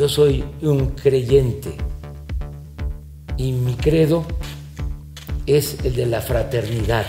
Yo 0.00 0.08
soy 0.08 0.42
un 0.62 0.92
creyente 0.92 1.76
y 3.36 3.52
mi 3.52 3.74
credo 3.74 4.24
es 5.44 5.76
el 5.84 5.94
de 5.94 6.06
la 6.06 6.22
fraternidad 6.22 7.04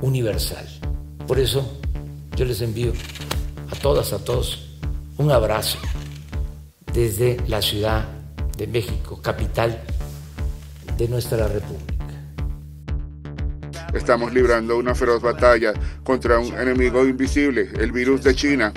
universal. 0.00 0.66
Por 1.28 1.38
eso 1.38 1.78
yo 2.34 2.44
les 2.44 2.60
envío 2.60 2.92
a 3.70 3.76
todas, 3.76 4.12
a 4.12 4.18
todos, 4.24 4.80
un 5.16 5.30
abrazo 5.30 5.78
desde 6.92 7.36
la 7.46 7.62
Ciudad 7.62 8.04
de 8.58 8.66
México, 8.66 9.22
capital 9.22 9.80
de 10.98 11.06
nuestra 11.06 11.46
República. 11.46 11.94
Estamos 13.94 14.34
librando 14.34 14.76
una 14.76 14.96
feroz 14.96 15.22
batalla 15.22 15.72
contra 16.02 16.40
un 16.40 16.52
enemigo 16.58 17.06
invisible, 17.06 17.70
el 17.78 17.92
virus 17.92 18.24
de 18.24 18.34
China, 18.34 18.72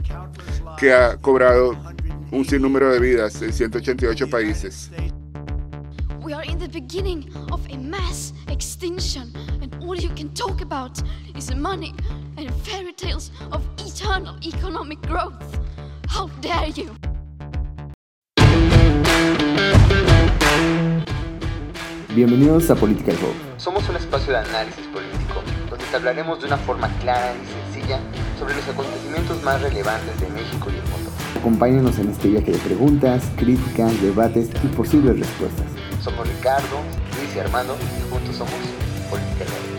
que 0.78 0.94
ha 0.94 1.18
cobrado 1.18 1.87
un 2.32 2.46
sinnúmero 2.46 2.91
de 2.91 3.00
vidas 3.00 3.41
en 3.41 3.54
188 3.54 4.30
países. 4.30 4.91
We 6.22 6.34
are 6.34 6.44
in 6.44 6.58
the 6.58 6.67
beginning 6.67 7.30
of 7.52 7.66
a 7.72 7.77
mass 7.77 8.34
extinction, 8.50 9.31
and 9.62 9.73
all 9.81 9.95
you 9.95 10.09
can 10.09 10.34
talk 10.34 10.62
about 10.62 11.02
is 11.36 11.53
money 11.55 11.94
and 12.38 12.52
fairy 12.63 12.94
tales 12.94 13.31
of 13.52 13.62
eternal 13.77 14.36
economic 14.44 15.02
growth. 15.08 15.59
How 16.08 16.27
dare 16.41 16.70
you! 16.70 16.91
Bienvenidos 22.14 22.70
a 22.72 22.75
Political 22.75 23.16
Hub. 23.16 23.36
Somos 23.58 23.88
un 23.88 23.95
espacio 23.95 24.34
de 24.34 24.39
análisis 24.39 24.86
político 24.88 25.44
donde 25.70 25.86
te 25.86 25.95
hablaremos 25.95 26.41
de 26.41 26.48
una 26.48 26.58
forma 26.58 26.89
clara 27.00 27.34
y 27.36 27.73
sencilla 27.73 28.00
sobre 28.38 28.55
los 28.55 28.67
acontecimientos 28.67 29.41
más 29.44 29.62
relevantes 29.62 30.20
de 30.20 30.30
México 30.30 30.67
y 30.70 30.75
el 30.75 30.89
mundo. 30.89 31.16
Acompáñenos 31.38 32.00
en 32.00 32.09
este 32.09 32.30
viaje 32.30 32.52
de 32.52 32.58
preguntas, 32.58 33.32
críticas, 33.36 34.02
debates 34.02 34.50
y 34.64 34.68
posibles 34.70 35.20
respuestas. 35.20 35.68
Somos 36.02 36.28
Ricardo, 36.28 36.78
Luis 37.16 37.36
y 37.36 37.39
Armando 37.39 37.75
y 37.75 38.11
juntos 38.11 38.38
somos 38.38 38.56
Political 39.11 39.48
Hub. 39.48 39.78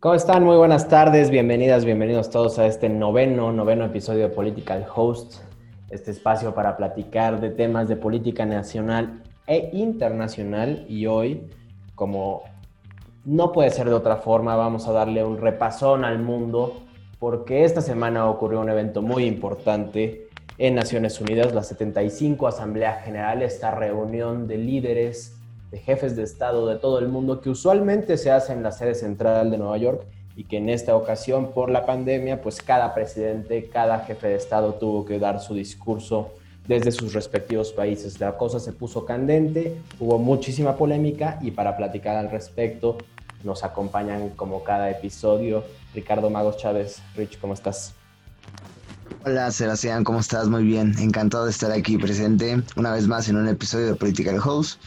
¿Cómo 0.00 0.14
están? 0.14 0.42
Muy 0.42 0.56
buenas 0.56 0.88
tardes, 0.88 1.30
bienvenidas, 1.30 1.84
bienvenidos 1.84 2.30
todos 2.30 2.58
a 2.58 2.66
este 2.66 2.88
noveno, 2.88 3.52
noveno 3.52 3.84
episodio 3.84 4.28
de 4.28 4.34
Political 4.34 4.86
Host, 4.92 5.36
este 5.88 6.10
espacio 6.10 6.52
para 6.52 6.76
platicar 6.76 7.40
de 7.40 7.50
temas 7.50 7.88
de 7.88 7.94
política 7.94 8.44
nacional 8.44 9.22
e 9.46 9.70
internacional 9.72 10.84
y 10.88 11.06
hoy, 11.06 11.48
como 11.94 12.42
no 13.24 13.52
puede 13.52 13.70
ser 13.70 13.88
de 13.88 13.94
otra 13.94 14.16
forma, 14.16 14.56
vamos 14.56 14.88
a 14.88 14.92
darle 14.92 15.22
un 15.24 15.38
repasón 15.38 16.04
al 16.04 16.18
mundo 16.18 16.89
porque 17.20 17.64
esta 17.64 17.82
semana 17.82 18.28
ocurrió 18.28 18.60
un 18.60 18.70
evento 18.70 19.02
muy 19.02 19.26
importante 19.26 20.28
en 20.56 20.74
Naciones 20.74 21.20
Unidas, 21.20 21.54
la 21.54 21.62
75 21.62 22.48
Asamblea 22.48 23.02
General, 23.04 23.42
esta 23.42 23.70
reunión 23.70 24.48
de 24.48 24.56
líderes, 24.56 25.36
de 25.70 25.78
jefes 25.78 26.16
de 26.16 26.22
Estado 26.22 26.66
de 26.66 26.76
todo 26.76 26.98
el 26.98 27.08
mundo 27.08 27.42
que 27.42 27.50
usualmente 27.50 28.16
se 28.16 28.30
hace 28.30 28.54
en 28.54 28.62
la 28.62 28.72
sede 28.72 28.94
central 28.94 29.50
de 29.50 29.58
Nueva 29.58 29.76
York 29.76 30.02
y 30.34 30.44
que 30.44 30.56
en 30.56 30.70
esta 30.70 30.96
ocasión 30.96 31.52
por 31.52 31.70
la 31.70 31.84
pandemia, 31.84 32.40
pues 32.40 32.62
cada 32.62 32.94
presidente, 32.94 33.68
cada 33.68 34.00
jefe 34.00 34.28
de 34.28 34.36
Estado 34.36 34.74
tuvo 34.74 35.04
que 35.04 35.18
dar 35.18 35.40
su 35.40 35.54
discurso 35.54 36.30
desde 36.66 36.90
sus 36.90 37.12
respectivos 37.12 37.72
países. 37.72 38.18
La 38.18 38.38
cosa 38.38 38.58
se 38.60 38.72
puso 38.72 39.04
candente, 39.04 39.76
hubo 39.98 40.18
muchísima 40.18 40.76
polémica 40.76 41.38
y 41.42 41.50
para 41.50 41.76
platicar 41.76 42.16
al 42.16 42.30
respecto 42.30 42.96
nos 43.44 43.64
acompañan 43.64 44.30
como 44.30 44.64
cada 44.64 44.90
episodio 44.90 45.64
Ricardo 45.94 46.30
Magos 46.30 46.56
Chávez. 46.56 47.02
Rich, 47.16 47.38
¿cómo 47.40 47.54
estás? 47.54 47.94
Hola 49.24 49.50
Sebastián, 49.50 50.02
¿cómo 50.04 50.20
estás? 50.20 50.48
Muy 50.48 50.64
bien, 50.64 50.94
encantado 50.98 51.44
de 51.44 51.50
estar 51.50 51.70
aquí 51.72 51.98
presente 51.98 52.62
una 52.76 52.92
vez 52.92 53.06
más 53.06 53.28
en 53.28 53.36
un 53.36 53.48
episodio 53.48 53.88
de 53.88 53.94
Political 53.94 54.40
House 54.40 54.78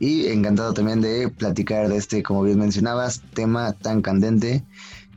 y 0.00 0.26
encantado 0.26 0.74
también 0.74 1.00
de 1.00 1.28
platicar 1.28 1.88
de 1.88 1.96
este, 1.96 2.22
como 2.22 2.42
bien 2.42 2.58
mencionabas, 2.58 3.22
tema 3.34 3.72
tan 3.74 4.02
candente 4.02 4.64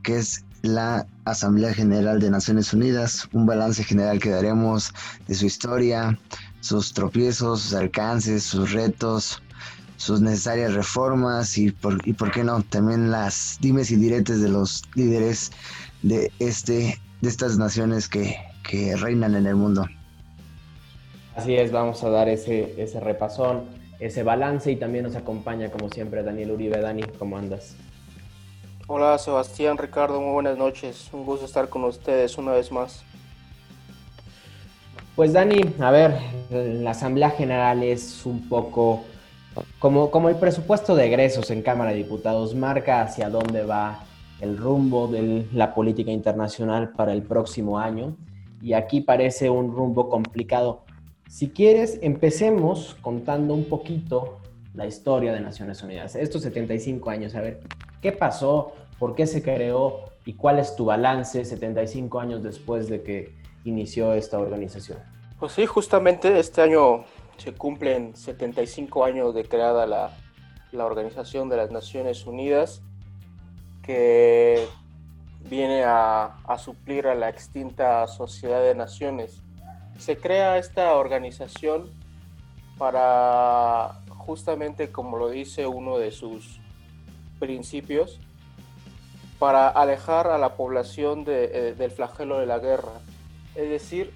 que 0.04 0.18
es 0.18 0.46
la 0.62 1.08
Asamblea 1.26 1.74
General 1.74 2.20
de 2.20 2.30
Naciones 2.30 2.74
Unidas, 2.74 3.28
un 3.34 3.46
balance 3.46 3.84
general 3.84 4.20
que 4.20 4.30
daremos 4.30 4.94
de 5.28 5.36
su 5.36 5.46
historia, 5.46 6.20
sus 6.60 6.94
tropiezos, 6.94 7.62
sus 7.62 7.74
alcances, 7.74 8.44
sus 8.44 8.72
retos, 8.72 9.42
sus 10.00 10.22
necesarias 10.22 10.74
reformas 10.76 11.58
y 11.58 11.72
por, 11.72 12.08
y 12.08 12.14
por 12.14 12.32
qué 12.32 12.42
no, 12.42 12.64
también 12.64 13.12
las 13.12 13.58
dimes 13.60 13.92
y 13.92 13.98
diretes 13.98 14.42
de 14.42 14.48
los 14.48 14.84
líderes 14.96 15.52
de, 16.04 16.32
este, 16.40 16.98
de 17.20 17.30
estas 17.30 17.58
naciones 17.58 18.08
que, 18.08 18.38
que 18.64 18.96
reinan 18.96 19.36
en 19.36 19.46
el 19.46 19.56
mundo. 19.56 19.86
Así 21.36 21.54
es, 21.54 21.74
vamos 21.74 22.02
a 22.06 22.10
dar 22.10 22.30
ese, 22.30 22.82
ese 22.82 23.02
repasón, 23.02 23.66
ese 24.00 24.24
balance 24.24 24.72
y 24.72 24.78
también 24.78 25.04
nos 25.04 25.18
acompaña 25.18 25.70
como 25.70 25.90
siempre 25.90 26.24
Daniel 26.24 26.52
Uribe. 26.52 26.80
Dani, 26.80 27.04
¿cómo 27.20 27.38
andas? 27.38 27.76
Hola 28.88 29.18
Sebastián, 29.18 29.78
Ricardo, 29.78 30.22
muy 30.22 30.32
buenas 30.32 30.58
noches. 30.58 31.10
Un 31.12 31.26
gusto 31.26 31.46
estar 31.46 31.68
con 31.68 31.84
ustedes 31.84 32.38
una 32.38 32.54
vez 32.54 32.72
más. 32.72 33.04
Pues 35.18 35.34
Dani, 35.34 35.62
a 35.82 35.92
ver, 35.92 36.18
la 36.50 36.92
Asamblea 36.92 37.32
General 37.32 37.84
es 37.84 38.26
un 38.26 38.48
poco 38.48 39.04
como, 39.80 40.12
como 40.12 40.30
el 40.30 40.36
presupuesto 40.36 40.96
de 40.96 41.08
egresos 41.08 41.52
en 41.52 41.62
Cámara 41.62 41.92
de 41.92 41.98
Diputados 41.98 42.56
marca 42.56 43.02
hacia 43.02 43.30
dónde 43.30 43.64
va 43.64 44.04
el 44.42 44.58
rumbo 44.58 45.08
de 45.08 45.48
la 45.54 45.74
política 45.74 46.12
internacional 46.12 46.92
para 46.92 47.14
el 47.14 47.24
próximo 47.24 47.80
año. 47.80 48.16
Y 48.62 48.74
aquí 48.74 49.02
parece 49.02 49.50
un 49.50 49.74
rumbo 49.74 50.10
complicado. 50.10 50.84
Si 51.30 51.50
quieres, 51.50 52.00
empecemos 52.02 52.98
contando 53.02 53.54
un 53.54 53.66
poquito 53.66 54.40
la 54.74 54.86
historia 54.86 55.34
de 55.34 55.42
Naciones 55.42 55.84
Unidas. 55.84 56.16
Estos 56.16 56.42
75 56.44 57.10
años, 57.10 57.36
a 57.36 57.42
ver, 57.42 57.60
¿qué 58.02 58.12
pasó? 58.12 58.74
¿Por 58.98 59.16
qué 59.16 59.28
se 59.28 59.42
creó? 59.42 60.06
¿Y 60.26 60.34
cuál 60.34 60.60
es 60.60 60.76
tu 60.76 60.86
balance 60.86 61.44
75 61.44 62.20
años 62.20 62.44
después 62.44 62.90
de 62.90 63.02
que 63.02 63.34
inició 63.64 64.14
esta 64.14 64.40
organización? 64.40 65.00
Pues 65.40 65.54
sí, 65.54 65.66
justamente 65.66 66.38
este 66.40 66.62
año 66.62 67.06
se 67.40 67.54
cumplen 67.54 68.16
75 68.16 69.06
años 69.06 69.34
de 69.34 69.46
creada 69.46 69.86
la, 69.86 70.86
Organización 70.86 71.50
de 71.50 71.58
las 71.58 71.72
Naciones 71.72 72.26
Unidas, 72.28 72.82
que 73.82 74.68
viene 75.50 75.84
a, 75.84 76.36
suplir 76.60 77.08
a 77.08 77.16
la 77.16 77.30
extinta 77.30 78.06
Sociedad 78.08 78.62
de 78.62 78.76
Naciones. 78.76 79.42
Se 79.98 80.18
crea 80.18 80.58
esta 80.58 80.94
organización 80.94 81.90
para 82.78 84.02
justamente, 84.10 84.92
como 84.92 85.18
lo 85.18 85.30
dice 85.30 85.66
uno 85.66 85.98
de 85.98 86.12
sus 86.12 86.60
principios, 87.40 88.20
para 89.40 89.70
alejar 89.70 90.28
a 90.28 90.38
la 90.38 90.56
población 90.56 91.24
eh, 91.28 91.74
del 91.76 91.90
flagelo 91.90 92.38
de 92.40 92.46
la 92.46 92.60
guerra. 92.60 93.02
Es 93.56 93.70
decir, 93.70 94.14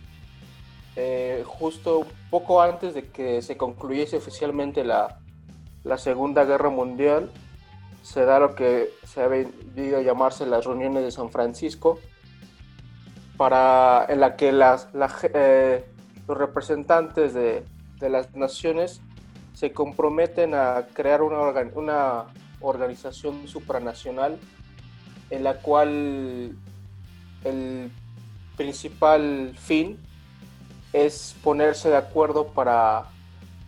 eh, 0.95 1.43
justo 1.45 2.05
poco 2.33 2.63
antes 2.63 2.95
de 2.95 3.09
que 3.09 3.43
se 3.43 3.57
concluyese 3.57 4.17
oficialmente 4.17 4.83
la, 4.83 5.19
Segunda 5.97 6.45
Guerra 6.45 6.71
Mundial, 6.71 7.29
se 8.01 8.25
da 8.25 8.39
lo 8.39 8.55
que 8.55 8.89
se 9.03 9.21
ha 9.21 9.27
venido 9.27 9.99
a 9.99 10.01
llamarse 10.01 10.47
las 10.47 10.65
reuniones 10.65 11.03
de 11.03 11.11
San 11.11 11.29
Francisco, 11.29 11.99
para, 13.37 14.07
en 14.09 14.19
la 14.19 14.35
que 14.35 14.51
las, 14.51 14.87
eh, 15.31 15.85
los 16.27 16.35
representantes 16.35 17.35
de, 17.35 17.65
las 17.99 18.33
naciones 18.33 18.99
se 19.53 19.71
comprometen 19.71 20.55
a 20.55 20.87
crear 20.91 21.21
una, 21.21 21.37
una 21.75 22.23
organización 22.61 23.47
supranacional 23.47 24.39
en 25.29 25.43
la 25.43 25.59
cual 25.59 26.55
el 27.43 27.91
principal 28.57 29.53
fin 29.55 29.99
es 30.93 31.35
ponerse 31.43 31.89
de 31.89 31.97
acuerdo 31.97 32.47
para 32.47 33.05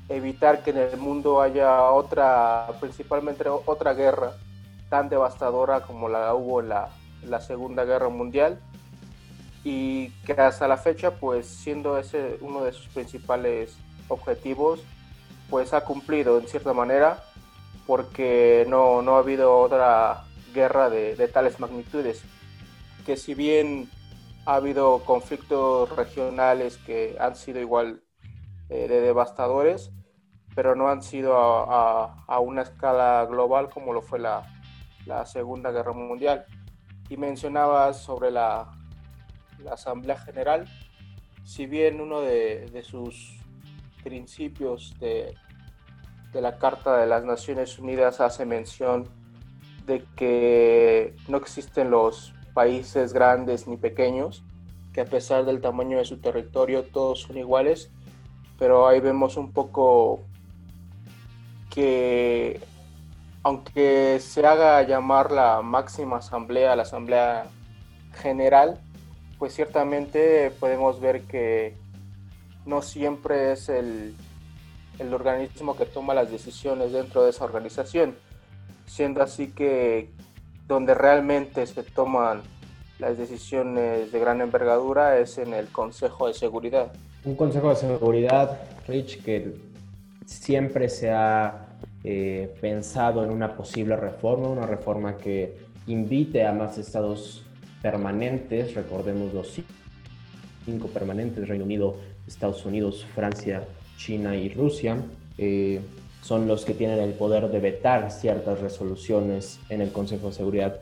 evitar 0.07 0.63
que 0.63 0.69
en 0.69 0.77
el 0.77 0.97
mundo 0.97 1.41
haya 1.41 1.89
otra, 1.89 2.67
principalmente 2.79 3.49
otra 3.49 3.93
guerra 3.93 4.33
tan 4.89 5.09
devastadora 5.09 5.81
como 5.81 6.07
la 6.07 6.33
hubo 6.35 6.61
en 6.61 6.69
la, 6.69 7.41
Segunda 7.41 7.83
Guerra 7.83 8.09
Mundial. 8.09 8.59
Y 9.63 10.09
que 10.27 10.33
hasta 10.33 10.67
la 10.67 10.77
fecha, 10.77 11.09
pues 11.15 11.47
siendo 11.47 11.97
ese 11.97 12.37
uno 12.41 12.63
de 12.63 12.71
sus 12.71 12.87
principales 12.89 13.75
objetivos, 14.07 14.81
pues 15.49 15.73
ha 15.73 15.81
cumplido 15.81 16.37
en 16.37 16.47
cierta 16.47 16.71
manera 16.71 17.23
porque 17.87 18.65
no, 18.69 18.99
ha 18.99 19.17
habido 19.17 19.57
otra 19.57 20.23
guerra 20.53 20.91
de, 20.91 21.15
de 21.15 21.27
tales 21.27 21.59
magnitudes. 21.59 22.21
Que 23.07 23.17
si 23.17 23.33
bien 23.33 23.89
ha 24.45 24.55
habido 24.55 24.99
conflictos 25.03 25.95
regionales 25.95 26.77
que 26.77 27.17
han 27.19 27.35
sido 27.35 27.59
igual 27.59 28.03
eh, 28.69 28.87
de 28.87 29.01
devastadores, 29.01 29.91
pero 30.53 30.75
no 30.75 30.87
han 30.89 31.01
sido 31.01 31.35
a, 31.37 32.39
una 32.39 32.61
escala 32.61 33.25
global 33.25 33.69
como 33.69 33.91
lo 33.91 34.01
fue 34.01 34.19
la, 34.19 34.43
Segunda 35.25 35.71
Guerra 35.71 35.93
Mundial. 35.93 36.45
Y 37.09 37.17
mencionabas 37.17 38.01
sobre 38.01 38.31
la, 38.31 38.71
Asamblea 39.69 40.17
General. 40.17 40.65
Si 41.43 41.65
bien 41.65 41.99
uno 41.99 42.21
de, 42.21 42.81
sus 42.83 43.39
principios 44.03 44.93
de, 44.99 45.35
de 46.31 46.41
la 46.41 46.57
Carta 46.57 46.97
de 46.97 47.07
las 47.07 47.23
Naciones 47.23 47.79
Unidas 47.79 48.21
hace 48.21 48.45
mención 48.45 49.09
de 49.85 50.03
que 50.15 51.15
no 51.27 51.37
existen 51.37 51.89
los 51.89 52.34
países 52.55 53.13
grandes 53.13 53.67
ni 53.67 53.77
pequeños, 53.77 54.41
que 54.93 55.01
a 55.01 55.05
pesar 55.05 55.43
del 55.45 55.59
tamaño 55.61 55.97
de 55.97 56.05
su 56.05 56.17
territorio 56.17 56.83
todos 56.83 57.21
son 57.21 57.37
iguales, 57.37 57.91
pero 58.57 58.87
ahí 58.87 59.01
vemos 59.01 59.35
un 59.35 59.51
poco 59.51 60.21
que 61.69 62.61
aunque 63.43 64.19
se 64.21 64.43
haga 64.47 64.81
llamar 64.83 65.31
la 65.31 65.61
máxima 65.61 66.17
asamblea, 66.17 66.77
la 66.77 66.83
asamblea 66.83 67.47
general, 68.13 68.79
pues 69.37 69.53
ciertamente 69.53 70.49
podemos 70.51 71.01
ver 71.01 71.23
que 71.23 71.75
no 72.65 72.81
siempre 72.81 73.51
es 73.51 73.67
el, 73.67 74.15
el 74.97 75.13
organismo 75.13 75.75
que 75.75 75.85
toma 75.85 76.13
las 76.13 76.31
decisiones 76.31 76.93
dentro 76.93 77.23
de 77.23 77.31
esa 77.31 77.43
organización, 77.43 78.15
siendo 78.85 79.21
así 79.21 79.47
que 79.51 80.09
donde 80.67 80.93
realmente 80.93 81.65
se 81.67 81.83
toman 81.83 82.41
las 82.99 83.17
decisiones 83.17 84.11
de 84.11 84.19
gran 84.19 84.41
envergadura 84.41 85.19
es 85.19 85.37
en 85.37 85.53
el 85.53 85.67
Consejo 85.67 86.27
de 86.27 86.33
Seguridad. 86.33 86.91
Un 87.23 87.35
Consejo 87.35 87.69
de 87.69 87.75
Seguridad, 87.75 88.59
Rich, 88.87 89.23
que 89.23 89.55
siempre 90.25 90.89
se 90.89 91.11
ha 91.11 91.67
eh, 92.03 92.55
pensado 92.61 93.23
en 93.23 93.31
una 93.31 93.55
posible 93.55 93.95
reforma, 93.95 94.47
una 94.47 94.65
reforma 94.65 95.17
que 95.17 95.57
invite 95.87 96.45
a 96.45 96.53
más 96.53 96.77
estados 96.77 97.43
permanentes, 97.81 98.73
recordemos 98.73 99.33
los 99.33 99.59
cinco 100.65 100.87
permanentes, 100.87 101.47
Reino 101.47 101.65
Unido, 101.65 101.97
Estados 102.27 102.65
Unidos, 102.65 103.05
Francia, 103.13 103.63
China 103.97 104.35
y 104.35 104.49
Rusia, 104.49 104.97
eh, 105.37 105.81
son 106.25 106.47
los 106.47 106.65
que 106.65 106.73
tienen 106.73 106.97
el 106.97 107.13
poder 107.13 107.49
de 107.49 107.59
vetar 107.59 108.09
ciertas 108.09 108.59
resoluciones 108.59 109.59
en 109.69 109.81
el 109.81 109.91
Consejo 109.91 110.29
de 110.29 110.33
Seguridad. 110.33 110.79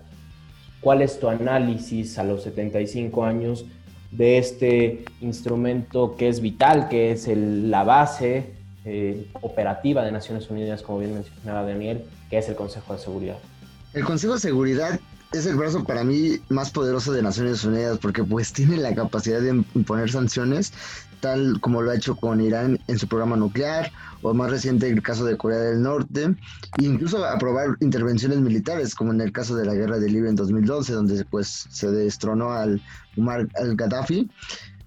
¿Cuál 0.79 1.01
es 1.01 1.19
tu 1.19 1.27
análisis 1.27 2.17
a 2.17 2.23
los 2.23 2.43
75 2.43 3.25
años 3.25 3.65
de 4.11 4.37
este 4.37 5.03
instrumento 5.19 6.15
que 6.15 6.29
es 6.29 6.39
vital, 6.39 6.87
que 6.87 7.11
es 7.11 7.27
la 7.27 7.83
base 7.83 8.53
eh, 8.85 9.27
operativa 9.41 10.05
de 10.05 10.13
Naciones 10.13 10.49
Unidas, 10.49 10.81
como 10.81 10.99
bien 10.99 11.13
mencionaba 11.13 11.63
Daniel, 11.63 12.05
que 12.29 12.37
es 12.37 12.47
el 12.47 12.55
Consejo 12.55 12.93
de 12.93 12.99
Seguridad. 12.99 13.37
El 13.93 14.05
Consejo 14.05 14.35
de 14.35 14.39
Seguridad 14.39 14.97
es 15.33 15.45
el 15.45 15.57
brazo 15.57 15.83
para 15.83 16.05
mí 16.05 16.37
más 16.47 16.71
poderoso 16.71 17.11
de 17.11 17.21
Naciones 17.21 17.65
Unidas 17.65 17.97
porque 17.97 18.23
pues 18.23 18.53
tiene 18.53 18.77
la 18.77 18.95
capacidad 18.95 19.41
de 19.41 19.61
imponer 19.75 20.09
sanciones 20.09 20.71
tal 21.23 21.61
como 21.61 21.81
lo 21.81 21.89
ha 21.89 21.95
hecho 21.95 22.17
con 22.17 22.41
Irán 22.41 22.77
en 22.89 22.99
su 22.99 23.07
programa 23.07 23.37
nuclear 23.37 23.93
o 24.21 24.33
más 24.33 24.51
reciente 24.51 24.89
el 24.89 25.01
caso 25.01 25.23
de 25.23 25.37
Corea 25.37 25.59
del 25.59 25.81
Norte 25.81 26.35
e 26.77 26.83
incluso 26.83 27.23
aprobar 27.25 27.77
intervenciones 27.79 28.39
militares 28.39 28.93
como 28.93 29.13
en 29.13 29.21
el 29.21 29.31
caso 29.31 29.55
de 29.55 29.65
la 29.65 29.73
guerra 29.73 29.99
de 29.99 30.09
Libia 30.09 30.29
en 30.29 30.35
2012 30.35 30.91
donde 30.91 31.23
pues 31.23 31.65
se 31.69 31.89
destronó 31.91 32.51
al 32.51 32.81
Umar 33.15 33.47
al-Gaddafi 33.55 34.29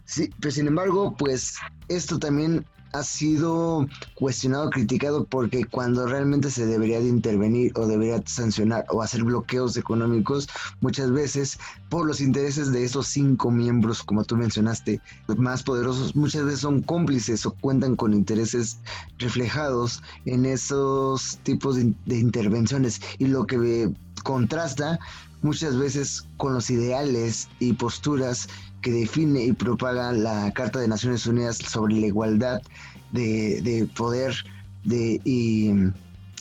Sí, 0.06 0.30
pero 0.40 0.52
sin 0.52 0.68
embargo, 0.68 1.16
pues 1.18 1.56
esto 1.88 2.18
también 2.18 2.64
ha 2.92 3.02
sido 3.02 3.86
cuestionado, 4.14 4.70
criticado, 4.70 5.24
porque 5.24 5.64
cuando 5.64 6.06
realmente 6.06 6.50
se 6.50 6.66
debería 6.66 7.00
de 7.00 7.08
intervenir 7.08 7.72
o 7.76 7.86
debería 7.86 8.22
sancionar 8.26 8.84
o 8.90 9.02
hacer 9.02 9.24
bloqueos 9.24 9.76
económicos, 9.76 10.48
muchas 10.80 11.10
veces 11.10 11.58
por 11.88 12.06
los 12.06 12.20
intereses 12.20 12.72
de 12.72 12.84
esos 12.84 13.06
cinco 13.06 13.50
miembros, 13.50 14.02
como 14.02 14.24
tú 14.24 14.36
mencionaste, 14.36 15.00
más 15.36 15.62
poderosos, 15.62 16.16
muchas 16.16 16.44
veces 16.44 16.60
son 16.60 16.82
cómplices 16.82 17.44
o 17.46 17.52
cuentan 17.52 17.96
con 17.96 18.14
intereses 18.14 18.78
reflejados 19.18 20.02
en 20.24 20.46
esos 20.46 21.38
tipos 21.42 21.76
de, 21.76 21.94
de 22.06 22.18
intervenciones. 22.18 23.00
Y 23.18 23.26
lo 23.26 23.46
que 23.46 23.92
contrasta 24.26 24.98
muchas 25.42 25.78
veces 25.78 26.24
con 26.36 26.52
los 26.52 26.68
ideales 26.68 27.48
y 27.60 27.74
posturas 27.74 28.48
que 28.82 28.90
define 28.90 29.44
y 29.44 29.52
propaga 29.52 30.12
la 30.12 30.52
Carta 30.52 30.80
de 30.80 30.88
Naciones 30.88 31.28
Unidas 31.28 31.58
sobre 31.58 31.94
la 31.94 32.08
igualdad 32.08 32.60
de, 33.12 33.88
poder 33.96 34.34
de, 34.82 35.20
y 35.24 35.70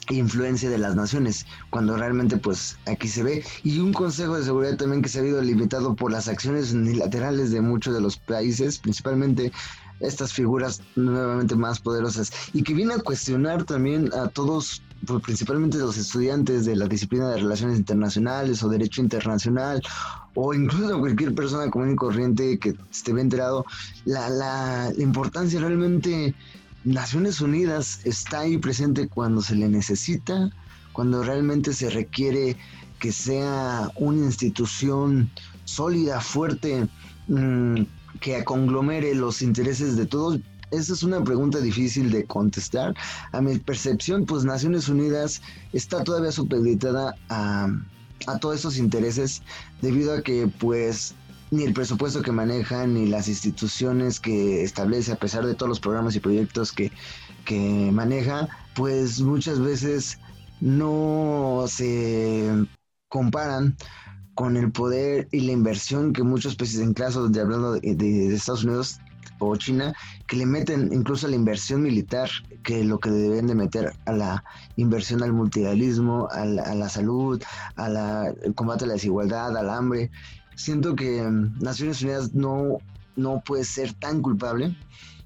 influencia 0.10 0.68
de 0.68 0.80
las 0.80 0.96
naciones, 0.96 1.46
cuando 1.70 1.96
realmente 1.96 2.38
pues 2.38 2.76
aquí 2.88 3.08
se 3.08 3.22
ve. 3.22 3.44
Y 3.64 3.78
un 3.78 3.94
Consejo 3.94 4.36
de 4.36 4.44
Seguridad 4.44 4.78
también 4.78 5.04
que 5.04 5.10
se 5.10 5.20
ha 5.20 5.22
habido 5.22 5.42
limitado 5.44 5.96
por 5.96 6.12
las 6.12 6.28
acciones 6.28 6.74
unilaterales 6.74 7.52
de 7.52 7.62
muchos 7.62 7.94
de 7.94 8.02
los 8.02 8.18
países, 8.18 8.80
principalmente 8.80 9.52
estas 10.00 10.34
figuras 10.34 10.82
nuevamente 10.96 11.56
más 11.56 11.80
poderosas, 11.80 12.32
y 12.54 12.64
que 12.64 12.74
viene 12.74 12.96
a 12.96 13.00
cuestionar 13.00 13.64
también 13.64 14.12
a 14.14 14.28
todos 14.28 14.82
pues, 15.06 15.22
principalmente 15.22 15.78
los 15.78 15.98
estudiantes 15.98 16.66
de 16.66 16.76
la 16.76 16.88
disciplina 16.88 17.30
de 17.30 17.38
relaciones 17.38 17.78
internacionales 17.78 18.64
o 18.64 18.70
derecho 18.70 19.02
internacional 19.02 19.82
o 20.34 20.54
incluso 20.54 21.00
cualquier 21.00 21.34
persona 21.34 21.70
común 21.70 21.94
y 21.94 21.96
corriente 21.96 22.60
que 22.60 22.76
esté 22.92 23.12
enterado, 23.12 23.66
la, 24.06 24.30
la, 24.30 24.92
la 24.96 25.04
importancia 25.04 25.60
realmente, 25.60 26.36
Naciones 26.84 27.42
Unidas 27.42 28.02
está 28.04 28.42
ahí 28.42 28.58
presente 28.58 29.08
cuando 29.08 29.42
se 29.42 29.56
le 29.56 29.70
necesita, 29.70 30.50
cuando 30.92 31.24
realmente 31.24 31.74
se 31.74 31.90
requiere 31.90 32.58
que 33.00 33.12
sea 33.12 33.90
una 33.96 34.26
institución 34.26 35.30
sólida, 35.66 36.22
fuerte, 36.22 36.88
mmm, 37.28 37.82
que 38.20 38.44
conglomere 38.44 39.16
los 39.16 39.42
intereses 39.42 39.96
de 39.96 40.06
todos 40.06 40.40
esa 40.72 40.94
es 40.94 41.04
una 41.04 41.24
pregunta 41.24 41.60
difícil 41.60 42.12
de 42.12 42.26
contestar. 42.26 42.96
A 43.32 43.42
mi 43.42 43.58
percepción, 43.60 44.26
pues 44.26 44.44
Naciones 44.44 44.90
Unidas 44.90 45.42
está 45.74 46.04
todavía 46.04 46.32
supeditada 46.32 47.16
a, 47.30 47.68
a 48.28 48.40
todos 48.40 48.56
esos 48.56 48.78
intereses 48.78 49.42
debido 49.82 50.14
a 50.14 50.22
que 50.22 50.48
pues 50.60 51.16
ni 51.52 51.64
el 51.64 51.74
presupuesto 51.74 52.22
que 52.22 52.32
maneja 52.32 52.88
ni 52.88 53.06
las 53.06 53.28
instituciones 53.28 54.20
que 54.20 54.64
establece 54.64 55.12
a 55.12 55.18
pesar 55.18 55.46
de 55.46 55.54
todos 55.54 55.70
los 55.70 55.80
programas 55.80 56.16
y 56.16 56.20
proyectos 56.20 56.72
que, 56.72 56.92
que 57.46 57.92
maneja, 57.92 58.50
pues 58.76 59.22
muchas 59.22 59.60
veces 59.60 60.20
no 60.60 61.66
se 61.68 62.50
comparan 63.08 63.78
con 64.36 64.58
el 64.58 64.72
poder 64.72 65.28
y 65.32 65.42
la 65.42 65.54
inversión 65.54 66.14
que 66.14 66.24
muchos 66.24 66.56
países, 66.56 66.82
en 66.82 66.94
caso 66.94 67.28
de 67.30 67.42
hablando 67.42 67.74
de 67.74 68.36
Estados 68.36 68.64
Unidos, 68.64 69.00
o 69.40 69.56
China 69.56 69.94
que 70.28 70.38
le 70.38 70.46
meten 70.46 70.92
incluso 70.94 71.28
a 71.28 71.30
la 71.30 71.36
inversión 71.36 71.84
militar 71.84 72.30
que 72.64 72.84
lo 72.84 73.00
que 73.00 73.10
deben 73.10 73.48
de 73.48 73.56
meter 73.56 73.94
a 74.06 74.12
la 74.12 74.44
inversión 74.76 75.24
al 75.24 75.34
multilateralismo, 75.34 76.28
a 76.32 76.46
la, 76.46 76.90
salud, 76.90 77.42
al 77.76 78.38
combate 78.56 78.86
a 78.86 78.88
la 78.88 78.94
desigualdad, 78.94 79.56
al 79.56 79.70
hambre. 79.70 80.10
Siento 80.56 80.96
que 80.96 81.22
mm, 81.22 81.60
Naciones 81.60 82.02
Unidas 82.02 82.34
no, 82.34 82.78
no 83.16 83.42
puede 83.46 83.64
ser 83.64 83.94
tan 83.94 84.22
culpable. 84.22 84.76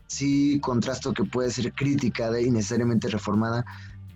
Sí 0.07 0.59
contrasto 0.59 1.13
que 1.13 1.23
puede 1.23 1.51
ser 1.51 1.71
criticada 1.73 2.41
y 2.41 2.49
necesariamente 2.49 3.09
reformada, 3.09 3.63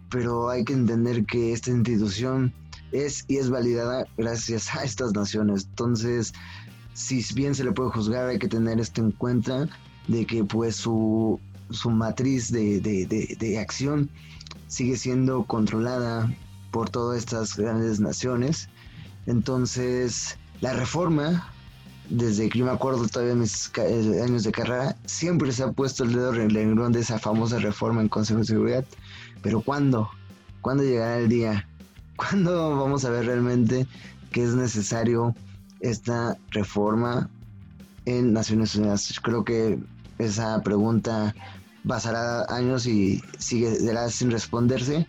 pero 0.09 0.49
hay 0.49 0.65
que 0.65 0.73
entender 0.73 1.23
que 1.25 1.53
esta 1.53 1.69
institución 1.69 2.51
es 2.93 3.25
y 3.27 3.37
es 3.37 3.49
validada 3.49 4.05
gracias 4.17 4.73
a 4.75 4.83
estas 4.83 5.13
naciones. 5.13 5.65
Entonces, 5.69 6.33
si 6.93 7.25
bien 7.33 7.55
se 7.55 7.63
le 7.63 7.71
puede 7.71 7.89
juzgar, 7.89 8.27
hay 8.27 8.39
que 8.39 8.47
tener 8.47 8.79
esto 8.79 9.01
en 9.01 9.11
cuenta 9.11 9.67
de 10.07 10.25
que 10.25 10.43
pues 10.43 10.75
su, 10.75 11.39
su 11.69 11.89
matriz 11.89 12.51
de, 12.51 12.79
de, 12.79 13.59
acción 13.59 14.09
sigue 14.67 14.95
siendo 14.95 15.43
controlada 15.45 16.33
por 16.71 16.89
todas 16.89 17.17
estas 17.17 17.57
grandes 17.57 17.99
naciones. 17.99 18.69
Entonces, 19.25 20.37
la 20.61 20.73
reforma, 20.73 21.51
desde 22.09 22.49
que 22.49 22.59
yo 22.59 22.65
me 22.65 22.71
acuerdo 22.71 23.07
todavía 23.07 23.33
de 23.33 23.39
mis 23.39 23.71
años 23.77 24.43
de 24.43 24.51
carrera, 24.51 24.95
siempre 25.05 25.51
se 25.51 25.63
ha 25.63 25.71
puesto 25.71 26.03
el 26.03 26.13
dedo 26.13 26.33
en 26.35 26.41
el 26.41 26.53
renglón 26.53 26.91
de 26.91 26.99
esa 26.99 27.19
famosa 27.19 27.59
reforma 27.59 28.01
en 28.01 28.09
Consejo 28.09 28.39
de 28.39 28.45
Seguridad. 28.45 28.85
Pero 29.41 29.61
¿cuándo? 29.61 30.09
¿Cuándo 30.61 30.83
llegará 30.83 31.17
el 31.17 31.29
día? 31.29 31.67
¿Cuándo 32.29 32.77
vamos 32.77 33.03
a 33.03 33.09
ver 33.09 33.25
realmente 33.25 33.85
que 34.31 34.43
es 34.43 34.55
necesario 34.55 35.35
esta 35.81 36.37
reforma 36.51 37.29
en 38.05 38.31
Naciones 38.31 38.75
Unidas? 38.75 39.19
Creo 39.21 39.43
que 39.43 39.79
esa 40.19 40.61
pregunta 40.61 41.35
pasará 41.85 42.45
años 42.45 42.85
y 42.85 43.21
sigue 43.39 43.77
sin 44.09 44.31
responderse 44.31 45.05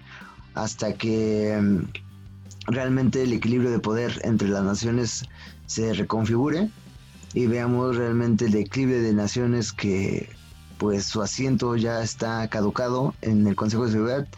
hasta 0.54 0.94
que 0.94 1.56
mm, 1.60 2.72
realmente 2.72 3.22
el 3.22 3.32
equilibrio 3.32 3.70
de 3.70 3.78
poder 3.78 4.20
entre 4.24 4.48
las 4.48 4.64
naciones 4.64 5.24
se 5.66 5.92
reconfigure 5.92 6.68
y 7.32 7.46
veamos 7.46 7.96
realmente 7.96 8.46
el 8.46 8.52
declive 8.52 9.00
de 9.00 9.12
naciones 9.12 9.72
que 9.72 10.30
pues 10.78 11.04
su 11.04 11.22
asiento 11.22 11.76
ya 11.76 12.02
está 12.02 12.48
caducado 12.48 13.14
en 13.20 13.46
el 13.46 13.54
Consejo 13.54 13.86
de 13.86 13.92
Seguridad 13.92 14.28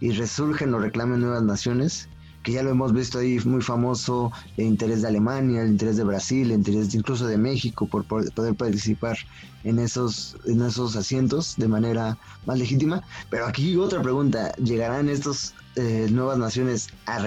y 0.00 0.10
resurgen 0.10 0.74
o 0.74 0.78
reclamen 0.78 1.20
nuevas 1.20 1.42
naciones 1.42 2.10
que 2.46 2.52
ya 2.52 2.62
lo 2.62 2.70
hemos 2.70 2.92
visto 2.92 3.18
ahí 3.18 3.40
muy 3.44 3.60
famoso, 3.60 4.30
el 4.56 4.66
interés 4.66 5.02
de 5.02 5.08
Alemania, 5.08 5.62
el 5.62 5.70
interés 5.70 5.96
de 5.96 6.04
Brasil, 6.04 6.52
el 6.52 6.58
interés 6.58 6.94
incluso 6.94 7.26
de 7.26 7.36
México 7.36 7.88
por 7.88 8.04
poder 8.04 8.54
participar 8.54 9.18
en 9.64 9.80
esos, 9.80 10.36
en 10.46 10.62
esos 10.62 10.94
asientos 10.94 11.56
de 11.56 11.66
manera 11.66 12.16
más 12.46 12.56
legítima. 12.56 13.02
Pero 13.30 13.46
aquí 13.46 13.76
otra 13.76 14.00
pregunta, 14.00 14.52
¿llegarán 14.62 15.08
estas 15.08 15.54
eh, 15.74 16.06
nuevas 16.08 16.38
naciones 16.38 16.86
a 17.06 17.18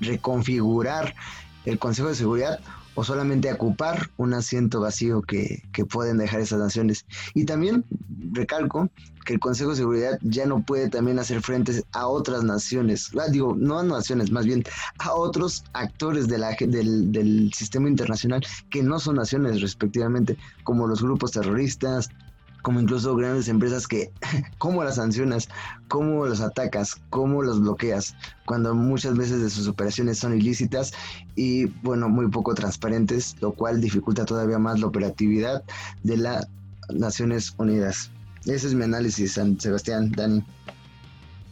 reconfigurar 0.00 1.14
el 1.64 1.78
Consejo 1.78 2.08
de 2.08 2.16
Seguridad 2.16 2.58
o 2.98 3.04
solamente 3.04 3.52
ocupar 3.52 4.10
un 4.16 4.34
asiento 4.34 4.80
vacío 4.80 5.22
que, 5.22 5.62
pueden 5.88 6.18
dejar 6.18 6.40
esas 6.40 6.58
naciones. 6.58 7.06
Y 7.32 7.44
también 7.44 7.84
recalco 8.32 8.90
que 9.24 9.34
el 9.34 9.38
Consejo 9.38 9.70
de 9.70 9.76
Seguridad 9.76 10.18
ya 10.22 10.46
no 10.46 10.64
puede 10.64 10.90
también 10.90 11.20
hacer 11.20 11.40
frente 11.40 11.84
a 11.92 12.08
otras 12.08 12.42
naciones, 12.42 13.10
ah, 13.16 13.28
digo, 13.30 13.54
no 13.56 13.78
a 13.78 13.84
naciones, 13.84 14.32
más 14.32 14.46
bien 14.46 14.64
a 14.98 15.12
otros 15.14 15.62
actores 15.74 16.26
de 16.26 16.38
la, 16.38 16.56
del, 16.58 17.12
del 17.12 17.52
sistema 17.54 17.88
internacional 17.88 18.44
que 18.68 18.82
no 18.82 18.98
son 18.98 19.14
naciones 19.14 19.60
respectivamente, 19.60 20.36
como 20.64 20.88
los 20.88 21.00
grupos 21.00 21.30
terroristas, 21.30 22.10
como 22.62 22.80
incluso 22.80 23.14
grandes 23.16 23.48
empresas 23.48 23.86
que, 23.86 24.10
¿cómo 24.58 24.84
las 24.84 24.96
sancionas? 24.96 25.48
¿Cómo 25.88 26.26
los 26.26 26.40
atacas? 26.40 26.96
¿Cómo 27.10 27.42
los 27.42 27.60
bloqueas? 27.60 28.14
Cuando 28.46 28.74
muchas 28.74 29.16
veces 29.16 29.42
de 29.42 29.50
sus 29.50 29.68
operaciones 29.68 30.18
son 30.18 30.36
ilícitas 30.36 30.92
y, 31.36 31.66
bueno, 31.82 32.08
muy 32.08 32.28
poco 32.28 32.54
transparentes, 32.54 33.36
lo 33.40 33.52
cual 33.52 33.80
dificulta 33.80 34.24
todavía 34.24 34.58
más 34.58 34.80
la 34.80 34.86
operatividad 34.86 35.62
de 36.02 36.16
las 36.16 36.48
Naciones 36.92 37.54
Unidas. 37.58 38.10
Ese 38.46 38.68
es 38.68 38.74
mi 38.74 38.84
análisis, 38.84 39.32
San 39.32 39.58
Sebastián, 39.60 40.12
Dani. 40.12 40.42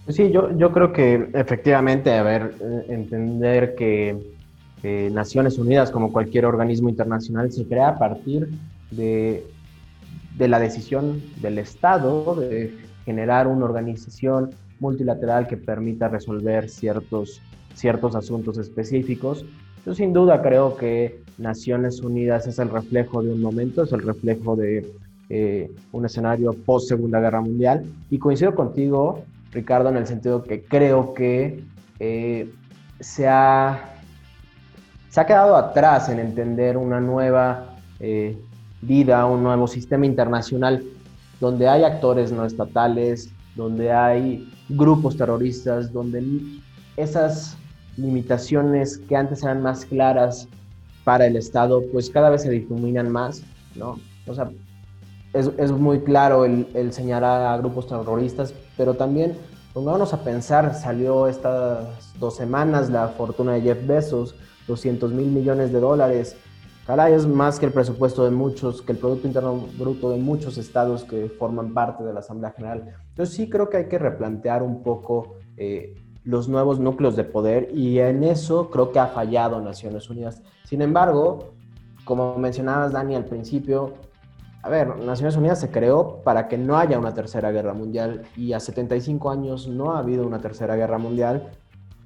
Sí, 0.09 0.31
yo, 0.31 0.57
yo 0.57 0.73
creo 0.73 0.93
que 0.93 1.31
efectivamente, 1.35 2.13
a 2.13 2.23
ver, 2.23 2.55
eh, 2.61 2.87
entender 2.89 3.75
que 3.75 4.37
Naciones 5.11 5.59
Unidas, 5.59 5.91
como 5.91 6.13
cualquier 6.13 6.47
organismo 6.47 6.89
internacional, 6.89 7.51
se 7.51 7.67
crea 7.67 7.89
a 7.89 7.99
partir 7.99 8.49
de 8.91 9.45
de 10.37 10.49
la 10.49 10.59
decisión 10.59 11.23
del 11.41 11.59
Estado 11.59 12.35
de 12.35 12.77
generar 13.05 13.47
una 13.47 13.65
organización 13.65 14.51
multilateral 14.81 15.47
que 15.47 15.57
permita 15.57 16.09
resolver 16.09 16.69
ciertos, 16.69 17.41
ciertos 17.75 18.15
asuntos 18.15 18.59
específicos. 18.59 19.45
Yo 19.85 19.95
sin 19.95 20.13
duda 20.13 20.43
creo 20.43 20.77
que 20.77 21.23
Naciones 21.39 22.01
Unidas 22.01 22.47
es 22.47 22.59
el 22.59 22.71
reflejo 22.71 23.23
de 23.23 23.33
un 23.33 23.41
momento, 23.41 23.85
es 23.85 23.93
el 23.93 24.03
reflejo 24.03 24.57
de 24.57 24.93
eh, 25.29 25.71
un 25.93 26.05
escenario 26.05 26.53
post 26.53 26.89
Segunda 26.89 27.21
Guerra 27.21 27.41
Mundial. 27.41 27.85
Y 28.11 28.19
coincido 28.19 28.55
contigo, 28.55 29.23
Ricardo, 29.53 29.89
en 29.89 29.97
el 29.97 30.07
sentido 30.07 30.43
que 30.43 30.65
creo 30.65 31.15
que 31.15 31.63
eh, 31.99 32.53
se, 33.01 33.27
ha, 33.29 33.95
se 35.09 35.21
ha 35.21 35.27
quedado 35.27 35.57
atrás 35.57 36.09
en 36.09 36.19
entender 36.19 36.77
una 36.77 37.01
nueva 37.01 37.77
eh, 38.01 38.37
vida, 38.87 39.27
un 39.27 39.43
nuevo 39.43 39.67
sistema 39.67 40.07
internacional 40.07 40.83
donde 41.41 41.69
hay 41.69 41.85
actores 41.85 42.33
no 42.33 42.45
estatales, 42.45 43.31
donde 43.55 43.93
hay 43.93 44.49
grupos 44.69 45.17
terroristas, 45.17 45.93
donde 45.93 46.23
esas 46.97 47.57
limitaciones 47.97 48.99
que 48.99 49.17
antes 49.17 49.43
eran 49.43 49.63
más 49.63 49.85
claras 49.85 50.49
para 51.05 51.27
el 51.27 51.37
Estado, 51.37 51.83
pues 51.93 52.11
cada 52.11 52.31
vez 52.31 52.43
se 52.43 52.51
difuminan 52.51 53.11
más, 53.11 53.43
¿no? 53.75 53.99
O 54.27 54.35
sea, 54.35 54.51
es, 55.33 55.51
es 55.59 55.71
muy 55.71 56.01
claro 56.01 56.45
el, 56.45 56.67
el, 56.75 56.93
señalar 56.93 57.43
a 57.43 57.57
grupos 57.59 57.87
terroristas, 57.87 58.55
pero 58.77 58.95
también, 58.95 59.35
pongámonos 59.73 60.13
a 60.15 60.23
pensar, 60.23 60.75
salió 60.75 61.29
estas 61.29 62.19
dos 62.19 62.37
semanas 62.37 62.91
la 62.91 63.09
fortuna 63.09 63.53
de 63.53 63.63
Jeff 63.63 63.87
Bezos, 63.87 64.35
200 64.67 65.13
mil 65.13 65.27
millones 65.27 65.73
de 65.73 65.81
dólares, 65.81 66.37
Caray, 66.87 67.15
es 67.15 67.27
más 67.27 67.59
que 67.59 67.67
el 67.67 67.73
presupuesto 67.73 68.25
de 68.25 68.31
muchos, 68.31 68.81
que 68.81 68.93
el 68.93 68.99
Producto 68.99 69.27
Interno 69.27 69.67
Bruto 69.77 70.11
de 70.11 70.19
muchos 70.19 70.57
estados 70.57 71.03
que 71.03 71.29
forman 71.29 71.75
parte 71.75 72.05
de 72.05 72.13
la 72.13 72.21
Asamblea 72.21 72.53
General. 72.53 72.95
Entonces 73.09 73.35
sí 73.35 73.51
creo 73.51 73.69
que 73.69 73.79
hay 73.79 73.89
que 73.89 73.99
replantear 73.99 74.63
un 74.63 74.85
poco 74.85 75.35
eh, 75.57 75.97
los 76.23 76.49
nuevos 76.49 76.79
núcleos 76.79 77.17
de 77.17 77.25
poder 77.25 77.71
y 77.75 77.99
en 77.99 78.23
eso 78.23 78.71
creo 78.71 78.93
que 78.93 79.01
ha 79.01 79.09
fallado 79.09 79.61
Naciones 79.61 80.09
Unidas. 80.09 80.43
Sin 80.63 80.81
embargo, 80.81 81.55
como 82.05 82.39
mencionabas, 82.39 82.93
Dani, 82.93 83.17
al 83.17 83.25
principio, 83.25 83.95
a 84.63 84.69
ver, 84.69 84.97
Naciones 84.97 85.37
Unidas 85.37 85.59
se 85.59 85.73
creó 85.73 86.23
para 86.23 86.47
que 86.47 86.57
no 86.57 86.79
haya 86.79 87.01
una 87.01 87.15
tercera 87.15 87.51
guerra 87.51 87.75
mundial 87.75 88.23
y 88.37 88.53
a 88.53 88.61
75 88.61 89.29
años 89.29 89.67
no 89.67 89.97
ha 89.97 89.99
habido 89.99 90.25
una 90.25 90.39
tercera 90.39 90.77
guerra 90.77 90.99
mundial 90.99 91.51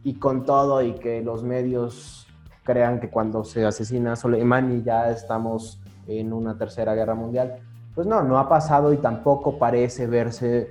y 0.03 0.15
con 0.15 0.47
todo 0.47 0.81
y 0.81 0.95
que 0.95 1.21
los 1.21 1.43
medios 1.43 2.30
crean 2.71 3.01
que 3.01 3.11
cuando 3.11 3.43
se 3.43 3.65
asesina 3.67 4.15
Soleimani 4.15 4.83
ya 4.85 5.11
estamos 5.11 5.81
en 6.07 6.33
una 6.33 6.57
tercera 6.57 6.95
guerra 6.95 7.17
mundial. 7.17 7.57
Pues 7.97 8.07
no, 8.07 8.23
no 8.23 8.39
ha 8.39 8.49
pasado 8.49 8.93
y 8.93 8.99
tampoco 8.99 9.59
parece 9.59 10.07
verse 10.07 10.71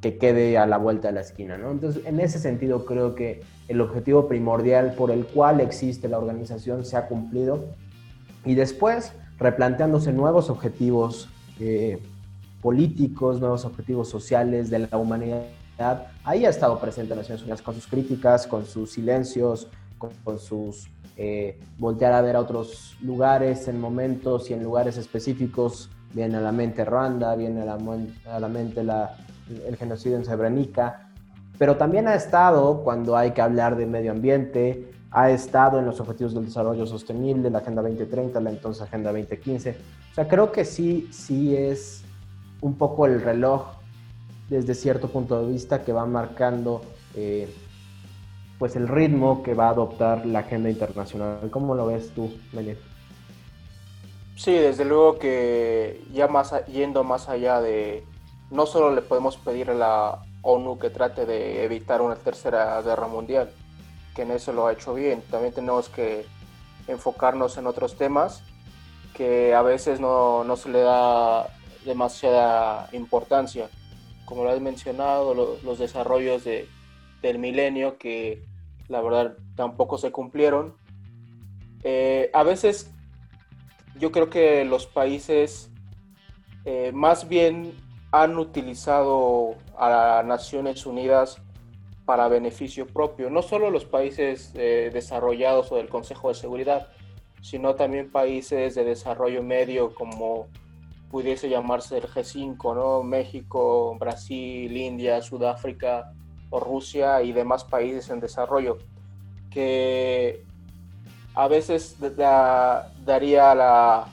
que 0.00 0.18
quede 0.18 0.56
a 0.56 0.66
la 0.66 0.78
vuelta 0.78 1.08
de 1.08 1.14
la 1.14 1.20
esquina, 1.22 1.58
¿no? 1.58 1.72
Entonces, 1.72 2.04
en 2.06 2.20
ese 2.20 2.38
sentido 2.38 2.84
creo 2.84 3.16
que 3.16 3.42
el 3.66 3.80
objetivo 3.80 4.28
primordial 4.28 4.94
por 4.94 5.10
el 5.10 5.26
cual 5.26 5.60
existe 5.60 6.08
la 6.08 6.18
organización 6.18 6.84
se 6.84 6.96
ha 6.96 7.08
cumplido 7.08 7.64
y 8.44 8.54
después 8.54 9.12
replanteándose 9.38 10.12
nuevos 10.12 10.48
objetivos 10.48 11.28
eh, 11.58 12.00
políticos, 12.62 13.40
nuevos 13.40 13.64
objetivos 13.64 14.08
sociales 14.08 14.70
de 14.70 14.80
la 14.80 14.96
humanidad. 14.96 15.42
Ahí 16.22 16.44
ha 16.44 16.50
estado 16.50 16.78
presente 16.78 17.16
Naciones 17.16 17.42
Unidas 17.42 17.62
con 17.62 17.74
sus 17.74 17.88
críticas, 17.88 18.46
con 18.46 18.64
sus 18.64 18.92
silencios, 18.92 19.68
con 19.98 20.38
sus 20.38 20.88
eh, 21.16 21.58
voltear 21.78 22.12
a 22.12 22.20
ver 22.20 22.36
a 22.36 22.40
otros 22.40 22.96
lugares 23.00 23.68
en 23.68 23.80
momentos 23.80 24.50
y 24.50 24.54
en 24.54 24.62
lugares 24.62 24.96
específicos. 24.96 25.90
Viene 26.12 26.36
a 26.36 26.40
la 26.40 26.52
mente 26.52 26.84
Ruanda, 26.84 27.34
viene 27.34 27.62
a 27.62 27.64
la, 27.64 27.78
a 28.30 28.40
la 28.40 28.48
mente 28.48 28.84
la, 28.84 29.16
el 29.66 29.76
genocidio 29.76 30.16
en 30.16 30.24
Srebrenica, 30.24 31.10
pero 31.58 31.76
también 31.76 32.08
ha 32.08 32.14
estado 32.14 32.82
cuando 32.82 33.16
hay 33.16 33.32
que 33.32 33.40
hablar 33.40 33.76
de 33.76 33.86
medio 33.86 34.12
ambiente, 34.12 34.90
ha 35.10 35.30
estado 35.30 35.78
en 35.78 35.86
los 35.86 36.00
Objetivos 36.00 36.34
del 36.34 36.44
Desarrollo 36.46 36.86
Sostenible, 36.86 37.48
la 37.50 37.58
Agenda 37.58 37.82
2030, 37.82 38.40
la 38.40 38.50
entonces 38.50 38.82
Agenda 38.82 39.10
2015. 39.10 39.76
O 40.12 40.14
sea, 40.14 40.28
creo 40.28 40.52
que 40.52 40.64
sí, 40.64 41.08
sí 41.10 41.56
es 41.56 42.02
un 42.60 42.74
poco 42.74 43.06
el 43.06 43.20
reloj 43.20 43.66
desde 44.48 44.74
cierto 44.74 45.08
punto 45.08 45.40
de 45.40 45.52
vista 45.52 45.82
que 45.82 45.92
va 45.92 46.06
marcando 46.06 46.82
eh, 47.14 47.52
pues 48.58 48.76
el 48.76 48.88
ritmo 48.88 49.42
que 49.42 49.54
va 49.54 49.68
a 49.68 49.70
adoptar 49.70 50.24
la 50.26 50.40
agenda 50.40 50.70
internacional. 50.70 51.50
¿Cómo 51.50 51.74
lo 51.74 51.86
ves 51.86 52.10
tú, 52.14 52.32
Benet? 52.52 52.78
Sí, 54.36 54.52
desde 54.52 54.84
luego 54.84 55.18
que 55.18 56.02
ya 56.12 56.28
más 56.28 56.54
yendo 56.66 57.04
más 57.04 57.28
allá 57.28 57.60
de 57.60 58.04
no 58.50 58.66
solo 58.66 58.94
le 58.94 59.02
podemos 59.02 59.36
pedir 59.36 59.70
a 59.70 59.74
la 59.74 60.18
ONU 60.42 60.78
que 60.78 60.90
trate 60.90 61.26
de 61.26 61.64
evitar 61.64 62.00
una 62.00 62.16
tercera 62.16 62.80
guerra 62.82 63.08
mundial, 63.08 63.50
que 64.14 64.22
en 64.22 64.30
eso 64.30 64.52
lo 64.52 64.66
ha 64.66 64.72
hecho 64.72 64.94
bien, 64.94 65.22
también 65.30 65.52
tenemos 65.52 65.88
que 65.88 66.26
enfocarnos 66.86 67.56
en 67.56 67.66
otros 67.66 67.96
temas 67.96 68.42
que 69.14 69.54
a 69.54 69.62
veces 69.62 69.98
no, 69.98 70.44
no 70.44 70.56
se 70.56 70.68
le 70.68 70.80
da 70.80 71.48
demasiada 71.84 72.88
importancia, 72.92 73.68
como 74.26 74.44
lo 74.44 74.50
has 74.50 74.60
mencionado, 74.60 75.34
los 75.34 75.78
desarrollos 75.78 76.44
de, 76.44 76.68
del 77.22 77.38
milenio 77.38 77.98
que 77.98 78.44
la 78.88 79.00
verdad 79.00 79.36
tampoco 79.54 79.98
se 79.98 80.12
cumplieron. 80.12 80.74
Eh, 81.82 82.30
a 82.32 82.42
veces 82.42 82.92
yo 83.98 84.12
creo 84.12 84.30
que 84.30 84.64
los 84.64 84.86
países 84.86 85.70
eh, 86.64 86.92
más 86.92 87.28
bien 87.28 87.72
han 88.12 88.38
utilizado 88.38 89.54
a 89.78 90.22
Naciones 90.24 90.86
Unidas 90.86 91.40
para 92.04 92.28
beneficio 92.28 92.86
propio, 92.86 93.30
no 93.30 93.42
solo 93.42 93.70
los 93.70 93.84
países 93.84 94.52
eh, 94.54 94.90
desarrollados 94.92 95.72
o 95.72 95.76
del 95.76 95.88
Consejo 95.88 96.28
de 96.28 96.34
Seguridad, 96.34 96.88
sino 97.42 97.74
también 97.74 98.10
países 98.10 98.74
de 98.74 98.84
desarrollo 98.84 99.42
medio 99.42 99.94
como 99.94 100.48
pudiese 101.10 101.48
llamarse 101.48 101.98
el 101.98 102.04
G5, 102.04 102.74
¿no? 102.74 103.02
México, 103.02 103.96
Brasil, 103.98 104.76
India, 104.76 105.20
Sudáfrica, 105.20 106.12
o 106.50 106.60
Rusia 106.60 107.22
y 107.22 107.32
demás 107.32 107.64
países 107.64 108.10
en 108.10 108.20
desarrollo, 108.20 108.78
que 109.50 110.42
a 111.34 111.48
veces 111.48 111.96
daría 113.04 113.54
la, 113.54 114.06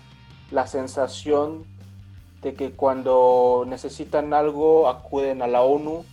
la 0.52 0.68
sensación 0.68 1.66
de 2.42 2.54
que 2.54 2.72
cuando 2.72 3.64
necesitan 3.68 4.34
algo 4.34 4.90
acuden 4.90 5.42
a 5.42 5.48
la 5.48 5.62
ONU, 5.62 6.06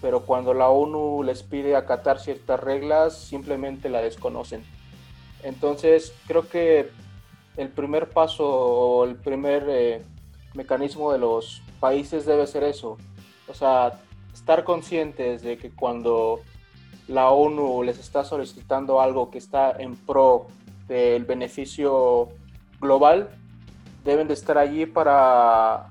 pero 0.00 0.20
cuando 0.26 0.54
la 0.54 0.68
ONU 0.68 1.22
les 1.22 1.42
pide 1.42 1.76
acatar 1.76 2.20
ciertas 2.20 2.60
reglas, 2.60 3.16
simplemente 3.16 3.88
la 3.88 4.02
desconocen. 4.02 4.62
Entonces, 5.42 6.14
creo 6.26 6.48
que 6.48 6.90
el 7.56 7.68
primer 7.68 8.10
paso 8.10 8.46
o 8.46 9.04
el 9.04 9.16
primer 9.16 9.66
eh, 9.68 10.02
mecanismo 10.54 11.12
de 11.12 11.18
los 11.18 11.62
países 11.80 12.26
debe 12.26 12.46
ser 12.46 12.64
eso. 12.64 12.98
O 13.48 13.54
sea, 13.54 13.98
estar 14.32 14.64
conscientes 14.64 15.42
de 15.42 15.58
que 15.58 15.70
cuando 15.70 16.40
la 17.08 17.30
ONU 17.30 17.82
les 17.82 17.98
está 17.98 18.24
solicitando 18.24 19.00
algo 19.00 19.30
que 19.30 19.38
está 19.38 19.72
en 19.72 19.96
pro 19.96 20.46
del 20.86 21.24
beneficio 21.24 22.28
global, 22.80 23.30
deben 24.04 24.28
de 24.28 24.34
estar 24.34 24.58
allí 24.58 24.86
para 24.86 25.88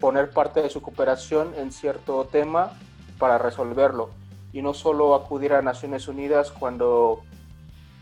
poner 0.00 0.30
parte 0.30 0.62
de 0.62 0.70
su 0.70 0.82
cooperación 0.82 1.54
en 1.56 1.72
cierto 1.72 2.24
tema 2.24 2.72
para 3.18 3.38
resolverlo. 3.38 4.10
Y 4.52 4.62
no 4.62 4.74
solo 4.74 5.14
acudir 5.14 5.52
a 5.52 5.62
Naciones 5.62 6.08
Unidas 6.08 6.50
cuando 6.50 7.22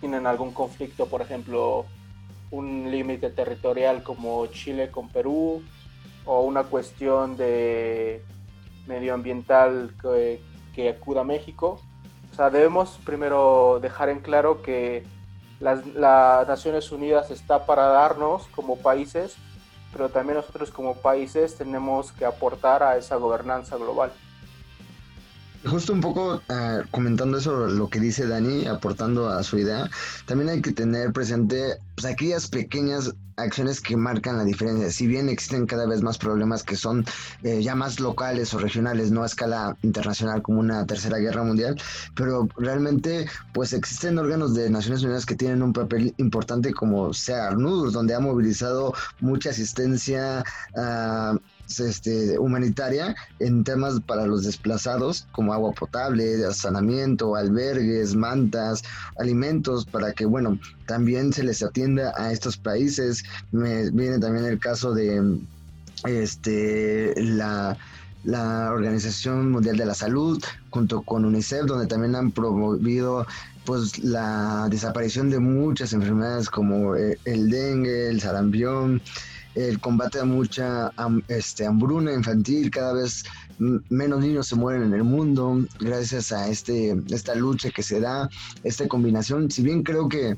tienen 0.00 0.26
algún 0.26 0.52
conflicto, 0.52 1.06
por 1.06 1.22
ejemplo, 1.22 1.86
un 2.50 2.90
límite 2.90 3.30
territorial 3.30 4.02
como 4.02 4.46
Chile 4.46 4.90
con 4.90 5.08
Perú 5.08 5.62
o 6.24 6.40
una 6.42 6.64
cuestión 6.64 7.36
de 7.36 8.22
medioambiental 8.86 9.94
que, 10.00 10.42
que 10.74 10.90
acuda 10.90 11.22
a 11.22 11.24
México. 11.24 11.80
O 12.32 12.34
sea, 12.34 12.50
debemos 12.50 12.98
primero 13.04 13.78
dejar 13.80 14.08
en 14.08 14.20
claro 14.20 14.62
que 14.62 15.04
las, 15.60 15.86
las 15.86 16.48
Naciones 16.48 16.90
Unidas 16.90 17.30
está 17.30 17.66
para 17.66 17.86
darnos 17.86 18.46
como 18.48 18.78
países, 18.78 19.36
pero 19.92 20.08
también 20.08 20.36
nosotros 20.36 20.70
como 20.70 20.96
países 20.96 21.56
tenemos 21.56 22.12
que 22.12 22.24
aportar 22.24 22.82
a 22.82 22.96
esa 22.96 23.16
gobernanza 23.16 23.76
global. 23.76 24.12
Justo 25.64 25.92
un 25.92 26.00
poco 26.00 26.42
uh, 26.48 26.82
comentando 26.90 27.38
eso, 27.38 27.66
lo 27.68 27.88
que 27.88 28.00
dice 28.00 28.26
Dani, 28.26 28.66
aportando 28.66 29.28
a 29.28 29.42
su 29.44 29.58
idea, 29.58 29.88
también 30.26 30.50
hay 30.50 30.60
que 30.60 30.72
tener 30.72 31.12
presente 31.12 31.76
pues, 31.94 32.04
aquellas 32.04 32.48
pequeñas 32.48 33.14
acciones 33.36 33.80
que 33.80 33.96
marcan 33.96 34.38
la 34.38 34.44
diferencia. 34.44 34.90
Si 34.90 35.06
bien 35.06 35.28
existen 35.28 35.66
cada 35.66 35.86
vez 35.86 36.02
más 36.02 36.18
problemas 36.18 36.62
que 36.62 36.76
son 36.76 37.04
eh, 37.42 37.62
ya 37.62 37.74
más 37.74 38.00
locales 38.00 38.52
o 38.54 38.58
regionales, 38.58 39.10
no 39.10 39.22
a 39.22 39.26
escala 39.26 39.76
internacional 39.82 40.42
como 40.42 40.60
una 40.60 40.86
tercera 40.86 41.18
guerra 41.18 41.44
mundial, 41.44 41.80
pero 42.14 42.48
realmente 42.56 43.26
pues 43.54 43.72
existen 43.72 44.18
órganos 44.18 44.54
de 44.54 44.68
Naciones 44.70 45.02
Unidas 45.02 45.26
que 45.26 45.36
tienen 45.36 45.62
un 45.62 45.72
papel 45.72 46.14
importante 46.18 46.72
como 46.72 47.12
sea 47.14 47.48
ARNUR, 47.48 47.92
donde 47.92 48.14
ha 48.14 48.20
movilizado 48.20 48.94
mucha 49.20 49.50
asistencia 49.50 50.44
uh, 50.74 51.38
este, 51.80 52.38
humanitaria 52.38 53.14
en 53.38 53.64
temas 53.64 54.00
para 54.00 54.26
los 54.26 54.44
desplazados, 54.44 55.26
como 55.32 55.52
agua 55.52 55.72
potable, 55.72 56.38
saneamiento, 56.52 57.36
albergues, 57.36 58.14
mantas, 58.14 58.82
alimentos, 59.18 59.84
para 59.84 60.12
que, 60.12 60.24
bueno, 60.24 60.58
también 60.86 61.32
se 61.32 61.44
les 61.44 61.62
atienda 61.62 62.12
a 62.16 62.32
estos 62.32 62.56
países. 62.56 63.24
Me 63.50 63.90
viene 63.90 64.18
también 64.18 64.46
el 64.46 64.58
caso 64.58 64.92
de 64.94 65.40
este 66.04 67.14
la 67.22 67.76
la 68.24 68.70
Organización 68.72 69.50
Mundial 69.50 69.76
de 69.76 69.86
la 69.86 69.94
Salud 69.94 70.42
junto 70.70 71.02
con 71.02 71.24
UNICEF 71.24 71.66
donde 71.66 71.86
también 71.86 72.14
han 72.14 72.30
promovido 72.30 73.26
pues 73.64 73.98
la 73.98 74.68
desaparición 74.70 75.30
de 75.30 75.38
muchas 75.38 75.92
enfermedades 75.92 76.50
como 76.50 76.96
eh, 76.96 77.18
el 77.24 77.48
dengue, 77.50 78.08
el 78.08 78.20
sarampión, 78.20 79.00
el 79.54 79.80
combate 79.80 80.20
a 80.20 80.24
mucha 80.24 80.90
este, 81.28 81.66
hambruna 81.66 82.12
infantil, 82.12 82.70
cada 82.70 82.94
vez 82.94 83.24
menos 83.58 84.20
niños 84.20 84.46
se 84.46 84.56
mueren 84.56 84.82
en 84.84 84.94
el 84.94 85.04
mundo 85.04 85.64
gracias 85.78 86.32
a 86.32 86.48
este, 86.48 86.96
esta 87.10 87.34
lucha 87.34 87.70
que 87.70 87.82
se 87.82 88.00
da, 88.00 88.28
esta 88.64 88.88
combinación. 88.88 89.50
Si 89.50 89.62
bien 89.62 89.82
creo 89.82 90.08
que 90.08 90.36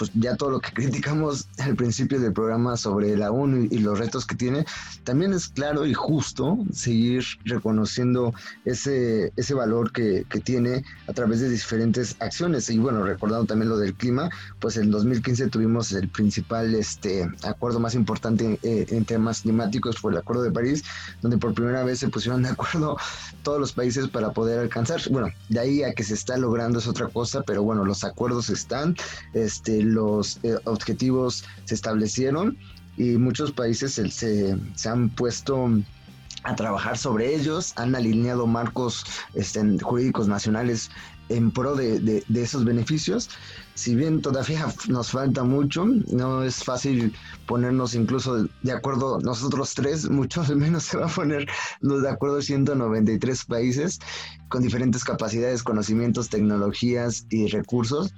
pues 0.00 0.10
ya 0.14 0.34
todo 0.34 0.52
lo 0.52 0.60
que 0.60 0.72
criticamos 0.74 1.46
al 1.58 1.76
principio 1.76 2.18
del 2.18 2.32
programa 2.32 2.78
sobre 2.78 3.14
la 3.18 3.30
ONU 3.30 3.68
y 3.70 3.80
los 3.80 3.98
retos 3.98 4.24
que 4.24 4.34
tiene, 4.34 4.64
también 5.04 5.34
es 5.34 5.48
claro 5.48 5.84
y 5.84 5.92
justo 5.92 6.56
seguir 6.72 7.22
reconociendo 7.44 8.32
ese, 8.64 9.30
ese 9.36 9.52
valor 9.52 9.92
que, 9.92 10.24
que 10.30 10.40
tiene 10.40 10.82
a 11.06 11.12
través 11.12 11.40
de 11.40 11.50
diferentes 11.50 12.16
acciones. 12.20 12.70
Y 12.70 12.78
bueno, 12.78 13.02
recordando 13.02 13.44
también 13.44 13.68
lo 13.68 13.76
del 13.76 13.92
clima, 13.92 14.30
pues 14.58 14.78
en 14.78 14.90
2015 14.90 15.48
tuvimos 15.48 15.92
el 15.92 16.08
principal 16.08 16.74
este, 16.74 17.30
acuerdo 17.42 17.78
más 17.78 17.94
importante 17.94 18.58
eh, 18.62 18.86
en 18.88 19.04
temas 19.04 19.42
climáticos, 19.42 19.98
fue 19.98 20.12
el 20.12 20.18
Acuerdo 20.18 20.44
de 20.44 20.50
París, 20.50 20.82
donde 21.20 21.36
por 21.36 21.52
primera 21.52 21.84
vez 21.84 21.98
se 21.98 22.08
pusieron 22.08 22.42
de 22.42 22.48
acuerdo 22.48 22.96
todos 23.42 23.60
los 23.60 23.72
países 23.72 24.08
para 24.08 24.32
poder 24.32 24.60
alcanzar. 24.60 25.02
Bueno, 25.10 25.28
de 25.50 25.60
ahí 25.60 25.82
a 25.82 25.92
que 25.92 26.04
se 26.04 26.14
está 26.14 26.38
logrando 26.38 26.78
es 26.78 26.88
otra 26.88 27.08
cosa, 27.08 27.42
pero 27.42 27.62
bueno, 27.62 27.84
los 27.84 28.02
acuerdos 28.02 28.48
están. 28.48 28.96
Este, 29.34 29.89
los 29.94 30.38
eh, 30.42 30.56
objetivos 30.64 31.44
se 31.64 31.74
establecieron 31.74 32.56
y 32.96 33.16
muchos 33.16 33.52
países 33.52 33.94
se, 33.94 34.10
se, 34.10 34.88
han 34.88 35.08
puesto 35.10 35.70
a 36.44 36.54
trabajar 36.54 36.96
sobre 36.96 37.34
ellos, 37.34 37.72
han 37.76 37.94
alineado 37.94 38.46
marcos 38.46 39.04
este, 39.34 39.78
jurídicos 39.80 40.28
nacionales 40.28 40.90
en 41.30 41.50
pro 41.50 41.76
de, 41.76 42.00
de, 42.00 42.42
esos 42.42 42.64
beneficios. 42.64 43.30
Si 43.74 43.94
bien 43.94 44.20
todavía 44.20 44.66
nos 44.88 45.12
falta 45.12 45.44
mucho, 45.44 45.86
no 45.86 46.42
es 46.42 46.62
fácil 46.62 47.14
ponernos 47.46 47.94
incluso 47.94 48.46
de 48.62 48.72
acuerdo 48.72 49.20
nosotros 49.20 49.74
tres, 49.74 50.10
mucho 50.10 50.42
menos 50.56 50.84
se 50.84 50.98
va 50.98 51.06
a 51.06 51.14
poner 51.14 51.48
de 51.80 52.08
acuerdo 52.08 52.42
193 52.42 53.44
países 53.44 54.00
con 54.48 54.62
diferentes 54.62 55.04
capacidades, 55.04 55.62
conocimientos, 55.62 56.28
tecnologías 56.28 57.26
y 57.30 57.46
recursos. 57.46 58.12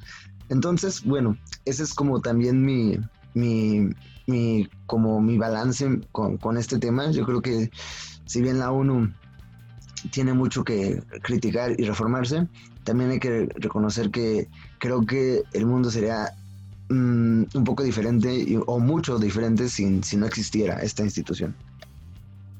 Entonces, 0.48 1.04
bueno, 1.04 1.36
ese 1.64 1.82
es 1.82 1.94
como 1.94 2.20
también 2.20 2.64
mi, 2.64 2.98
mi, 3.34 3.90
mi 4.26 4.68
como 4.86 5.20
mi 5.20 5.38
balance 5.38 6.00
con, 6.12 6.36
con 6.36 6.56
este 6.56 6.78
tema. 6.78 7.10
Yo 7.10 7.24
creo 7.24 7.40
que 7.40 7.70
si 8.26 8.42
bien 8.42 8.58
la 8.58 8.70
ONU 8.70 9.12
tiene 10.10 10.32
mucho 10.34 10.64
que 10.64 11.02
criticar 11.22 11.78
y 11.78 11.84
reformarse, 11.84 12.46
también 12.84 13.10
hay 13.10 13.20
que 13.20 13.48
reconocer 13.56 14.10
que 14.10 14.48
creo 14.78 15.02
que 15.02 15.42
el 15.52 15.66
mundo 15.66 15.90
sería 15.90 16.32
mmm, 16.88 17.44
un 17.54 17.64
poco 17.64 17.82
diferente 17.82 18.58
o 18.66 18.78
mucho 18.78 19.18
diferente 19.18 19.68
sin, 19.68 20.02
si 20.02 20.16
no 20.16 20.26
existiera 20.26 20.80
esta 20.82 21.02
institución. 21.02 21.54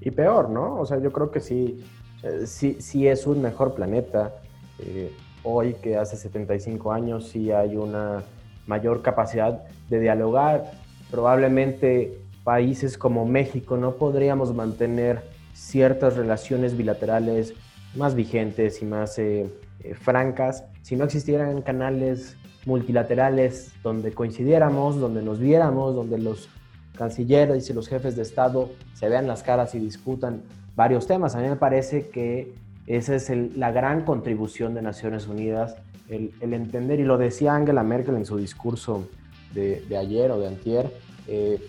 Y 0.01 0.11
peor, 0.11 0.51
¿no? 0.51 0.81
O 0.81 0.87
sea, 0.87 1.01
yo 1.01 1.13
creo 1.13 1.31
que 1.31 1.41
sí, 1.41 1.85
eh, 2.23 2.45
sí, 2.47 2.77
sí 2.81 3.07
es 3.07 3.27
un 3.27 3.41
mejor 3.41 3.75
planeta. 3.75 4.33
Eh, 4.79 5.13
hoy 5.45 5.75
que 5.75 5.97
hace 5.97 6.17
75 6.17 6.93
años 6.93 7.29
sí 7.29 7.51
hay 7.51 7.77
una 7.77 8.23
mayor 8.67 9.03
capacidad 9.03 9.63
de 9.89 10.01
dialogar. 10.01 10.73
Probablemente 11.11 12.19
países 12.45 12.99
como 12.99 13.25
México 13.27 13.77
no 13.77 13.97
podríamos 13.97 14.55
mantener 14.55 15.23
ciertas 15.55 16.17
relaciones 16.17 16.77
bilaterales 16.77 17.55
más 17.95 18.15
vigentes 18.15 18.83
y 18.83 18.87
más 18.87 19.19
eh, 19.19 19.47
eh, 19.85 19.95
francas 19.95 20.65
si 20.83 20.97
no 20.97 21.05
existieran 21.05 21.63
canales 21.63 22.37
multilaterales 22.65 23.73
donde 23.83 24.13
coincidiéramos, 24.13 24.99
donde 24.99 25.23
nos 25.23 25.39
viéramos, 25.39 25.95
donde 25.95 26.19
los 26.19 26.49
cancilleres 26.97 27.69
y 27.71 27.73
los 27.73 27.89
jefes 27.89 28.17
de 28.17 28.23
Estado 28.23 28.71
se 28.95 29.09
vean 29.09 29.27
las 29.27 29.43
caras 29.43 29.75
y 29.75 29.79
discutan 29.79 30.43
varios 30.77 31.07
temas. 31.07 31.35
A 31.35 31.41
mí 31.41 31.49
me 31.49 31.57
parece 31.57 32.09
que 32.09 32.55
esa 32.87 33.15
es 33.15 33.31
la 33.57 33.71
gran 33.71 34.05
contribución 34.05 34.75
de 34.75 34.83
Naciones 34.83 35.27
Unidas, 35.27 35.77
el, 36.09 36.33
entender, 36.41 37.01
y 37.01 37.05
lo 37.05 37.17
decía 37.17 37.55
Angela 37.55 37.83
Merkel 37.83 38.17
en 38.17 38.27
su 38.27 38.37
discurso 38.37 39.09
de, 39.55 39.85
ayer 39.97 40.31
o 40.31 40.39
de 40.39 40.49
antier, 40.49 40.93
eh, 41.29 41.61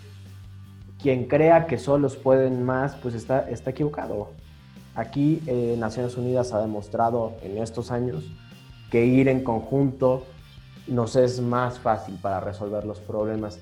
quien 1.00 1.26
crea 1.26 1.66
que 1.66 1.78
solos 1.78 2.16
pueden 2.16 2.64
más, 2.64 2.96
pues 2.96 3.14
está, 3.14 3.48
está 3.48 3.70
equivocado. 3.70 4.30
Aquí 4.94 5.42
eh, 5.46 5.76
Naciones 5.78 6.16
Unidas 6.16 6.52
ha 6.52 6.60
demostrado 6.60 7.34
en 7.42 7.58
estos 7.58 7.90
años 7.90 8.24
que 8.90 9.04
ir 9.04 9.28
en 9.28 9.42
conjunto 9.42 10.24
nos 10.86 11.16
es 11.16 11.40
más 11.40 11.78
fácil 11.78 12.16
para 12.20 12.40
resolver 12.40 12.84
los 12.84 13.00
problemas. 13.00 13.58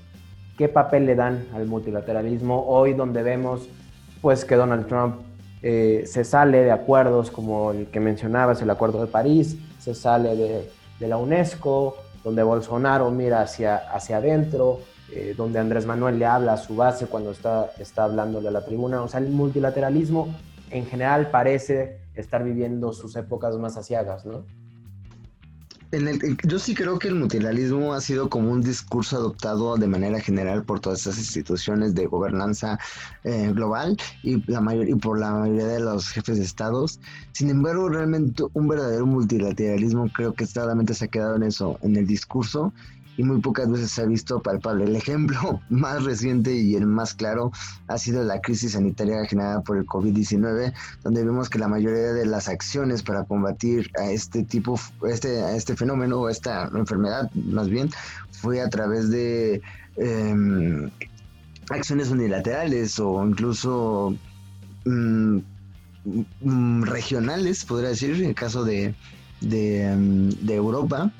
¿Qué 0.58 0.68
papel 0.68 1.06
le 1.06 1.14
dan 1.14 1.46
al 1.54 1.66
multilateralismo 1.66 2.66
hoy 2.66 2.94
donde 2.94 3.22
vemos 3.22 3.68
pues 4.20 4.44
que 4.44 4.56
Donald 4.56 4.86
Trump 4.86 5.16
eh, 5.62 6.02
se 6.06 6.24
sale 6.24 6.64
de 6.64 6.72
acuerdos 6.72 7.30
como 7.30 7.70
el 7.70 7.86
que 7.86 8.00
mencionabas, 8.00 8.60
el 8.62 8.70
Acuerdo 8.70 9.00
de 9.00 9.06
París, 9.06 9.56
se 9.78 9.94
sale 9.94 10.34
de, 10.36 11.08
la 11.08 11.16
UNESCO, 11.16 11.96
donde 12.22 12.42
Bolsonaro 12.42 13.10
mira 13.10 13.42
hacia, 13.42 13.76
hacia 13.76 14.18
adentro, 14.18 14.80
eh, 15.12 15.34
donde 15.36 15.58
Andrés 15.58 15.84
Manuel 15.86 16.18
le 16.18 16.26
habla 16.26 16.54
a 16.54 16.56
su 16.56 16.76
base 16.76 17.06
cuando 17.06 17.32
está, 17.32 17.72
está 17.78 18.04
hablándole 18.04 18.48
a 18.48 18.52
la 18.52 18.64
tribuna. 18.64 19.02
O 19.02 19.08
sea, 19.08 19.20
el 19.20 19.28
multilateralismo 19.30 20.34
en 20.70 20.86
general 20.86 21.30
parece 21.30 21.98
estar 22.14 22.44
viviendo 22.44 22.92
sus 22.92 23.16
épocas 23.16 23.56
más 23.56 23.76
asiagas, 23.76 24.24
¿no? 24.24 24.44
Yo 26.44 26.58
sí 26.58 26.74
creo 26.74 26.98
que 26.98 27.08
el 27.08 27.16
multilateralismo 27.16 27.92
ha 27.92 28.00
sido 28.00 28.30
como 28.30 28.50
un 28.50 28.62
discurso 28.62 29.16
adoptado 29.16 29.76
de 29.76 29.86
manera 29.86 30.20
general 30.20 30.64
por 30.64 30.80
todas 30.80 31.00
esas 31.00 31.18
instituciones 31.18 31.94
de 31.94 32.06
gobernanza 32.06 32.78
eh, 33.24 33.52
global 33.54 33.98
y, 34.22 34.42
la 34.50 34.62
mayor, 34.62 34.88
y 34.88 34.94
por 34.94 35.20
la 35.20 35.32
mayoría 35.32 35.66
de 35.66 35.80
los 35.80 36.08
jefes 36.08 36.38
de 36.38 36.44
estados. 36.44 36.98
Sin 37.32 37.50
embargo, 37.50 37.90
realmente 37.90 38.42
un 38.54 38.68
verdadero 38.68 39.04
multilateralismo 39.04 40.08
creo 40.14 40.32
que 40.32 40.46
solamente 40.46 40.94
se 40.94 41.04
ha 41.04 41.08
quedado 41.08 41.36
en 41.36 41.42
eso, 41.42 41.78
en 41.82 41.96
el 41.96 42.06
discurso 42.06 42.72
y 43.16 43.22
muy 43.22 43.40
pocas 43.40 43.70
veces 43.70 43.90
se 43.90 44.02
ha 44.02 44.06
visto 44.06 44.40
palpable. 44.40 44.84
El 44.84 44.96
ejemplo 44.96 45.60
más 45.68 46.04
reciente 46.04 46.54
y 46.54 46.74
el 46.74 46.86
más 46.86 47.14
claro 47.14 47.52
ha 47.88 47.98
sido 47.98 48.22
la 48.24 48.40
crisis 48.40 48.72
sanitaria 48.72 49.24
generada 49.26 49.60
por 49.60 49.76
el 49.76 49.86
COVID-19, 49.86 50.72
donde 51.02 51.24
vemos 51.24 51.48
que 51.48 51.58
la 51.58 51.68
mayoría 51.68 52.12
de 52.12 52.26
las 52.26 52.48
acciones 52.48 53.02
para 53.02 53.24
combatir 53.24 53.90
a 53.98 54.10
este 54.10 54.44
tipo, 54.44 54.78
este, 55.08 55.42
a 55.42 55.56
este 55.56 55.76
fenómeno 55.76 56.20
o 56.20 56.28
esta 56.28 56.70
enfermedad 56.74 57.30
más 57.34 57.68
bien, 57.68 57.90
fue 58.30 58.60
a 58.60 58.68
través 58.68 59.10
de 59.10 59.62
em, 59.96 60.90
acciones 61.70 62.10
unilaterales 62.10 62.98
o 62.98 63.24
incluso 63.26 64.16
mm, 64.84 65.38
mm, 66.40 66.82
regionales, 66.82 67.64
podría 67.64 67.90
decir, 67.90 68.14
en 68.16 68.30
el 68.30 68.34
caso 68.34 68.64
de, 68.64 68.94
em, 69.42 70.30
de, 70.30 70.54
Europa. 70.54 71.12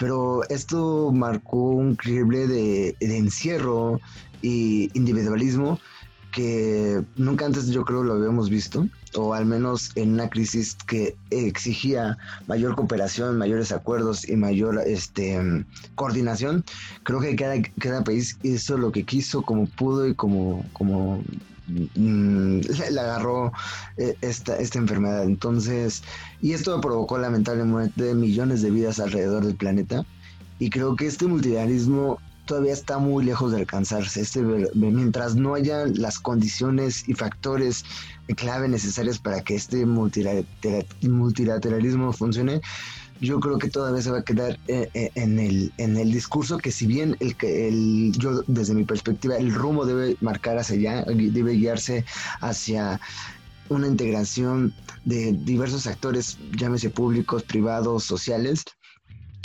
Pero 0.00 0.42
esto 0.48 1.12
marcó 1.12 1.58
un 1.58 1.90
increíble 1.90 2.48
de, 2.48 2.96
de 2.98 3.16
encierro 3.18 4.00
y 4.40 4.90
individualismo 4.94 5.78
que 6.32 7.02
nunca 7.16 7.44
antes 7.44 7.68
yo 7.68 7.84
creo 7.84 8.02
lo 8.02 8.14
habíamos 8.14 8.50
visto, 8.50 8.86
o 9.14 9.34
al 9.34 9.46
menos 9.46 9.90
en 9.96 10.12
una 10.12 10.30
crisis 10.30 10.76
que 10.86 11.16
exigía 11.30 12.16
mayor 12.46 12.76
cooperación, 12.76 13.36
mayores 13.36 13.72
acuerdos 13.72 14.28
y 14.28 14.36
mayor 14.36 14.80
este, 14.86 15.64
coordinación. 15.96 16.64
Creo 17.02 17.20
que 17.20 17.36
cada, 17.36 17.60
cada 17.78 18.04
país 18.04 18.38
hizo 18.42 18.78
lo 18.78 18.92
que 18.92 19.04
quiso, 19.04 19.42
como 19.42 19.66
pudo 19.66 20.06
y 20.06 20.14
como, 20.14 20.64
como 20.72 21.22
le, 21.94 23.00
agarró 23.00 23.52
eh, 23.96 24.16
esta, 24.20 24.56
esta 24.56 24.78
enfermedad. 24.78 25.24
Entonces, 25.24 26.02
y 26.40 26.52
esto 26.52 26.80
provocó 26.80 27.18
lamentablemente 27.18 28.14
millones 28.14 28.62
de 28.62 28.70
vidas 28.70 29.00
alrededor 29.00 29.44
del 29.44 29.56
planeta. 29.56 30.04
Y 30.58 30.70
creo 30.70 30.96
que 30.96 31.06
este 31.06 31.26
multilateralismo 31.26 32.18
todavía 32.44 32.72
está 32.72 32.98
muy 32.98 33.24
lejos 33.24 33.52
de 33.52 33.58
alcanzarse. 33.58 34.20
Este, 34.20 34.42
mientras 34.74 35.36
no 35.36 35.54
haya 35.54 35.86
las 35.86 36.18
condiciones 36.18 37.08
y 37.08 37.14
factores 37.14 37.84
clave 38.34 38.68
necesarios 38.68 39.18
para 39.18 39.42
que 39.42 39.54
este 39.54 39.86
multilateralismo 39.86 42.12
funcione, 42.12 42.60
yo 43.20 43.38
creo 43.40 43.58
que 43.58 43.68
todavía 43.68 44.02
se 44.02 44.10
va 44.10 44.18
a 44.18 44.24
quedar 44.24 44.58
eh, 44.66 44.88
eh, 44.94 45.10
en 45.14 45.38
el, 45.38 45.72
en 45.76 45.96
el 45.96 46.12
discurso 46.12 46.58
que 46.58 46.72
si 46.72 46.86
bien 46.86 47.16
el, 47.20 47.36
el, 47.42 48.12
yo 48.16 48.42
desde 48.46 48.74
mi 48.74 48.84
perspectiva 48.84 49.36
el 49.36 49.54
rumbo 49.54 49.84
debe 49.84 50.16
marcar 50.20 50.58
hacia 50.58 50.76
allá, 50.76 51.04
debe 51.06 51.52
guiarse 51.52 52.04
hacia 52.40 53.00
una 53.68 53.86
integración 53.86 54.74
de 55.04 55.32
diversos 55.32 55.86
actores, 55.86 56.38
llámese 56.56 56.90
públicos, 56.90 57.42
privados, 57.44 58.04
sociales, 58.04 58.64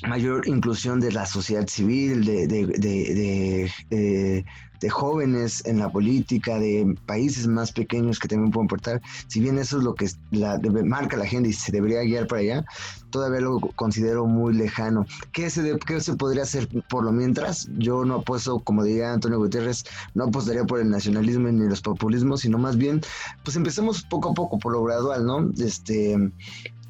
mayor 0.08 0.48
inclusión 0.48 1.00
de 1.00 1.12
la 1.12 1.26
sociedad 1.26 1.68
civil, 1.68 2.26
de, 2.26 2.48
de, 2.48 2.66
de, 2.66 3.72
de, 3.90 4.46
jóvenes 4.90 5.66
en 5.66 5.80
la 5.80 5.92
política, 5.92 6.60
de 6.60 6.96
países 7.08 7.48
más 7.48 7.72
pequeños 7.72 8.20
que 8.20 8.28
también 8.28 8.52
pueden 8.52 8.68
aportar. 8.68 9.02
Si 9.28 9.40
bien 9.40 9.58
eso 9.58 9.80
es 9.80 9.84
lo 9.84 9.96
que 9.96 10.08
la, 10.30 10.60
marca 10.84 11.18
la 11.18 11.24
agenda 11.24 11.50
y 11.50 11.54
se 11.54 11.72
debería 11.72 12.02
guiar 12.02 12.28
para 12.28 12.42
allá, 12.42 12.66
todavía 13.16 13.40
lo 13.40 13.62
considero 13.78 14.26
muy 14.26 14.54
lejano. 14.54 15.06
¿Qué 15.32 15.50
se, 15.50 15.80
¿Qué 15.88 16.02
se 16.02 16.16
podría 16.16 16.44
hacer 16.44 16.68
por 16.90 17.06
lo 17.06 17.14
mientras? 17.14 17.70
Yo 17.78 18.04
no 18.04 18.16
apuesto, 18.16 18.60
como 18.60 18.84
diría 18.84 19.14
Antonio 19.14 19.38
Gutiérrez, 19.38 19.86
no 20.16 20.26
apostaría 20.26 20.66
por 20.66 20.82
el 20.82 20.90
nacionalismo 20.90 21.48
ni 21.48 21.66
los 21.66 21.80
populismos, 21.80 22.42
sino 22.42 22.58
más 22.58 22.76
bien, 22.76 23.00
pues 23.46 23.56
empecemos 23.56 24.04
poco 24.04 24.32
a 24.32 24.34
poco, 24.34 24.60
por 24.60 24.74
lo 24.74 24.84
gradual, 24.84 25.26
¿no? 25.26 25.50
Este, 25.58 26.30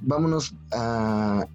vámonos 0.01 0.55
a, 0.71 1.45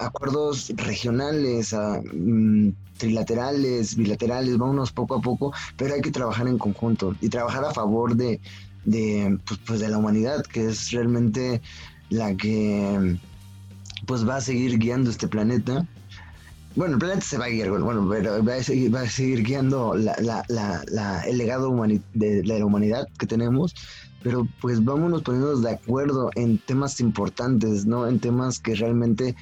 acuerdos 0.00 0.72
regionales, 0.74 1.72
a 1.72 2.00
mm, 2.12 2.72
trilaterales, 2.98 3.94
bilaterales, 3.94 4.58
vámonos 4.58 4.90
poco 4.90 5.14
a 5.14 5.20
poco, 5.20 5.52
pero 5.76 5.94
hay 5.94 6.00
que 6.00 6.10
trabajar 6.10 6.48
en 6.48 6.58
conjunto 6.58 7.14
y 7.20 7.28
trabajar 7.28 7.64
a 7.64 7.72
favor 7.72 8.16
de, 8.16 8.40
de, 8.84 9.38
pues, 9.46 9.60
pues 9.64 9.78
de 9.78 9.88
la 9.88 9.98
humanidad, 9.98 10.42
que 10.42 10.66
es 10.66 10.90
realmente 10.90 11.62
la 12.08 12.36
que 12.36 13.18
pues 14.06 14.28
va 14.28 14.36
a 14.36 14.40
seguir 14.40 14.78
guiando 14.78 15.10
este 15.10 15.28
planeta. 15.28 15.86
Bueno, 16.74 16.94
el 16.94 16.98
planeta 16.98 17.22
se 17.22 17.38
va 17.38 17.46
a 17.46 17.48
guiar, 17.48 17.70
bueno, 17.70 18.06
pero 18.10 18.44
va 18.44 18.54
a 18.54 18.62
seguir, 18.62 18.94
va 18.94 19.00
a 19.00 19.08
seguir 19.08 19.42
guiando 19.42 19.94
la, 19.94 20.14
la, 20.18 20.44
la, 20.88 21.22
el 21.22 21.38
legado 21.38 21.74
de 22.12 22.44
la 22.44 22.64
humanidad 22.64 23.08
que 23.18 23.26
tenemos 23.26 23.74
pero 24.26 24.44
pues 24.60 24.84
vámonos 24.84 25.22
poniéndonos 25.22 25.62
de 25.62 25.70
acuerdo 25.70 26.30
en 26.34 26.58
temas 26.58 26.98
importantes, 26.98 27.86
¿no? 27.86 28.08
En 28.08 28.18
temas 28.18 28.58
que 28.58 28.74
realmente 28.74 29.36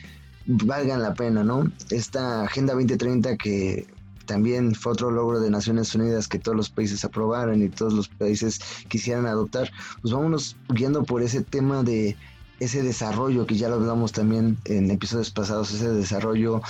valgan 0.44 1.00
la 1.00 1.14
pena, 1.14 1.42
¿no? 1.42 1.72
Esta 1.88 2.42
Agenda 2.42 2.74
2030 2.74 3.38
que 3.38 3.86
también 4.26 4.74
fue 4.74 4.92
otro 4.92 5.10
logro 5.10 5.40
de 5.40 5.48
Naciones 5.48 5.94
Unidas 5.94 6.28
que 6.28 6.38
todos 6.38 6.54
los 6.54 6.68
países 6.68 7.02
aprobaron 7.02 7.62
y 7.62 7.70
todos 7.70 7.94
los 7.94 8.08
países 8.08 8.60
quisieran 8.88 9.24
adoptar, 9.24 9.70
pues 10.02 10.12
vámonos 10.12 10.54
guiando 10.68 11.02
por 11.02 11.22
ese 11.22 11.40
tema 11.40 11.82
de 11.82 12.14
ese 12.60 12.82
desarrollo 12.82 13.46
que 13.46 13.56
ya 13.56 13.68
lo 13.68 13.76
hablamos 13.76 14.12
también 14.12 14.58
en 14.64 14.90
episodios 14.90 15.30
pasados, 15.30 15.72
ese 15.72 15.88
desarrollo 15.90 16.60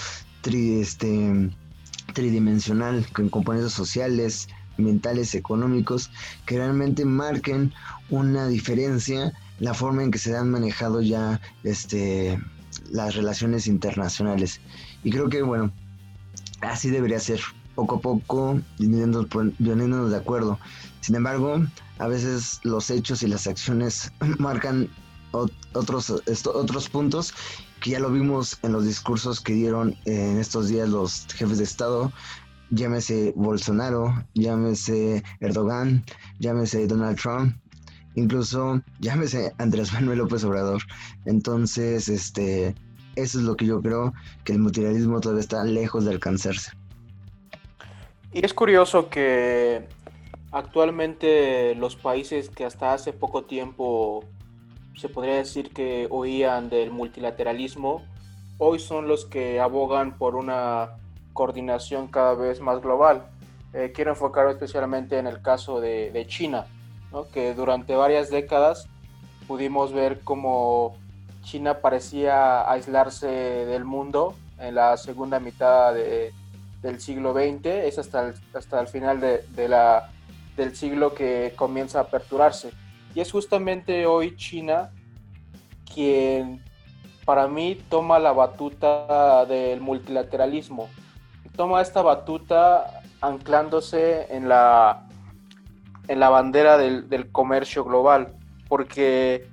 este, 0.44 1.50
tridimensional 2.12 3.06
con 3.12 3.28
componentes 3.28 3.72
sociales, 3.72 4.48
mentales, 4.76 5.34
económicos, 5.34 6.10
que 6.46 6.56
realmente 6.58 7.04
marquen 7.04 7.72
una 8.10 8.48
diferencia 8.48 9.32
la 9.60 9.74
forma 9.74 10.02
en 10.02 10.10
que 10.10 10.18
se 10.18 10.36
han 10.36 10.50
manejado 10.50 11.00
ya 11.00 11.40
este, 11.62 12.38
las 12.90 13.14
relaciones 13.14 13.66
internacionales. 13.66 14.60
Y 15.02 15.10
creo 15.10 15.28
que, 15.28 15.42
bueno, 15.42 15.72
así 16.60 16.90
debería 16.90 17.20
ser, 17.20 17.40
poco 17.74 17.96
a 17.96 18.00
poco, 18.00 18.60
poniéndonos 18.78 20.10
de 20.10 20.16
acuerdo. 20.16 20.58
Sin 21.00 21.16
embargo, 21.16 21.64
a 21.98 22.08
veces 22.08 22.60
los 22.62 22.90
hechos 22.90 23.22
y 23.22 23.28
las 23.28 23.46
acciones 23.46 24.12
marcan 24.38 24.88
otros, 25.34 26.10
otros 26.46 26.88
puntos 26.88 27.34
que 27.80 27.90
ya 27.90 28.00
lo 28.00 28.10
vimos 28.10 28.58
en 28.62 28.72
los 28.72 28.86
discursos 28.86 29.40
que 29.40 29.52
dieron 29.52 29.96
en 30.06 30.38
estos 30.38 30.68
días 30.68 30.88
los 30.88 31.26
jefes 31.34 31.58
de 31.58 31.64
Estado, 31.64 32.12
llámese 32.70 33.32
Bolsonaro, 33.36 34.24
llámese 34.34 35.22
Erdogan, 35.40 36.04
llámese 36.38 36.86
Donald 36.86 37.18
Trump, 37.20 37.56
incluso 38.14 38.80
llámese 39.00 39.52
Andrés 39.58 39.92
Manuel 39.92 40.18
López 40.18 40.44
Obrador. 40.44 40.82
Entonces, 41.26 42.08
este, 42.08 42.74
eso 43.16 43.38
es 43.38 43.44
lo 43.44 43.56
que 43.56 43.66
yo 43.66 43.82
creo, 43.82 44.12
que 44.44 44.52
el 44.52 44.60
multilateralismo 44.60 45.20
todavía 45.20 45.42
está 45.42 45.64
lejos 45.64 46.04
de 46.04 46.12
alcanzarse. 46.12 46.72
Y 48.32 48.44
es 48.44 48.54
curioso 48.54 49.10
que 49.10 49.86
actualmente 50.50 51.74
los 51.74 51.96
países 51.96 52.48
que 52.48 52.64
hasta 52.64 52.94
hace 52.94 53.12
poco 53.12 53.44
tiempo 53.44 54.24
se 54.96 55.08
podría 55.08 55.36
decir 55.36 55.72
que 55.72 56.06
oían 56.10 56.68
del 56.68 56.90
multilateralismo, 56.90 58.02
hoy 58.58 58.78
son 58.78 59.08
los 59.08 59.24
que 59.24 59.60
abogan 59.60 60.16
por 60.16 60.36
una 60.36 60.90
coordinación 61.32 62.08
cada 62.08 62.34
vez 62.34 62.60
más 62.60 62.80
global. 62.80 63.26
Eh, 63.72 63.92
quiero 63.94 64.12
enfocar 64.12 64.48
especialmente 64.48 65.18
en 65.18 65.26
el 65.26 65.42
caso 65.42 65.80
de, 65.80 66.24
China, 66.28 66.66
¿no? 67.12 67.26
que 67.28 67.54
durante 67.54 67.96
varias 67.96 68.30
décadas 68.30 68.88
pudimos 69.48 69.92
ver 69.92 70.20
cómo 70.20 70.96
China 71.42 71.80
parecía 71.80 72.70
aislarse 72.70 73.26
del 73.26 73.84
mundo 73.84 74.34
en 74.58 74.76
la 74.76 74.96
segunda 74.96 75.40
mitad 75.40 75.92
de, 75.92 76.32
del 76.82 77.00
siglo 77.00 77.32
XX, 77.34 77.66
es 77.66 77.98
hasta 77.98 78.28
el, 78.28 78.34
hasta 78.54 78.80
el 78.80 78.86
final 78.86 79.20
de, 79.20 79.44
de 79.48 79.68
la, 79.68 80.10
del 80.56 80.76
siglo 80.76 81.14
que 81.14 81.52
comienza 81.56 81.98
a 81.98 82.02
aperturarse. 82.02 82.70
Y 83.14 83.20
es 83.20 83.30
justamente 83.30 84.06
hoy 84.06 84.36
China 84.36 84.90
quien 85.92 86.62
para 87.24 87.48
mí 87.48 87.80
toma 87.88 88.18
la 88.18 88.32
batuta 88.32 89.46
del 89.46 89.80
multilateralismo. 89.80 90.88
Toma 91.56 91.80
esta 91.80 92.02
batuta 92.02 93.02
anclándose 93.20 94.34
en 94.34 94.48
la, 94.48 95.06
en 96.08 96.20
la 96.20 96.28
bandera 96.28 96.76
del, 96.76 97.30
comercio 97.30 97.84
global, 97.84 98.34
porque 98.68 99.48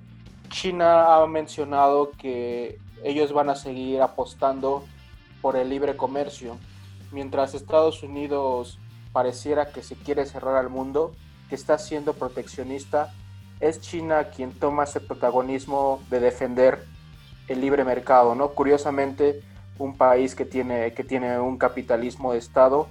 China 0.50 1.16
ha 1.16 1.28
mencionado 1.28 2.12
que 2.12 2.80
ellos 3.04 3.32
van 3.32 3.50
a 3.50 3.56
seguir 3.56 4.02
apostando 4.02 4.84
por 5.42 5.56
el 5.56 5.70
libre 5.70 5.96
comercio, 5.96 6.58
mientras 7.12 7.54
Estados 7.54 8.04
Unidos 8.04 8.80
pareciera 9.14 9.72
que 9.72 9.84
se 9.84 9.96
quiere 9.96 10.26
cerrar 10.26 10.56
al 10.56 10.70
mundo, 10.70 11.14
que 11.50 11.56
está 11.56 11.78
siendo 11.78 12.14
proteccionista, 12.14 13.14
es 13.62 13.80
China 13.80 14.26
quien 14.26 14.52
toma 14.52 14.84
ese 14.84 15.00
protagonismo 15.00 16.02
de 16.10 16.20
defender 16.20 16.86
el 17.48 17.62
libre 17.62 17.84
mercado, 17.84 18.36
¿no? 18.36 18.50
Curiosamente, 18.50 19.42
un 19.78 19.96
país 19.96 20.36
que 20.36 20.46
tiene, 20.46 20.94
que 20.94 21.04
tiene 21.04 21.40
un 21.40 21.58
capitalismo 21.58 22.34
de 22.34 22.40
Estado 22.40 22.88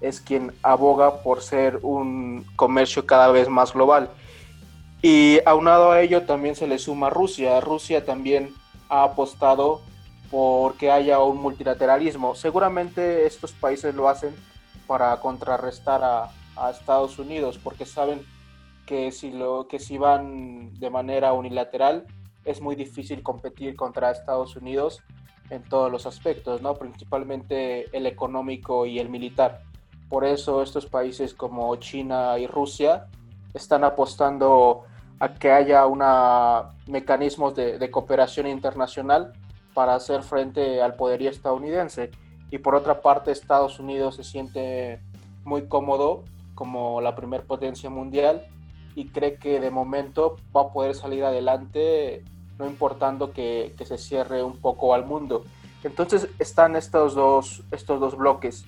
es 0.00 0.20
quien 0.20 0.52
aboga 0.62 1.22
por 1.22 1.42
ser 1.42 1.78
un 1.82 2.44
comercio 2.56 3.06
cada 3.06 3.28
vez 3.28 3.48
más 3.48 3.72
global. 3.72 4.10
Y 5.00 5.38
aunado 5.46 5.92
a 5.92 6.00
ello 6.00 6.22
también 6.22 6.56
se 6.56 6.66
le 6.66 6.78
suma 6.78 7.10
Rusia. 7.10 7.60
Rusia 7.60 8.04
también 8.04 8.52
ha 8.88 9.04
apostado 9.04 9.82
porque 10.30 10.90
haya 10.90 11.20
un 11.20 11.38
multilateralismo. 11.38 12.34
Seguramente 12.34 13.26
estos 13.26 13.52
países 13.52 13.94
lo 13.94 14.08
hacen 14.08 14.34
para 14.86 15.18
contrarrestar 15.20 16.02
a, 16.02 16.30
a 16.56 16.70
Estados 16.70 17.18
Unidos, 17.18 17.58
porque 17.62 17.86
saben 17.86 18.24
que 18.92 19.10
si, 19.10 19.30
lo, 19.30 19.68
que 19.68 19.78
si 19.78 19.96
van 19.96 20.74
de 20.78 20.90
manera 20.90 21.32
unilateral 21.32 22.04
es 22.44 22.60
muy 22.60 22.76
difícil 22.76 23.22
competir 23.22 23.74
contra 23.74 24.10
Estados 24.10 24.54
Unidos 24.54 25.00
en 25.48 25.62
todos 25.62 25.90
los 25.90 26.04
aspectos, 26.04 26.60
¿no? 26.60 26.74
principalmente 26.74 27.86
el 27.96 28.04
económico 28.04 28.84
y 28.84 28.98
el 28.98 29.08
militar. 29.08 29.62
Por 30.10 30.26
eso 30.26 30.60
estos 30.60 30.84
países 30.84 31.32
como 31.32 31.74
China 31.76 32.38
y 32.38 32.46
Rusia 32.46 33.06
están 33.54 33.82
apostando 33.82 34.82
a 35.20 35.32
que 35.32 35.50
haya 35.50 35.86
una 35.86 36.72
mecanismos 36.86 37.54
de, 37.54 37.78
de 37.78 37.90
cooperación 37.90 38.46
internacional 38.46 39.32
para 39.72 39.94
hacer 39.94 40.22
frente 40.22 40.82
al 40.82 40.96
poderío 40.96 41.30
estadounidense. 41.30 42.10
Y 42.50 42.58
por 42.58 42.74
otra 42.74 43.00
parte, 43.00 43.30
Estados 43.30 43.80
Unidos 43.80 44.16
se 44.16 44.24
siente 44.24 45.00
muy 45.44 45.66
cómodo 45.66 46.24
como 46.54 47.00
la 47.00 47.14
primer 47.14 47.46
potencia 47.46 47.88
mundial 47.88 48.51
y 48.94 49.06
cree 49.08 49.36
que 49.36 49.60
de 49.60 49.70
momento 49.70 50.36
va 50.54 50.62
a 50.62 50.72
poder 50.72 50.94
salir 50.94 51.24
adelante 51.24 52.24
no 52.58 52.66
importando 52.66 53.32
que, 53.32 53.74
que 53.76 53.86
se 53.86 53.98
cierre 53.98 54.42
un 54.42 54.58
poco 54.58 54.94
al 54.94 55.04
mundo. 55.06 55.44
Entonces 55.82 56.28
están 56.38 56.76
estos 56.76 57.14
dos, 57.14 57.62
estos 57.72 57.98
dos 57.98 58.16
bloques, 58.16 58.64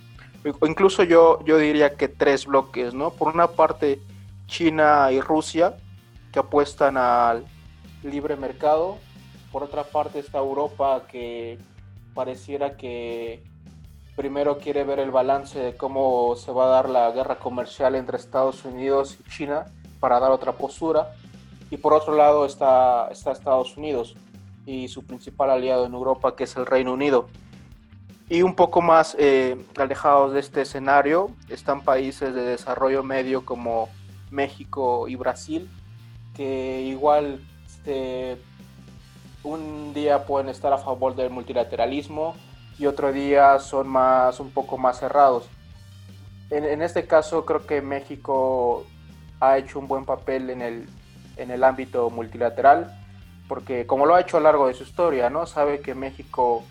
o 0.59 0.67
incluso 0.67 1.03
yo, 1.03 1.39
yo 1.43 1.57
diría 1.57 1.95
que 1.95 2.07
tres 2.07 2.45
bloques, 2.45 2.93
¿no? 2.93 3.09
Por 3.11 3.33
una 3.33 3.47
parte, 3.47 3.99
China 4.47 5.11
y 5.11 5.19
Rusia, 5.19 5.77
que 6.31 6.39
apuestan 6.39 6.97
al 6.97 7.45
libre 8.03 8.35
mercado. 8.35 8.97
Por 9.51 9.63
otra 9.63 9.83
parte 9.83 10.19
está 10.19 10.37
Europa, 10.37 11.03
que 11.09 11.57
pareciera 12.13 12.77
que 12.77 13.43
primero 14.15 14.59
quiere 14.59 14.83
ver 14.83 14.99
el 14.99 15.11
balance 15.11 15.59
de 15.59 15.75
cómo 15.75 16.35
se 16.35 16.51
va 16.51 16.65
a 16.65 16.69
dar 16.69 16.89
la 16.89 17.11
guerra 17.11 17.39
comercial 17.39 17.95
entre 17.95 18.17
Estados 18.17 18.63
Unidos 18.65 19.17
y 19.19 19.29
China 19.29 19.65
para 20.05 20.19
dar 20.19 20.29
otra 20.29 20.51
postura. 20.51 21.15
Y 21.71 21.77
por 21.77 21.91
otro 21.91 22.13
lado 22.13 22.45
está, 22.45 23.07
está 23.09 23.31
Estados 23.31 23.75
Unidos 23.75 24.15
y 24.67 24.87
su 24.87 25.03
principal 25.03 25.49
aliado 25.49 25.87
en 25.87 25.95
Europa, 25.95 26.35
que 26.35 26.43
es 26.43 26.55
el 26.57 26.67
Reino 26.67 26.93
Unido. 26.93 27.27
Y 28.29 28.43
un 28.43 28.53
poco 28.53 28.83
más 28.83 29.15
eh, 29.17 29.57
alejados 29.75 30.33
de 30.33 30.41
este 30.41 30.61
escenario 30.61 31.31
están 31.49 31.81
países 31.81 32.35
de 32.35 32.43
desarrollo 32.43 33.01
medio 33.01 33.45
como 33.45 33.89
México 34.29 35.07
y 35.07 35.15
Brasil, 35.15 35.67
que 36.35 36.83
igual 36.83 37.39
este, 37.65 38.37
un 39.41 39.91
día 39.95 40.27
pueden 40.27 40.49
estar 40.49 40.71
a 40.71 40.77
favor 40.77 41.15
del 41.15 41.31
multilateralismo 41.31 42.35
y 42.77 42.85
otro 42.85 43.11
día 43.11 43.57
son 43.57 43.87
más 43.87 44.39
un 44.39 44.51
poco 44.51 44.77
más 44.77 44.99
cerrados. 44.99 45.47
En, 46.51 46.63
en 46.63 46.83
este 46.83 47.07
caso 47.07 47.43
creo 47.43 47.65
que 47.65 47.81
México 47.81 48.85
ha 49.39 49.57
hecho 49.57 49.79
un 49.79 49.87
buen 49.87 50.05
papel 50.05 50.49
en 50.49 50.61
el, 50.61 50.87
en 51.37 51.51
el 51.51 51.63
ámbito 51.63 52.09
multilateral, 52.09 52.95
porque 53.47 53.85
como 53.85 54.05
lo 54.05 54.15
ha 54.15 54.21
hecho 54.21 54.37
a 54.37 54.39
lo 54.39 54.45
largo 54.45 54.67
de 54.67 54.73
su 54.73 54.83
historia, 54.83 55.29
¿no? 55.29 55.45
Sabe 55.45 55.81
que 55.81 55.95
México, 55.95 56.63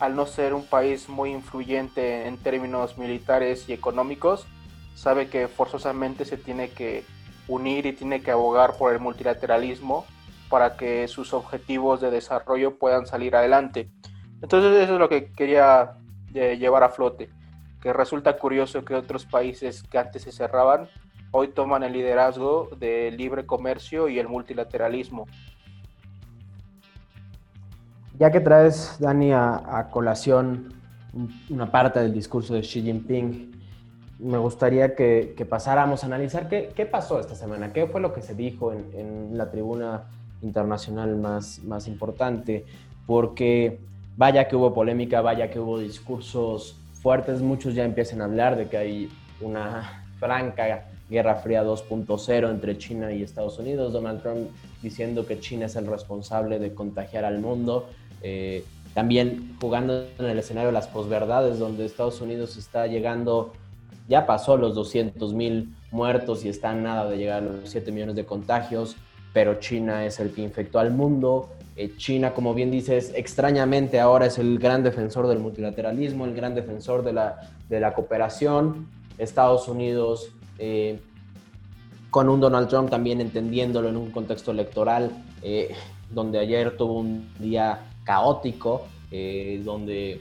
al 0.00 0.16
no 0.16 0.26
ser 0.26 0.54
un 0.54 0.66
país 0.66 1.08
muy 1.08 1.30
influyente 1.30 2.26
en 2.26 2.38
términos 2.38 2.98
militares 2.98 3.68
y 3.68 3.72
económicos, 3.72 4.46
sabe 4.94 5.28
que 5.28 5.46
forzosamente 5.48 6.24
se 6.24 6.36
tiene 6.36 6.70
que 6.70 7.04
unir 7.48 7.86
y 7.86 7.92
tiene 7.92 8.22
que 8.22 8.30
abogar 8.30 8.76
por 8.76 8.92
el 8.92 8.98
multilateralismo 8.98 10.04
para 10.48 10.76
que 10.76 11.06
sus 11.08 11.32
objetivos 11.32 12.00
de 12.00 12.10
desarrollo 12.10 12.78
puedan 12.78 13.06
salir 13.06 13.36
adelante. 13.36 13.90
Entonces 14.42 14.72
eso 14.82 14.94
es 14.94 14.98
lo 14.98 15.08
que 15.08 15.32
quería 15.32 15.92
eh, 16.34 16.56
llevar 16.58 16.82
a 16.82 16.88
flote, 16.88 17.30
que 17.80 17.92
resulta 17.92 18.36
curioso 18.36 18.84
que 18.84 18.94
otros 18.94 19.26
países 19.26 19.82
que 19.84 19.98
antes 19.98 20.22
se 20.22 20.32
cerraban 20.32 20.88
hoy 21.36 21.48
toman 21.48 21.82
el 21.82 21.92
liderazgo 21.92 22.70
del 22.80 23.14
libre 23.14 23.44
comercio 23.44 24.08
y 24.08 24.18
el 24.18 24.26
multilateralismo. 24.26 25.26
Ya 28.18 28.30
que 28.30 28.40
traes, 28.40 28.96
Dani, 28.98 29.32
a, 29.32 29.88
colación 29.90 30.72
una 31.50 31.70
parte 31.70 32.00
del 32.00 32.14
discurso 32.14 32.54
de 32.54 32.62
Xi 32.62 32.80
Jinping, 32.80 33.52
me 34.18 34.38
gustaría 34.38 34.94
que, 34.94 35.46
pasáramos 35.48 36.02
a 36.02 36.06
analizar 36.06 36.48
qué, 36.48 36.88
pasó 36.90 37.20
esta 37.20 37.34
semana, 37.34 37.74
qué 37.74 37.86
fue 37.86 38.00
lo 38.00 38.14
que 38.14 38.22
se 38.22 38.34
dijo 38.34 38.72
en, 38.72 38.86
en, 38.94 39.36
la 39.36 39.50
tribuna 39.50 40.04
internacional 40.40 41.16
más 41.16 41.86
importante, 41.86 42.64
porque 43.06 43.78
vaya 44.16 44.48
que 44.48 44.56
hubo 44.56 44.72
polémica, 44.72 45.20
vaya 45.20 45.50
que 45.50 45.60
hubo 45.60 45.78
discursos 45.78 46.80
fuertes, 47.02 47.42
muchos 47.42 47.74
ya 47.74 47.84
empiezan 47.84 48.22
a 48.22 48.24
hablar 48.24 48.56
de 48.56 48.68
que 48.68 48.78
hay 48.78 49.10
una 49.42 50.06
franca 50.18 50.86
Guerra 51.08 51.36
Fría 51.36 51.64
2.0 51.64 52.50
entre 52.50 52.78
China 52.78 53.12
y 53.12 53.22
Estados 53.22 53.58
Unidos, 53.58 53.92
Donald 53.92 54.22
Trump 54.22 54.48
diciendo 54.82 55.26
que 55.26 55.38
China 55.38 55.66
es 55.66 55.76
el 55.76 55.86
responsable 55.86 56.58
de 56.58 56.74
contagiar 56.74 57.24
al 57.24 57.38
mundo, 57.38 57.88
eh, 58.22 58.64
también 58.94 59.56
jugando 59.60 60.06
en 60.18 60.24
el 60.24 60.38
escenario 60.38 60.68
de 60.68 60.72
las 60.72 60.88
posverdades, 60.88 61.58
donde 61.58 61.84
Estados 61.84 62.20
Unidos 62.20 62.56
está 62.56 62.86
llegando, 62.86 63.52
ya 64.08 64.26
pasó 64.26 64.56
los 64.56 64.74
200 64.74 65.34
mil 65.34 65.74
muertos 65.90 66.44
y 66.44 66.48
está 66.48 66.74
nada 66.74 67.08
de 67.08 67.18
llegar 67.18 67.42
a 67.42 67.46
los 67.46 67.70
7 67.70 67.92
millones 67.92 68.16
de 68.16 68.24
contagios, 68.24 68.96
pero 69.32 69.60
China 69.60 70.06
es 70.06 70.18
el 70.18 70.32
que 70.32 70.42
infectó 70.42 70.78
al 70.78 70.92
mundo. 70.92 71.50
Eh, 71.76 71.92
China, 71.98 72.32
como 72.32 72.54
bien 72.54 72.70
dices, 72.70 73.12
extrañamente 73.14 74.00
ahora 74.00 74.26
es 74.26 74.38
el 74.38 74.58
gran 74.58 74.82
defensor 74.82 75.26
del 75.26 75.40
multilateralismo, 75.40 76.24
el 76.24 76.34
gran 76.34 76.54
defensor 76.54 77.04
de 77.04 77.12
la, 77.12 77.50
de 77.68 77.80
la 77.80 77.92
cooperación. 77.92 78.88
Estados 79.18 79.68
Unidos 79.68 80.30
eh, 80.58 80.98
con 82.10 82.28
un 82.28 82.40
Donald 82.40 82.68
Trump 82.68 82.90
también 82.90 83.20
entendiéndolo 83.20 83.88
en 83.88 83.96
un 83.96 84.10
contexto 84.10 84.50
electoral, 84.50 85.10
eh, 85.42 85.74
donde 86.10 86.38
ayer 86.38 86.76
tuvo 86.76 87.00
un 87.00 87.28
día 87.38 87.80
caótico, 88.04 88.86
eh, 89.10 89.60
donde 89.64 90.20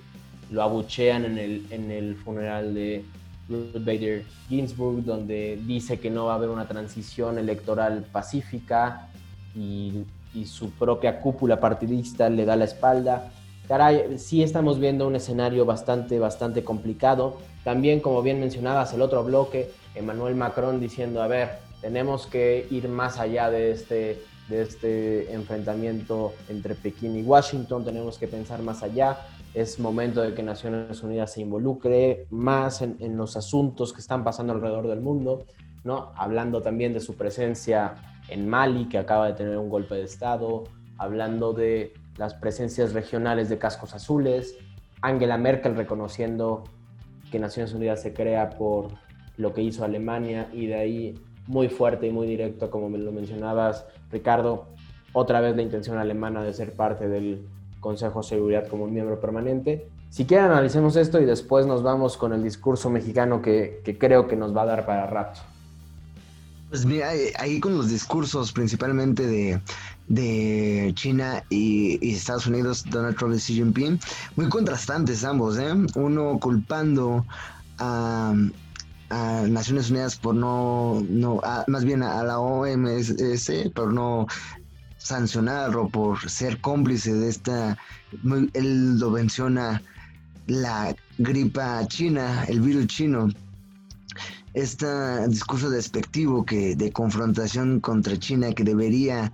lo 0.51 0.61
abuchean 0.61 1.25
en 1.25 1.37
el, 1.37 1.65
en 1.69 1.91
el 1.91 2.15
funeral 2.15 2.73
de 2.73 3.03
Ruth 3.47 3.85
Bader 3.85 4.25
Ginsburg, 4.49 5.03
donde 5.03 5.59
dice 5.65 5.99
que 5.99 6.09
no 6.09 6.25
va 6.25 6.33
a 6.33 6.35
haber 6.35 6.49
una 6.49 6.67
transición 6.67 7.37
electoral 7.37 8.05
pacífica 8.11 9.07
y, 9.55 10.03
y 10.33 10.45
su 10.45 10.71
propia 10.71 11.21
cúpula 11.21 11.59
partidista 11.59 12.29
le 12.29 12.45
da 12.45 12.55
la 12.55 12.65
espalda. 12.65 13.31
Caray, 13.67 14.17
sí 14.17 14.43
estamos 14.43 14.79
viendo 14.79 15.07
un 15.07 15.15
escenario 15.15 15.65
bastante, 15.65 16.19
bastante 16.19 16.63
complicado. 16.63 17.37
También, 17.63 17.99
como 17.99 18.21
bien 18.21 18.39
mencionabas, 18.39 18.93
el 18.93 19.01
otro 19.01 19.23
bloque, 19.23 19.71
Emmanuel 19.95 20.35
Macron 20.35 20.79
diciendo, 20.79 21.21
a 21.21 21.27
ver, 21.27 21.59
tenemos 21.81 22.27
que 22.27 22.67
ir 22.69 22.87
más 22.89 23.19
allá 23.19 23.49
de 23.49 23.71
este, 23.71 24.21
de 24.49 24.61
este 24.61 25.33
enfrentamiento 25.33 26.33
entre 26.49 26.75
Pekín 26.75 27.15
y 27.15 27.23
Washington, 27.23 27.83
tenemos 27.85 28.17
que 28.17 28.27
pensar 28.27 28.61
más 28.61 28.83
allá. 28.83 29.19
Es 29.53 29.79
momento 29.79 30.21
de 30.21 30.33
que 30.33 30.43
Naciones 30.43 31.01
Unidas 31.01 31.33
se 31.33 31.41
involucre 31.41 32.27
más 32.29 32.81
en, 32.81 32.97
en 32.99 33.15
los 33.15 33.37
asuntos 33.37 33.93
que 33.93 34.01
están 34.01 34.23
pasando 34.23 34.53
alrededor 34.53 34.87
del 34.87 34.99
mundo, 34.99 35.45
¿no? 35.83 36.11
Hablando 36.17 36.61
también 36.61 36.93
de 36.93 36.99
su 36.99 37.15
presencia 37.15 37.95
en 38.27 38.49
Mali, 38.49 38.89
que 38.89 38.97
acaba 38.97 39.27
de 39.27 39.33
tener 39.33 39.57
un 39.57 39.69
golpe 39.69 39.95
de 39.95 40.03
Estado, 40.03 40.63
hablando 40.97 41.53
de 41.53 41.93
las 42.17 42.33
presencias 42.33 42.93
regionales 42.93 43.49
de 43.49 43.57
cascos 43.57 43.93
azules, 43.93 44.57
Angela 45.01 45.37
Merkel 45.37 45.75
reconociendo 45.75 46.63
que 47.31 47.39
Naciones 47.39 47.73
Unidas 47.73 48.01
se 48.01 48.13
crea 48.13 48.49
por 48.51 48.91
lo 49.37 49.53
que 49.53 49.61
hizo 49.61 49.83
Alemania 49.83 50.49
y 50.53 50.67
de 50.67 50.75
ahí 50.75 51.15
muy 51.47 51.69
fuerte 51.69 52.07
y 52.07 52.11
muy 52.11 52.27
directo, 52.27 52.69
como 52.69 52.89
me 52.89 52.97
lo 52.97 53.11
mencionabas, 53.11 53.85
Ricardo, 54.11 54.67
otra 55.13 55.41
vez 55.41 55.55
la 55.55 55.61
intención 55.61 55.97
alemana 55.97 56.43
de 56.43 56.53
ser 56.53 56.73
parte 56.73 57.07
del 57.07 57.45
Consejo 57.79 58.21
de 58.21 58.27
Seguridad 58.27 58.67
como 58.67 58.87
miembro 58.87 59.19
permanente. 59.19 59.87
Si 60.09 60.25
quieren, 60.25 60.51
analicemos 60.51 60.95
esto 60.95 61.19
y 61.19 61.25
después 61.25 61.65
nos 61.65 61.83
vamos 61.83 62.17
con 62.17 62.33
el 62.33 62.43
discurso 62.43 62.89
mexicano 62.89 63.41
que, 63.41 63.81
que 63.83 63.97
creo 63.97 64.27
que 64.27 64.35
nos 64.35 64.55
va 64.55 64.63
a 64.63 64.65
dar 64.65 64.85
para 64.85 65.07
rato. 65.07 65.41
Pues 66.69 66.85
mira, 66.85 67.15
eh, 67.15 67.31
ahí 67.37 67.59
con 67.59 67.77
los 67.77 67.89
discursos 67.89 68.51
principalmente 68.51 69.25
de, 69.27 69.61
de 70.07 70.91
China 70.95 71.43
y, 71.49 72.13
Estados 72.13 72.47
Unidos, 72.47 72.83
Donald 72.89 73.15
Trump 73.17 73.35
y 73.35 73.37
Xi 73.37 73.53
Jinping, 73.53 73.99
muy 74.35 74.49
contrastantes 74.49 75.23
ambos, 75.23 75.57
¿eh? 75.57 75.73
Uno 75.95 76.39
culpando 76.39 77.25
a, 77.77 78.33
Naciones 79.09 79.91
Unidas 79.91 80.15
por 80.15 80.35
no, 80.35 81.03
no 81.09 81.39
más 81.67 81.85
bien 81.85 82.01
a, 82.01 82.23
la 82.23 82.39
OMS 82.39 83.13
por 83.73 83.93
no 83.93 84.27
sancionar 84.97 85.75
o 85.75 85.87
por 85.87 86.29
ser 86.29 86.59
cómplice 86.61 87.13
de 87.13 87.29
esta, 87.29 87.77
él 88.53 88.99
lo 88.99 89.11
menciona 89.11 89.81
la 90.47 90.95
gripa 91.19 91.87
china, 91.87 92.43
el 92.47 92.61
virus 92.61 92.87
chino, 92.87 93.29
este 94.53 95.27
discurso 95.27 95.69
despectivo 95.69 96.45
que 96.45 96.75
de 96.75 96.91
confrontación 96.91 97.79
contra 97.79 98.17
China 98.17 98.53
que 98.53 98.63
debería 98.63 99.31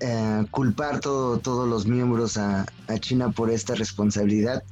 eh, 0.00 0.46
culpar 0.50 1.00
todo, 1.00 1.38
todos 1.38 1.68
los 1.68 1.86
miembros 1.86 2.36
a, 2.36 2.66
a, 2.86 2.98
China 2.98 3.30
por 3.30 3.50
esta 3.50 3.74
responsabilidad 3.74 4.62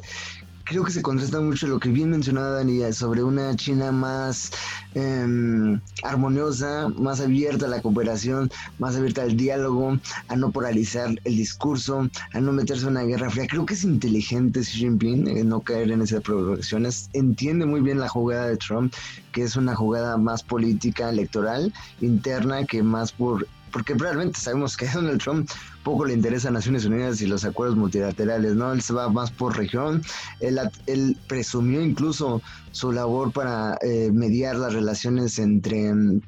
creo 0.69 0.85
que 0.85 0.93
se 0.93 1.01
contrasta 1.01 1.41
mucho 1.41 1.67
lo 1.67 1.81
que 1.81 1.89
bien 1.89 2.11
mencionaba 2.11 2.51
Dani 2.51 2.93
sobre 2.93 3.23
una 3.23 3.57
China 3.57 3.91
más 3.91 4.51
eh, 4.95 5.79
armoniosa, 6.03 6.89
más 6.91 7.21
abierta 7.21 7.67
a 7.67 7.69
la 7.71 7.81
cooperación, 7.81 8.51
más 8.79 8.95
abierta 8.95 9.23
al 9.23 9.37
diálogo, 9.37 9.99
a 10.29 10.37
no 10.37 10.51
polarizar 10.53 11.09
el 11.25 11.37
discurso, 11.37 12.09
a 12.35 12.41
no 12.41 12.53
meterse 12.53 12.83
en 12.83 12.91
una 12.91 13.03
guerra 13.03 13.31
fría. 13.31 13.47
Creo 13.49 13.65
que 13.65 13.75
es 13.75 13.85
inteligente 13.85 14.61
Xi 14.61 14.79
Jinping 14.79 15.29
eh, 15.29 15.43
no 15.45 15.61
caer 15.61 15.91
en 15.91 16.03
esas 16.03 16.21
provocaciones. 16.21 17.09
Entiende 17.15 17.65
muy 17.65 17.81
bien 17.81 17.99
la 17.99 18.09
jugada 18.09 18.49
de 18.49 18.59
Trump, 18.59 18.93
que 19.33 19.45
es 19.45 19.57
una 19.57 19.75
jugada 19.75 20.19
más 20.19 20.43
política, 20.43 21.09
electoral, 21.09 21.73
interna, 22.01 22.67
que 22.67 22.83
más 22.83 23.13
por 23.13 23.47
porque 23.71 23.95
realmente 23.95 24.39
sabemos 24.41 24.77
que 24.77 24.87
Donald 24.95 25.23
Trump 25.23 25.49
poco 25.89 26.05
le 26.05 26.13
interesa 26.13 26.49
a 26.49 26.51
Naciones 26.51 26.85
Unidas 26.85 27.23
y 27.23 27.27
los 27.27 27.47
acuerdos 27.47 27.75
multilaterales, 27.75 28.55
¿no? 28.55 28.75
Él 28.75 28.83
se 28.83 28.93
va 28.93 29.09
más 29.09 29.31
por 29.31 29.57
región, 29.57 30.03
él, 30.39 31.17
presumió 31.27 31.81
incluso 31.81 32.43
su 32.73 32.93
labor 32.93 33.33
para 33.33 33.79
eh, 33.81 34.11
mediar 34.13 34.57
las 34.57 34.75
relaciones 34.75 35.39
entre 35.39 35.95
mm, 35.95 36.21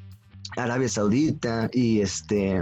Arabia 0.57 0.89
Saudita 0.89 1.69
y 1.71 2.01
este 2.01 2.59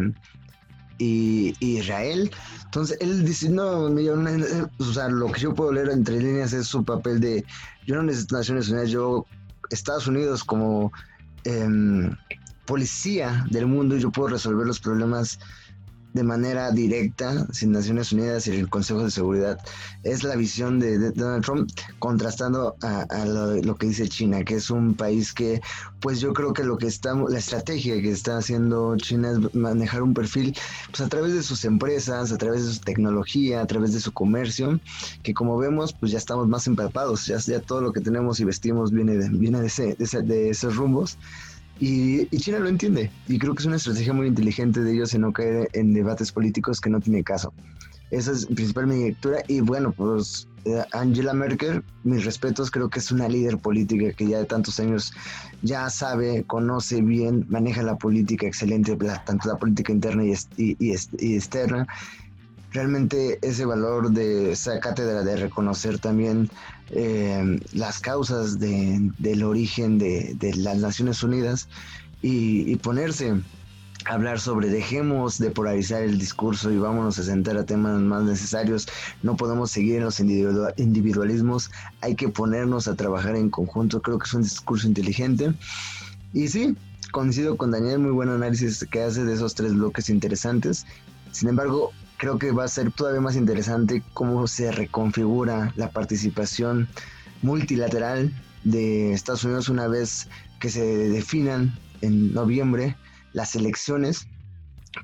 y, 0.98 1.54
Israel. 1.62 2.32
Entonces 2.66 2.98
él 3.00 3.24
dice, 3.24 3.48
no, 3.48 3.84
o 3.84 4.94
sea, 4.94 5.08
lo 5.08 5.32
que 5.32 5.40
yo 5.40 5.56
puedo 5.56 5.72
leer 5.72 5.92
entre 5.92 6.20
líneas 6.20 6.52
es 6.52 6.68
su 6.68 6.84
papel 6.84 7.22
de, 7.22 7.46
yo 7.88 7.96
no 7.96 8.04
necesito 8.04 8.36
Naciones 8.36 8.68
Unidas, 8.68 8.90
yo, 8.90 9.26
Estados 9.70 10.06
Unidos 10.06 10.44
como... 10.44 10.92
Eh, 11.46 11.66
policía 12.66 13.48
del 13.50 13.66
mundo 13.66 13.98
yo 13.98 14.12
puedo 14.12 14.28
resolver 14.28 14.68
los 14.68 14.80
problemas 14.80 15.40
de 16.14 16.24
manera 16.24 16.72
directa 16.72 17.48
sin 17.52 17.72
Naciones 17.72 18.12
Unidas 18.12 18.48
y 18.48 18.52
el 18.52 18.70
Consejo 18.70 19.04
de 19.04 19.12
Seguridad. 19.12 19.60
Es 20.04 20.24
la 20.24 20.36
visión 20.36 20.80
de, 20.80 21.12
Donald 21.12 21.44
Trump 21.44 21.70
contrastando 22.00 22.76
a, 22.82 23.26
lo, 23.26 23.76
que 23.76 23.88
dice 23.88 24.08
China, 24.08 24.44
que 24.44 24.56
es 24.56 24.70
un 24.70 24.96
país 24.96 25.34
que, 25.34 25.62
pues 26.00 26.20
yo 26.20 26.34
creo 26.34 26.54
que 26.54 26.64
lo 26.64 26.78
que 26.78 26.88
está, 26.88 27.14
la 27.14 27.40
estrategia 27.40 28.02
que 28.02 28.12
está 28.12 28.38
haciendo 28.38 28.96
China 28.98 29.32
es 29.32 29.56
manejar 29.56 30.02
un 30.02 30.14
perfil, 30.14 30.56
pues 30.88 31.02
a 31.02 31.10
través 31.10 31.34
de 31.34 31.44
sus 31.44 31.64
empresas, 31.66 32.32
a 32.32 32.38
través 32.38 32.66
de 32.66 32.74
su 32.74 32.80
tecnología, 32.80 33.62
a 33.62 33.68
través 33.68 33.94
de 33.94 34.00
su 34.00 34.12
comercio, 34.12 34.80
que 35.24 35.34
como 35.34 35.58
vemos, 35.58 35.94
pues 35.94 36.12
ya 36.12 36.18
estamos 36.18 36.48
más 36.48 36.66
empapados, 36.68 37.28
ya, 37.28 37.38
ya 37.38 37.60
todo 37.60 37.82
lo 37.82 37.94
que 37.94 38.02
tenemos 38.02 38.40
y 38.40 38.46
vestimos 38.46 38.92
viene 38.92 39.16
de, 39.18 39.30
viene 39.30 39.62
de, 39.62 39.68
ese, 39.68 39.96
de, 39.96 40.22
de 40.24 40.50
esos 40.50 40.76
rumbos. 40.76 41.18
Y, 41.80 42.26
China 42.38 42.60
lo 42.60 42.68
entiende. 42.68 43.10
Y 43.28 43.40
creo 43.40 43.54
que 43.56 43.62
es 43.62 43.66
una 43.66 43.78
estrategia 43.78 44.14
muy 44.14 44.28
inteligente 44.28 44.82
de 44.82 44.94
ellos 44.94 45.14
en 45.14 45.22
no 45.22 45.34
caer 45.34 45.70
en 45.74 45.94
debates 45.94 46.32
políticos 46.32 46.82
que 46.82 46.90
no 46.90 47.00
tiene 47.00 47.24
caso. 47.24 47.54
Esa 48.12 48.32
es 48.32 48.46
principal 48.46 48.88
mi 48.88 49.04
lectura. 49.04 49.44
Y 49.48 49.62
bueno, 49.62 49.92
pues 49.92 50.48
eh, 50.66 50.84
Angela 50.92 51.34
Merkel, 51.34 51.84
mis 52.04 52.26
respetos, 52.26 52.70
creo 52.70 52.90
que 52.90 53.00
es 53.00 53.12
una 53.12 53.30
líder 53.30 53.58
política 53.58 54.12
que 54.14 54.28
ya 54.28 54.40
de 54.40 54.46
tantos 54.46 54.80
años 54.80 55.14
ya 55.62 55.90
sabe, 55.90 56.44
conoce 56.46 57.02
bien, 57.02 57.46
maneja 57.50 57.82
la 57.84 57.98
política 57.98 58.48
excelente, 58.48 58.98
tanto 59.26 59.48
la 59.48 59.58
política 59.58 59.94
interna 59.94 60.24
y, 60.26 60.34
y, 60.58 60.76
y 61.20 61.36
externa 61.36 61.88
realmente 62.72 63.40
ese 63.42 63.66
valor 63.66 64.12
de 64.12 64.52
esa 64.52 64.80
cátedra 64.80 65.24
de 65.24 65.36
reconocer 65.36 66.00
también 66.00 66.50
eh, 66.92 67.60
las 67.74 68.00
causas 68.00 68.60
del 68.60 69.44
origen 69.44 69.98
de, 69.98 70.54
las 70.56 70.78
Naciones 70.78 71.24
Unidas 71.24 71.68
y, 72.22 72.76
ponerse 72.78 73.36
a 74.06 74.14
hablar 74.14 74.40
sobre 74.40 74.70
dejemos 74.70 75.38
de 75.40 75.52
polarizar 75.52 76.04
el 76.04 76.18
discurso 76.18 76.72
y 76.72 76.78
vámonos 76.78 77.20
a 77.20 77.24
sentar 77.24 77.58
a 77.58 77.66
temas 77.66 78.00
más 78.02 78.24
necesarios. 78.24 78.88
No 79.24 79.36
podemos 79.36 79.72
seguir 79.72 79.98
en 79.98 80.06
los 80.06 80.20
individualismos, 80.20 81.70
hay 82.02 82.16
que 82.16 82.30
ponernos 82.30 82.88
a 82.88 82.96
trabajar 82.96 83.36
en 83.36 83.50
conjunto. 83.50 84.02
Creo 84.02 84.18
que 84.18 84.26
es 84.26 84.34
un 84.34 84.44
discurso 84.44 84.88
inteligente. 84.88 85.54
Y 86.34 86.48
sí, 86.48 86.76
coincido 87.12 87.58
con 87.58 87.72
Daniel, 87.72 88.00
muy 88.00 88.12
buen 88.12 88.30
análisis 88.30 88.86
que 88.90 89.02
hace 89.02 89.26
de 89.26 89.34
esos 89.34 89.56
tres 89.56 89.74
bloques 89.74 90.10
interesantes. 90.10 90.86
Sin 91.32 91.50
embargo, 91.50 91.92
creo 92.20 92.38
que 92.38 92.52
va 92.52 92.66
a 92.66 92.68
ser 92.68 92.92
todavía 92.92 93.22
más 93.22 93.38
interesante 93.38 94.04
cómo 94.14 94.46
se 94.46 94.72
reconfigura 94.72 95.74
la 95.78 95.90
participación 95.90 96.88
multilateral 97.42 98.32
de 98.66 99.14
Estados 99.14 99.46
Unidos 99.46 99.70
una 99.70 99.88
vez 99.88 100.28
que 100.60 100.70
se 100.70 100.84
definan 100.84 101.74
en 102.02 102.34
noviembre 102.34 102.98
las 103.32 103.56
elecciones 103.56 104.28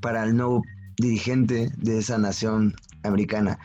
para 0.02 0.26
el 0.26 0.36
nuevo 0.36 0.62
dirigente 0.98 1.72
de 1.78 2.00
esa 2.00 2.18
nación 2.18 2.76
americana, 3.04 3.60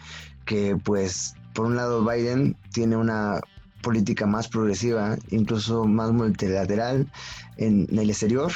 que 0.44 0.76
pues 0.84 1.34
por 1.52 1.66
un 1.66 1.76
lado 1.76 2.04
Biden 2.04 2.56
tiene 2.72 2.96
una 2.96 3.40
política 3.82 4.26
más 4.26 4.46
progresiva, 4.46 5.16
incluso 5.30 5.86
más 5.86 6.12
multilateral 6.12 7.10
en 7.56 7.88
el 7.90 8.10
exterior, 8.10 8.52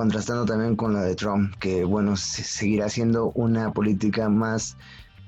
contrastando 0.00 0.46
también 0.46 0.76
con 0.76 0.94
la 0.94 1.02
de 1.02 1.14
Trump, 1.14 1.54
que 1.56 1.84
bueno, 1.84 2.16
seguirá 2.16 2.88
siendo 2.88 3.32
una 3.34 3.70
política 3.70 4.30
más 4.30 4.78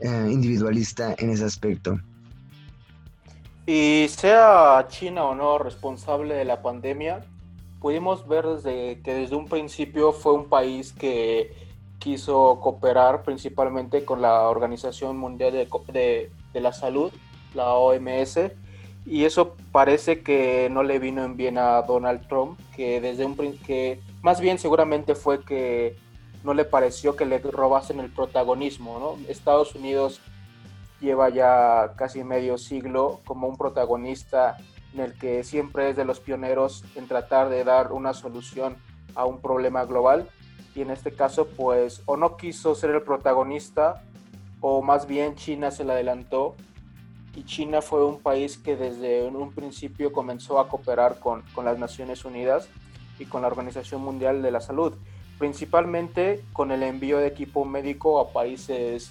eh, 0.01 0.31
individualista 0.31 1.15
en 1.19 1.29
ese 1.29 1.45
aspecto. 1.45 2.01
Y 3.67 4.07
sea 4.09 4.87
China 4.89 5.25
o 5.25 5.35
no 5.35 5.59
responsable 5.59 6.33
de 6.33 6.47
la 6.47 6.63
pandemia, 6.63 7.23
pudimos 7.83 8.27
ver 8.27 8.47
desde 8.47 9.03
que 9.03 9.13
desde 9.13 9.37
un 9.37 9.47
principio 9.47 10.11
fue 10.15 10.33
un 10.33 10.49
país 10.49 10.95
que 10.95 11.55
quiso 11.99 12.59
cooperar 12.63 13.25
principalmente 13.25 14.07
con 14.07 14.23
la 14.23 14.49
Organización 14.49 15.19
Mundial 15.19 15.53
de, 15.53 16.31
de 16.55 16.61
la 16.63 16.73
Salud, 16.73 17.13
la 17.53 17.75
OMS, 17.75 18.39
y 19.05 19.25
eso 19.25 19.57
parece 19.73 20.23
que 20.23 20.69
no 20.71 20.83
le 20.83 20.99
vino 20.99 21.25
en 21.25 21.37
bien 21.37 21.59
a 21.59 21.83
Donald 21.83 22.27
Trump, 22.29 22.59
que 22.77 23.01
desde 23.01 23.25
un 23.25 23.37
que 23.37 24.01
más 24.23 24.41
bien 24.41 24.59
seguramente 24.59 25.15
fue 25.15 25.45
que 25.45 25.97
no 26.45 26.55
le 26.55 26.65
pareció 26.65 27.17
que 27.17 27.27
le 27.27 27.39
robasen 27.39 28.01
el 28.01 28.11
protagonismo, 28.11 28.99
¿no? 28.99 29.29
Estados 29.29 29.75
Unidos 29.75 30.21
lleva 31.01 31.29
ya 31.31 31.95
casi 31.97 32.23
medio 32.23 32.59
siglo 32.59 33.21
como 33.25 33.49
un 33.49 33.57
protagonista 33.57 34.57
en 34.95 35.01
el 35.01 35.15
que 35.15 35.43
siempre 35.43 35.91
es 35.91 35.97
de 35.97 36.05
los 36.05 36.21
pioneros 36.21 36.85
en 36.95 37.09
tratar 37.09 37.49
de 37.49 37.65
dar 37.65 37.93
una 37.93 38.15
solución 38.15 38.77
a 39.15 39.25
un 39.25 39.41
problema 39.41 39.85
global 39.85 40.29
y 40.75 40.83
en 40.83 40.91
este 40.91 41.13
caso 41.13 41.49
pues 41.49 42.03
o 42.07 42.17
no 42.17 42.37
quiso 42.37 42.75
ser 42.75 42.91
el 42.91 43.03
protagonista 43.03 44.03
o 44.61 44.81
más 44.81 45.07
bien 45.07 45.35
China 45.35 45.71
se 45.71 45.85
le 45.85 45.93
adelantó 45.93 46.55
y 47.35 47.45
China 47.45 47.81
fue 47.81 48.05
un 48.05 48.21
país 48.21 48.59
que 48.59 48.77
desde 48.77 49.27
un 49.27 49.53
principio 49.53 50.13
comenzó 50.13 50.59
a 50.59 50.69
cooperar 50.69 51.19
con, 51.19 51.43
con 51.55 51.65
las 51.65 51.79
Naciones 51.79 52.25
Unidas 52.25 52.69
y 53.19 53.25
con 53.25 53.43
la 53.43 53.49
Organización 53.49 54.03
Mundial 54.03 54.43
de 54.43 54.51
la 54.51 54.61
Salud, 54.61 54.95
principalmente 55.39 56.45
con 56.53 56.71
el 56.73 56.83
envío 56.83 57.19
de 57.19 57.29
equipo 57.29 57.65
médico 57.65 58.21
a 58.21 58.33
países 58.33 59.11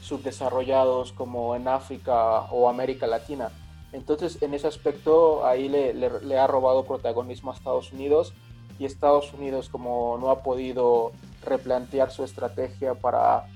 subdesarrollados 0.00 1.12
como 1.12 1.54
en 1.56 1.68
África 1.68 2.40
o 2.50 2.68
América 2.68 3.06
Latina. 3.06 3.50
Entonces, 3.92 4.40
en 4.42 4.54
ese 4.54 4.66
aspecto, 4.66 5.46
ahí 5.46 5.68
le, 5.68 5.92
le, 5.94 6.38
ha 6.38 6.46
robado 6.46 6.84
protagonismo 6.84 7.50
a 7.50 7.54
Estados 7.54 7.92
Unidos 7.92 8.34
y 8.78 8.84
Estados 8.84 9.32
Unidos, 9.32 9.68
como 9.68 10.18
no 10.20 10.30
ha 10.30 10.42
podido 10.42 11.12
replantear 11.44 12.10
su 12.10 12.22
estrategia 12.22 12.94
para 12.94 13.46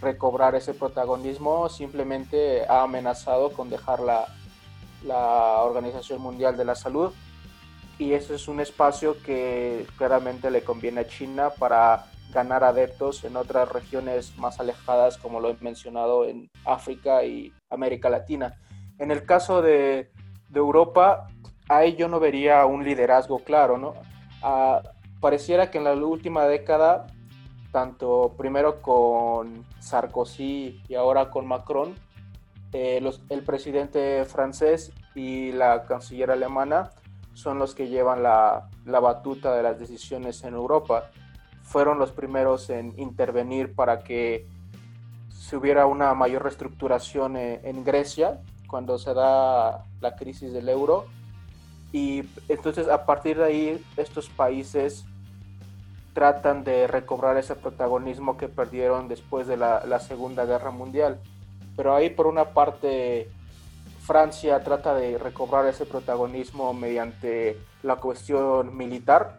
recobrar 0.00 0.54
ese 0.54 0.74
protagonismo, 0.74 1.68
simplemente 1.68 2.66
ha 2.68 2.82
amenazado 2.82 3.52
con 3.52 3.70
dejar 3.70 4.00
la, 4.00 4.26
la 5.04 5.62
Organización 5.62 6.20
Mundial 6.20 6.56
de 6.56 6.64
la 6.64 6.74
Salud 6.74 7.12
y 7.98 8.12
ese 8.12 8.36
es 8.36 8.48
un 8.48 8.60
espacio 8.60 9.20
que 9.22 9.86
claramente 9.96 10.50
le 10.50 10.62
conviene 10.62 11.00
a 11.00 11.08
China 11.08 11.50
para 11.50 12.06
ganar 12.32 12.62
adeptos 12.62 13.24
en 13.24 13.36
otras 13.36 13.68
regiones 13.70 14.36
más 14.38 14.60
alejadas, 14.60 15.16
como 15.18 15.40
lo 15.40 15.50
he 15.50 15.56
mencionado 15.60 16.24
en 16.24 16.50
África 16.64 17.24
y 17.24 17.52
América 17.70 18.08
Latina. 18.08 18.56
En 18.98 19.10
el 19.10 19.24
caso 19.24 19.62
de, 19.62 20.10
de 20.48 20.58
Europa, 20.58 21.28
ahí 21.68 21.96
yo 21.96 22.08
no 22.08 22.20
vería 22.20 22.64
un 22.66 22.84
liderazgo 22.84 23.40
claro, 23.40 23.78
¿no? 23.78 23.94
Ah, 24.42 24.82
pareciera 25.20 25.70
que 25.70 25.78
en 25.78 25.84
la 25.84 25.94
última 25.94 26.44
década, 26.44 27.06
tanto 27.72 28.34
primero 28.36 28.80
con 28.80 29.64
Sarkozy 29.80 30.82
y 30.88 30.94
ahora 30.94 31.30
con 31.30 31.46
Macron, 31.46 31.94
eh, 32.72 33.00
los, 33.00 33.22
el 33.28 33.42
presidente 33.42 34.24
francés 34.24 34.92
y 35.14 35.52
la 35.52 35.84
canciller 35.84 36.30
alemana 36.30 36.90
son 37.34 37.58
los 37.58 37.74
que 37.74 37.88
llevan 37.88 38.22
la, 38.22 38.68
batuta 38.84 39.54
de 39.54 39.62
las 39.62 39.78
decisiones 39.78 40.42
en 40.44 40.54
Europa. 40.54 41.10
Fueron 41.62 41.98
los 41.98 42.12
primeros 42.12 42.68
en 42.68 42.94
intervenir 42.98 43.74
para 43.74 44.00
que 44.00 44.46
se 45.28 45.56
hubiera 45.56 45.86
una 45.86 46.12
mayor 46.14 46.42
reestructuración 46.42 47.36
en, 47.36 47.60
en 47.64 47.84
Grecia 47.84 48.40
cuando 48.66 48.98
se 48.98 49.14
da 49.14 49.84
la 50.00 50.16
crisis 50.16 50.52
del 50.52 50.68
euro. 50.68 51.06
Y 51.92 52.24
entonces 52.48 52.88
a 52.88 53.06
partir 53.06 53.38
de 53.38 53.44
ahí 53.44 53.84
estos 53.96 54.28
países 54.28 55.06
tratan 56.18 56.64
de 56.64 56.88
recobrar 56.88 57.36
ese 57.36 57.54
protagonismo 57.54 58.36
que 58.36 58.48
perdieron 58.48 59.06
después 59.06 59.46
de 59.46 59.56
la, 59.56 60.00
Segunda 60.00 60.44
Guerra 60.46 60.72
Mundial. 60.72 61.20
Pero 61.76 61.94
ahí 61.94 62.10
por 62.10 62.26
una 62.26 62.46
parte 62.46 63.30
Francia 64.00 64.58
trata 64.64 64.96
de 64.96 65.16
recobrar 65.16 65.66
ese 65.66 65.86
protagonismo 65.86 66.74
mediante 66.74 67.56
la 67.84 67.94
cuestión 68.00 68.76
militar 68.76 69.38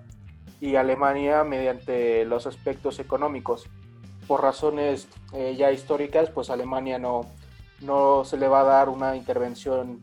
y 0.62 0.78
Alemania 0.78 1.44
mediante 1.44 2.24
los 2.24 2.48
aspectos 2.48 3.00
económicos. 3.00 3.68
Por 4.26 4.42
razones 4.42 5.10
eh, 5.34 5.58
ya 5.58 5.74
históricas, 5.74 6.30
pues 6.30 6.50
Alemania 6.50 6.98
no, 6.98 7.26
no 7.82 8.24
se 8.24 8.38
le 8.38 8.48
va 8.48 8.62
a 8.62 8.64
dar 8.76 8.88
una 8.88 9.18
intervención 9.18 10.00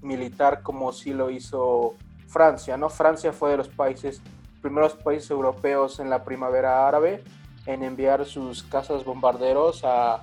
militar 0.00 0.62
como 0.62 0.92
sí 0.92 1.12
lo 1.12 1.28
hizo 1.28 1.96
Francia, 2.28 2.76
¿no? 2.76 2.88
Francia 2.88 3.32
fue 3.32 3.50
de 3.50 3.56
los 3.56 3.68
países, 3.68 4.22
primeros 4.64 4.94
países 4.94 5.30
europeos 5.30 6.00
en 6.00 6.08
la 6.08 6.24
primavera 6.24 6.88
árabe 6.88 7.22
en 7.66 7.82
enviar 7.82 8.24
sus 8.24 8.62
casas 8.62 9.04
bombarderos 9.04 9.84
a, 9.84 10.22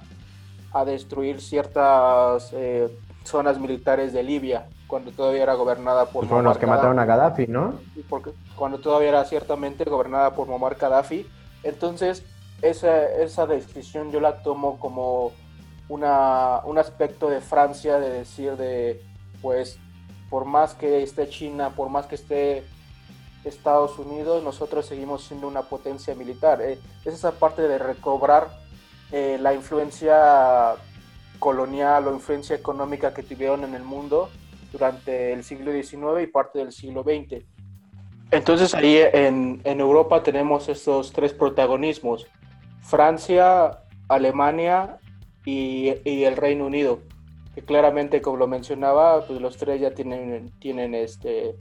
a 0.74 0.84
destruir 0.84 1.40
ciertas 1.40 2.50
eh, 2.52 2.90
zonas 3.24 3.60
militares 3.60 4.14
de 4.14 4.24
Libia, 4.24 4.68
cuando 4.88 5.12
todavía 5.12 5.44
era 5.44 5.54
gobernada 5.54 6.06
por... 6.08 6.26
Fueron 6.26 6.46
los 6.46 6.58
que 6.58 6.66
mataron 6.66 6.98
a 6.98 7.06
Gaddafi, 7.06 7.46
¿no? 7.46 7.76
Porque, 8.10 8.32
cuando 8.56 8.80
todavía 8.80 9.10
era 9.10 9.26
ciertamente 9.26 9.84
gobernada 9.84 10.34
por 10.34 10.48
Muammar 10.48 10.76
Gaddafi. 10.76 11.28
Entonces, 11.62 12.24
esa, 12.64 13.06
esa 13.06 13.46
decisión 13.46 14.12
yo 14.12 14.20
la 14.20 14.42
tomo 14.42 14.80
como 14.80 15.34
una, 15.88 16.62
un 16.66 16.80
aspecto 16.80 17.30
de 17.30 17.42
Francia 17.42 18.00
de 18.00 18.10
decir 18.10 18.58
de, 18.58 19.04
pues, 19.44 19.78
por 20.32 20.46
más 20.46 20.74
que 20.74 21.04
esté 21.04 21.30
China, 21.30 21.70
por 21.76 21.90
más 21.90 22.08
que 22.08 22.16
esté 22.16 22.64
Estados 23.44 23.98
Unidos, 23.98 24.44
nosotros 24.44 24.86
seguimos 24.86 25.24
siendo 25.24 25.48
una 25.48 25.64
potencia 25.64 26.14
militar. 26.16 26.62
Eh, 26.62 26.80
es 27.06 27.14
esa 27.14 27.32
parte 27.32 27.64
de 27.64 27.78
recobrar 27.78 28.50
eh, 29.12 29.38
la 29.42 29.54
influencia 29.54 30.76
colonial 31.40 32.08
o 32.08 32.14
influencia 32.14 32.56
económica 32.56 33.14
que 33.14 33.24
tuvieron 33.24 33.64
en 33.64 33.74
el 33.74 33.84
mundo 33.84 34.30
durante 34.72 35.34
el 35.34 35.44
siglo 35.44 35.72
XIX 35.72 36.24
y 36.24 36.28
parte 36.28 36.60
del 36.60 36.72
siglo 36.72 37.04
XX. 37.04 37.44
Entonces 38.32 38.74
ahí 38.74 38.98
en, 38.98 39.60
en 39.66 39.80
Europa 39.82 40.24
tenemos 40.24 40.70
estos 40.70 41.12
tres 41.12 41.34
protagonismos, 41.34 42.28
Francia, 42.82 43.80
Alemania 44.08 45.00
y, 45.44 45.94
y, 46.06 46.24
el 46.24 46.38
Reino 46.38 46.66
Unido, 46.66 47.00
que 47.54 47.64
claramente, 47.64 48.22
como 48.22 48.38
lo 48.38 48.48
mencionaba, 48.48 49.26
pues 49.26 49.42
los 49.42 49.58
tres 49.58 49.82
ya 49.82 49.92
tienen, 49.94 50.52
tienen 50.60 50.96
este, 50.96 51.58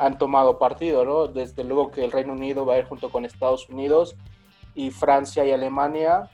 han 0.00 0.16
tomado 0.16 0.58
partido, 0.58 1.04
¿no? 1.04 1.26
Desde 1.26 1.62
luego 1.62 1.90
que 1.90 2.02
el 2.02 2.10
Reino 2.10 2.32
Unido 2.32 2.64
va 2.64 2.74
a 2.74 2.78
ir 2.78 2.86
junto 2.86 3.10
con 3.10 3.26
Estados 3.26 3.68
Unidos 3.68 4.16
y 4.74 4.90
Francia 4.90 5.44
y 5.44 5.52
Alemania 5.52 6.30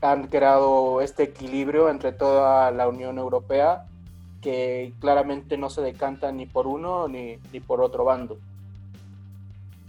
han 0.00 0.28
creado 0.28 1.02
este 1.02 1.24
equilibrio 1.24 1.90
entre 1.90 2.12
toda 2.12 2.70
la 2.70 2.88
Unión 2.88 3.18
Europea 3.18 3.84
que 4.40 4.94
claramente 5.00 5.58
no 5.58 5.68
se 5.68 5.82
decanta 5.82 6.32
ni 6.32 6.46
por 6.46 6.66
uno 6.66 7.06
ni, 7.06 7.36
ni 7.52 7.60
por 7.60 7.82
otro 7.82 8.04
bando. 8.04 8.38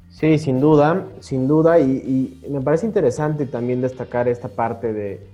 Sí, 0.10 0.38
sin 0.38 0.60
duda, 0.60 1.08
sin 1.20 1.48
duda, 1.48 1.80
y, 1.80 2.42
me 2.50 2.62
parece 2.62 2.86
interesante 2.86 3.46
también 3.46 3.82
destacar 3.82 4.28
esta 4.28 4.50
parte 4.50 4.94
de, 4.94 5.26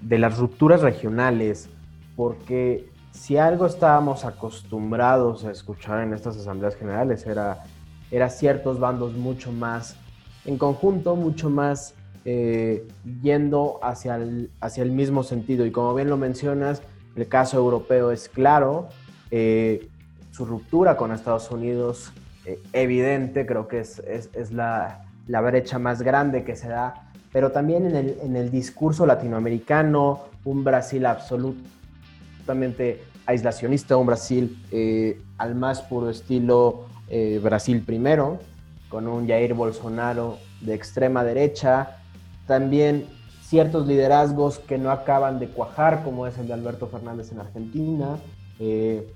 de, 0.00 0.18
las 0.18 0.36
rupturas 0.38 0.82
regionales, 0.82 1.70
porque 2.14 2.91
si 3.12 3.36
algo 3.36 3.66
estábamos 3.66 4.24
acostumbrados 4.24 5.44
a 5.44 5.50
escuchar 5.50 6.02
en 6.02 6.14
estas 6.14 6.36
asambleas 6.36 6.74
generales 6.74 7.26
era, 7.26 7.64
era 8.10 8.28
ciertos 8.30 8.80
bandos 8.80 9.12
mucho 9.14 9.52
más 9.52 9.96
en 10.44 10.58
conjunto, 10.58 11.14
mucho 11.14 11.50
más 11.50 11.94
eh, 12.24 12.88
yendo 13.22 13.78
hacia 13.82 14.16
el, 14.16 14.50
hacia 14.60 14.82
el 14.82 14.90
mismo 14.90 15.22
sentido. 15.22 15.66
Y 15.66 15.70
como 15.70 15.94
bien 15.94 16.08
lo 16.08 16.16
mencionas, 16.16 16.82
el 17.14 17.28
caso 17.28 17.58
europeo 17.58 18.10
es 18.10 18.28
claro, 18.28 18.88
eh, 19.30 19.88
su 20.30 20.46
ruptura 20.46 20.96
con 20.96 21.12
Estados 21.12 21.50
Unidos 21.50 22.12
eh, 22.46 22.60
evidente, 22.72 23.46
creo 23.46 23.68
que 23.68 23.80
es, 23.80 24.00
es, 24.00 24.52
la, 24.52 25.04
la, 25.28 25.40
brecha 25.42 25.78
más 25.78 26.02
grande 26.02 26.42
que 26.42 26.56
se 26.56 26.68
da, 26.68 27.12
pero 27.32 27.52
también 27.52 27.86
en 27.86 27.94
el, 27.94 28.18
en 28.22 28.34
el 28.34 28.50
discurso 28.50 29.06
latinoamericano, 29.06 30.24
un 30.44 30.64
Brasil 30.64 31.06
absolutamente 32.42 33.04
aislacionista, 33.26 33.96
un 33.96 34.06
Brasil 34.06 34.58
al 35.38 35.54
más 35.54 35.80
puro 35.82 36.10
estilo 36.10 36.86
Brasil 37.42 37.82
primero, 37.82 38.40
con 38.88 39.06
un 39.06 39.28
Jair 39.28 39.54
Bolsonaro 39.54 40.38
de 40.60 40.74
extrema 40.74 41.22
derecha, 41.22 41.98
también 42.46 43.06
ciertos 43.42 43.86
liderazgos 43.86 44.58
que 44.58 44.78
no 44.78 44.90
acaban 44.90 45.38
de 45.38 45.48
cuajar, 45.48 46.02
como 46.04 46.26
es 46.26 46.36
el 46.38 46.48
de 46.48 46.54
Alberto 46.54 46.88
Fernández 46.88 47.30
en 47.32 47.40
Argentina. 47.40 48.16
Eh, 48.58 49.06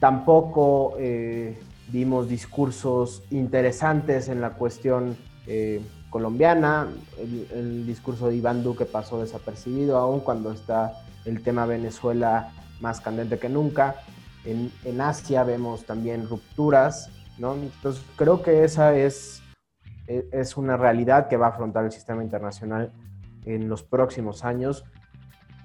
tampoco 0.00 0.94
eh, 0.98 1.58
vimos 1.88 2.28
discursos 2.28 3.22
interesantes 3.30 4.28
en 4.28 4.40
la 4.40 4.50
cuestión 4.50 5.16
eh, 5.46 5.80
colombiana. 6.10 6.88
El, 7.18 7.86
discurso 7.86 8.28
de 8.28 8.36
Iván 8.36 8.62
Duque 8.62 8.84
pasó 8.84 9.20
desapercibido, 9.20 9.96
aún 9.98 10.20
cuando 10.20 10.52
está 10.52 10.92
el 11.24 11.42
tema 11.42 11.66
Venezuela 11.66 12.52
más 12.80 13.00
candente 13.00 13.38
que 13.38 13.48
nunca. 13.48 13.96
En, 14.44 14.72
en 14.84 15.00
Asia 15.00 15.44
vemos 15.44 15.84
también 15.84 16.28
rupturas, 16.28 17.10
¿no? 17.38 17.54
Entonces 17.54 18.02
creo 18.16 18.42
que 18.42 18.64
esa 18.64 18.96
es 18.96 19.42
e, 20.10 20.28
es 20.32 20.56
una 20.56 20.76
realidad 20.76 21.28
que 21.28 21.36
va 21.36 21.46
a 21.46 21.50
afrontar 21.50 21.84
el 21.84 21.92
sistema 21.92 22.24
internacional 22.24 22.92
en 23.44 23.68
los 23.68 23.84
próximos 23.84 24.44
años. 24.44 24.84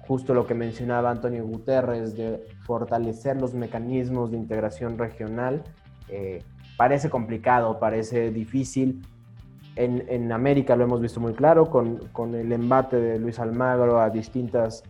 Justo 0.06 0.34
lo 0.34 0.46
que 0.46 0.54
mencionaba 0.54 1.10
Antonio 1.10 1.44
Guterres 1.44 2.16
de 2.16 2.46
fortalecer 2.64 3.40
los 3.40 3.54
mecanismos 3.54 4.30
de 4.30 4.36
integración 4.36 4.98
regional, 4.98 5.64
eh, 6.08 6.44
parece 6.76 7.10
complicado, 7.10 7.80
parece 7.80 8.30
difícil. 8.30 9.02
En, 9.74 10.32
América 10.32 10.74
lo 10.74 10.84
hemos 10.84 11.02
visto 11.02 11.20
muy 11.20 11.34
claro 11.34 11.68
con, 11.68 11.98
con 12.12 12.34
el 12.34 12.50
embate 12.50 12.96
de 12.96 13.18
Luis 13.18 13.38
Almagro 13.38 14.00
a 14.00 14.08
distintas 14.08 14.84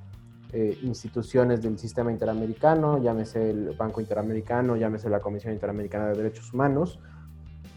eh, 0.52 0.78
instituciones 0.82 1.62
del 1.62 1.78
sistema 1.78 2.12
interamericano, 2.12 3.02
llámese 3.02 3.50
el 3.50 3.70
Banco 3.76 4.00
Interamericano, 4.00 4.76
llámese 4.76 5.10
la 5.10 5.20
Comisión 5.20 5.52
Interamericana 5.52 6.08
de 6.08 6.16
Derechos 6.16 6.52
Humanos. 6.52 6.98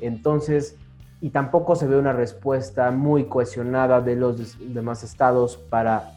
Entonces, 0.01 0.77
y 1.21 1.31
tampoco 1.31 1.75
se 1.75 1.87
ve 1.87 1.97
una 1.97 2.13
respuesta 2.13 2.91
muy 2.91 3.25
cohesionada 3.25 4.01
de 4.01 4.15
los 4.15 4.57
demás 4.73 5.03
estados 5.03 5.57
para, 5.57 6.13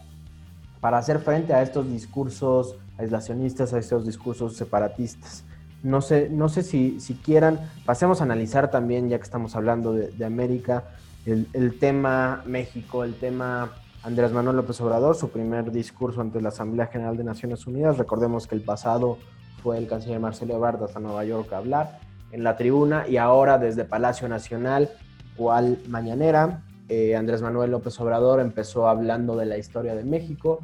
para 0.81 0.99
hacer 0.99 1.19
frente 1.19 1.55
a 1.55 1.63
estos 1.63 1.91
discursos 1.91 2.77
aislacionistas, 2.99 3.73
a 3.73 3.79
estos 3.79 4.07
discursos 4.07 4.57
separatistas. 4.57 5.45
No 5.83 6.01
sé, 6.01 6.29
no 6.31 6.49
sé 6.49 6.63
si, 6.63 7.01
si 7.01 7.15
quieran, 7.15 7.59
pasemos 7.85 8.21
a 8.21 8.25
analizar 8.25 8.71
también, 8.71 9.09
ya 9.09 9.19
que 9.19 9.25
estamos 9.25 9.57
hablando 9.57 9.93
de, 9.93 10.13
de 10.13 10.25
América, 10.25 10.85
el, 11.27 11.49
el, 11.53 11.79
tema 11.79 12.43
México, 12.47 13.03
el 13.03 13.15
tema 13.15 13.73
Andrés 14.05 14.33
Manuel 14.33 14.57
López 14.57 14.81
Obrador, 14.81 15.15
su 15.15 15.31
primer 15.31 15.71
discurso 15.71 16.21
ante 16.21 16.41
la 16.41 16.49
Asamblea 16.49 16.87
General 16.87 17.17
de 17.17 17.23
Naciones 17.23 17.67
Unidas. 17.69 17.99
Recordemos 17.99 18.49
que 18.49 18.57
el 18.57 18.63
pasado 18.63 19.19
fue 19.63 19.79
el 19.79 19.87
canciller 19.87 20.19
Marcelo 20.19 20.55
Ebrard 20.55 20.83
hasta 20.83 20.99
Nueva 20.99 21.25
York 21.25 21.53
a 21.53 21.59
hablar 21.59 22.01
en 22.33 22.43
la 22.43 22.57
tribuna 22.57 23.07
y 23.07 23.17
ahora 23.17 23.59
desde 23.59 23.85
Palacio 23.85 24.29
Nacional, 24.29 24.91
cual 25.37 25.79
mañanera, 25.89 26.65
eh, 26.89 27.15
Andrés 27.15 27.43
Manuel 27.43 27.71
López 27.71 27.99
Obrador 28.01 28.41
empezó 28.41 28.89
hablando 28.89 29.37
de 29.37 29.47
la 29.47 29.57
historia 29.57 29.95
de 29.95 30.03
México, 30.03 30.61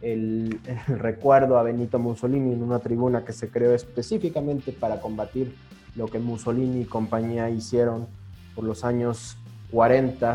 el, 0.00 0.60
recuerdo 0.88 1.58
a 1.58 1.62
Benito 1.62 2.00
Mussolini 2.00 2.52
en 2.52 2.62
una 2.62 2.80
tribuna 2.80 3.24
que 3.24 3.32
se 3.32 3.50
creó 3.50 3.72
específicamente 3.72 4.72
para 4.72 5.00
combatir 5.00 5.54
lo 5.94 6.08
que 6.08 6.18
Mussolini 6.18 6.82
y 6.82 6.84
compañía 6.86 7.50
hicieron 7.50 8.08
por 8.54 8.64
los 8.64 8.84
años 8.84 9.36
40 9.70 10.34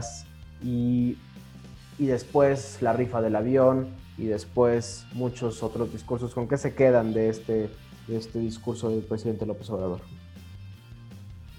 y, 0.63 1.17
y 1.97 2.07
después 2.07 2.77
la 2.81 2.93
rifa 2.93 3.21
del 3.21 3.35
avión 3.35 3.87
y 4.17 4.25
después 4.25 5.05
muchos 5.13 5.63
otros 5.63 5.91
discursos. 5.91 6.33
¿Con 6.33 6.47
qué 6.47 6.57
se 6.57 6.73
quedan 6.73 7.13
de 7.13 7.29
este, 7.29 7.69
de 8.07 8.17
este 8.17 8.39
discurso 8.39 8.89
del 8.89 9.01
presidente 9.01 9.45
López 9.45 9.69
Obrador? 9.69 10.01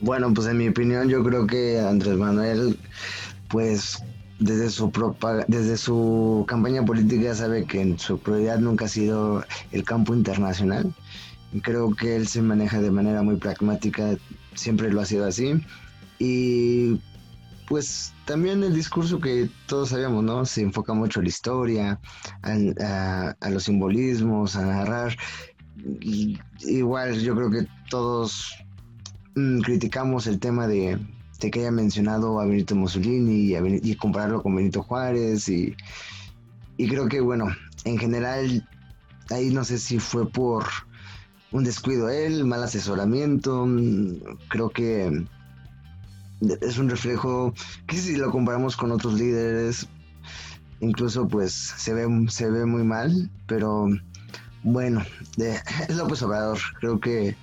Bueno, 0.00 0.32
pues 0.34 0.46
en 0.46 0.58
mi 0.58 0.68
opinión 0.68 1.08
yo 1.08 1.24
creo 1.24 1.46
que 1.46 1.80
Andrés 1.80 2.16
Manuel, 2.16 2.78
pues 3.48 4.02
desde 4.38 4.68
su 4.68 4.92
desde 5.48 5.78
su 5.78 6.44
campaña 6.46 6.84
política 6.84 7.34
sabe 7.34 7.64
que 7.64 7.96
su 7.98 8.18
prioridad 8.18 8.58
nunca 8.58 8.84
ha 8.84 8.88
sido 8.88 9.44
el 9.72 9.84
campo 9.84 10.14
internacional. 10.14 10.94
Creo 11.62 11.94
que 11.94 12.16
él 12.16 12.28
se 12.28 12.42
maneja 12.42 12.80
de 12.80 12.90
manera 12.90 13.22
muy 13.22 13.36
pragmática, 13.36 14.16
siempre 14.54 14.92
lo 14.92 15.00
ha 15.00 15.06
sido 15.06 15.24
así. 15.24 15.54
Y 16.18 17.00
pues 17.68 18.12
también 18.24 18.62
el 18.62 18.74
discurso 18.74 19.20
que 19.20 19.48
todos 19.66 19.90
sabemos, 19.90 20.22
¿no? 20.22 20.44
Se 20.44 20.62
enfoca 20.62 20.94
mucho 20.94 21.20
a 21.20 21.22
la 21.22 21.28
historia, 21.28 22.00
a, 22.42 23.34
a 23.40 23.50
los 23.50 23.64
simbolismos, 23.64 24.56
a 24.56 24.64
narrar. 24.66 25.16
Y, 26.00 26.38
igual 26.60 27.20
yo 27.20 27.34
creo 27.34 27.50
que 27.50 27.66
todos 27.90 28.56
Mm, 29.36 29.60
criticamos 29.60 30.26
el 30.26 30.40
tema 30.40 30.66
de, 30.66 30.98
de 31.40 31.50
que 31.50 31.60
haya 31.60 31.70
mencionado 31.70 32.40
a 32.40 32.46
Benito 32.46 32.74
Mussolini 32.74 33.54
y, 33.54 33.94
compararlo 33.96 34.42
con 34.42 34.56
Benito 34.56 34.82
Juárez 34.82 35.46
y, 35.50 35.76
y 36.78 36.88
creo 36.88 37.06
que 37.06 37.20
bueno, 37.20 37.48
en 37.84 37.98
general 37.98 38.66
ahí 39.28 39.50
no 39.50 39.62
sé 39.62 39.76
si 39.76 39.98
fue 39.98 40.26
por 40.26 40.64
un 41.52 41.64
descuido 41.64 42.08
él, 42.08 42.46
mal 42.46 42.62
asesoramiento, 42.62 43.68
creo 44.48 44.70
que 44.70 45.26
es 46.40 46.78
un 46.78 46.88
reflejo 46.88 47.54
que 47.86 47.96
si 47.96 48.16
lo 48.16 48.30
comparamos 48.30 48.76
con 48.76 48.92
otros 48.92 49.14
líderes, 49.14 49.88
incluso 50.80 51.26
pues 51.28 51.52
se 51.52 51.94
ve, 51.94 52.06
se 52.28 52.50
ve 52.50 52.66
muy 52.66 52.84
mal, 52.84 53.30
pero 53.46 53.88
bueno, 54.62 55.04
es 55.38 55.96
López 55.96 56.22
Obrador, 56.22 56.58
creo 56.80 57.00
que 57.00 57.36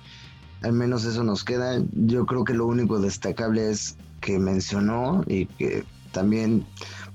al 0.62 0.72
menos 0.72 1.04
eso 1.04 1.24
nos 1.24 1.44
queda. 1.44 1.80
Yo 1.92 2.26
creo 2.26 2.44
que 2.44 2.54
lo 2.54 2.66
único 2.66 2.98
destacable 2.98 3.70
es 3.70 3.96
que 4.20 4.38
mencionó 4.38 5.22
y 5.26 5.46
que 5.46 5.84
también 6.12 6.64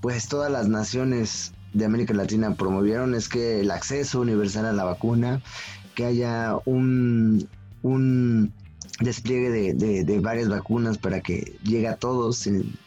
pues 0.01 0.27
todas 0.27 0.51
las 0.51 0.67
naciones 0.67 1.53
de 1.73 1.86
América 1.86 2.13
Latina 2.13 2.53
promovieron 2.55 3.15
es 3.15 3.30
que 3.30 3.61
el 3.61 3.71
acceso 3.71 4.21
universal 4.21 4.65
a 4.65 4.73
la 4.73 4.84
vacuna, 4.84 5.41
que 5.95 6.05
haya 6.05 6.55
un, 6.65 7.47
un 7.82 8.53
despliegue 9.00 9.74
de, 9.74 10.20
varias 10.20 10.50
vacunas 10.50 10.97
para 10.97 11.22
que 11.22 11.58
llegue 11.64 11.88
a 11.88 11.95
todos 11.95 12.38
sin, 12.38 12.78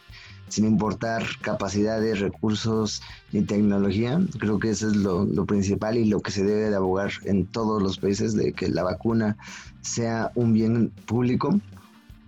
importar 0.58 1.22
capacidades, 1.40 2.20
recursos 2.20 3.02
ni 3.32 3.42
tecnología. 3.42 4.20
Creo 4.38 4.58
que 4.58 4.70
eso 4.70 4.88
es 4.88 4.96
lo, 4.96 5.24
lo, 5.24 5.46
principal 5.46 5.96
y 5.96 6.04
lo 6.04 6.20
que 6.20 6.30
se 6.30 6.44
debe 6.44 6.68
de 6.68 6.76
abogar 6.76 7.10
en 7.24 7.46
todos 7.46 7.82
los 7.82 7.98
países 7.98 8.34
de 8.34 8.52
que 8.52 8.68
la 8.68 8.82
vacuna 8.82 9.38
sea 9.80 10.30
un 10.34 10.52
bien 10.52 10.90
público. 11.06 11.58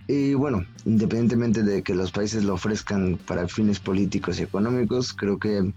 Y 0.07 0.35
bueno, 0.35 0.65
independientemente 0.87 1.63
de 1.63 1.83
que 1.83 1.95
los 1.95 2.13
países 2.13 2.45
lo 2.45 2.55
ofrezcan 2.55 3.19
para 3.27 3.49
fines 3.49 3.79
políticos 3.79 4.39
y 4.39 4.45
económicos, 4.45 5.13
creo 5.13 5.39
que 5.39 5.73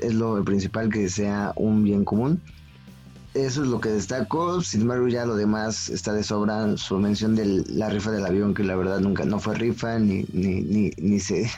es 0.00 0.14
lo 0.14 0.42
principal 0.44 0.88
que 0.90 1.10
sea 1.10 1.52
un 1.56 1.84
bien 1.84 2.04
común 2.04 2.40
eso 3.34 3.62
es 3.62 3.68
lo 3.68 3.80
que 3.80 3.88
destaco. 3.88 4.60
Sin 4.60 4.82
embargo, 4.82 5.08
ya 5.08 5.24
lo 5.24 5.36
demás 5.36 5.88
está 5.88 6.12
de 6.12 6.22
sobra. 6.22 6.76
Su 6.76 6.98
mención 6.98 7.34
de 7.34 7.64
la 7.68 7.88
rifa 7.88 8.10
del 8.10 8.26
avión, 8.26 8.54
que 8.54 8.64
la 8.64 8.76
verdad 8.76 9.00
nunca 9.00 9.24
no 9.24 9.38
fue 9.38 9.54
rifa, 9.54 9.98
ni, 9.98 10.24
ni, 10.32 10.62
ni, 10.62 10.90
ni 10.98 11.20
se 11.20 11.50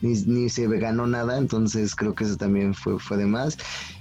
ni, 0.00 0.48
se 0.48 0.66
ganó 0.66 1.06
nada. 1.06 1.38
Entonces 1.38 1.94
creo 1.94 2.14
que 2.14 2.24
eso 2.24 2.36
también 2.36 2.74
fue, 2.74 2.98
fue 2.98 3.16
de 3.16 3.26
más. 3.26 3.56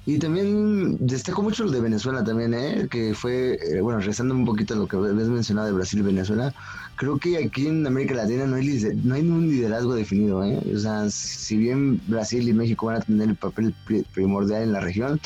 Y 0.06 0.18
también 0.18 0.98
destaco 1.00 1.42
mucho 1.42 1.64
lo 1.64 1.72
de 1.72 1.82
Venezuela 1.82 2.24
también, 2.24 2.54
¿eh? 2.54 2.88
que 2.90 3.14
fue, 3.14 3.54
eh, 3.54 3.82
bueno, 3.82 4.00
rezando 4.00 4.34
un 4.34 4.46
poquito 4.46 4.76
lo 4.76 4.88
que 4.88 4.98
habías 4.98 5.30
mencionado 5.30 5.68
de 5.68 5.74
Brasil 5.74 6.00
y 6.00 6.04
Venezuela. 6.04 6.54
Creo 6.96 7.18
que 7.18 7.38
aquí 7.38 7.68
en 7.68 7.86
América 7.86 8.16
Latina 8.16 8.46
no 8.46 8.56
hay, 8.56 8.84
no 9.04 9.16
hay 9.16 9.22
un 9.22 9.48
liderazgo 9.48 9.96
definido. 9.96 10.44
¿eh? 10.44 10.60
O 10.76 10.80
sea, 10.80 11.10
si 11.10 11.58
bien 11.58 12.02
Brasil 12.08 12.48
y 12.48 12.54
México 12.54 12.88
van 12.88 12.98
a 12.98 13.02
tener 13.02 13.30
el 13.30 13.36
papel 13.36 13.74
primordial 14.14 14.64
en 14.64 14.74
la 14.74 14.80
región, 14.82 15.20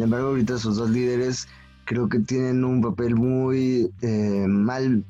sin 0.00 0.04
embargo, 0.04 0.28
ahorita 0.28 0.56
sus 0.56 0.76
dos 0.76 0.88
líderes 0.88 1.46
creo 1.84 2.08
que 2.08 2.20
tienen 2.20 2.64
un 2.64 2.80
papel 2.80 3.16
muy 3.16 3.90
eh, 4.00 4.46
mal 4.48 5.04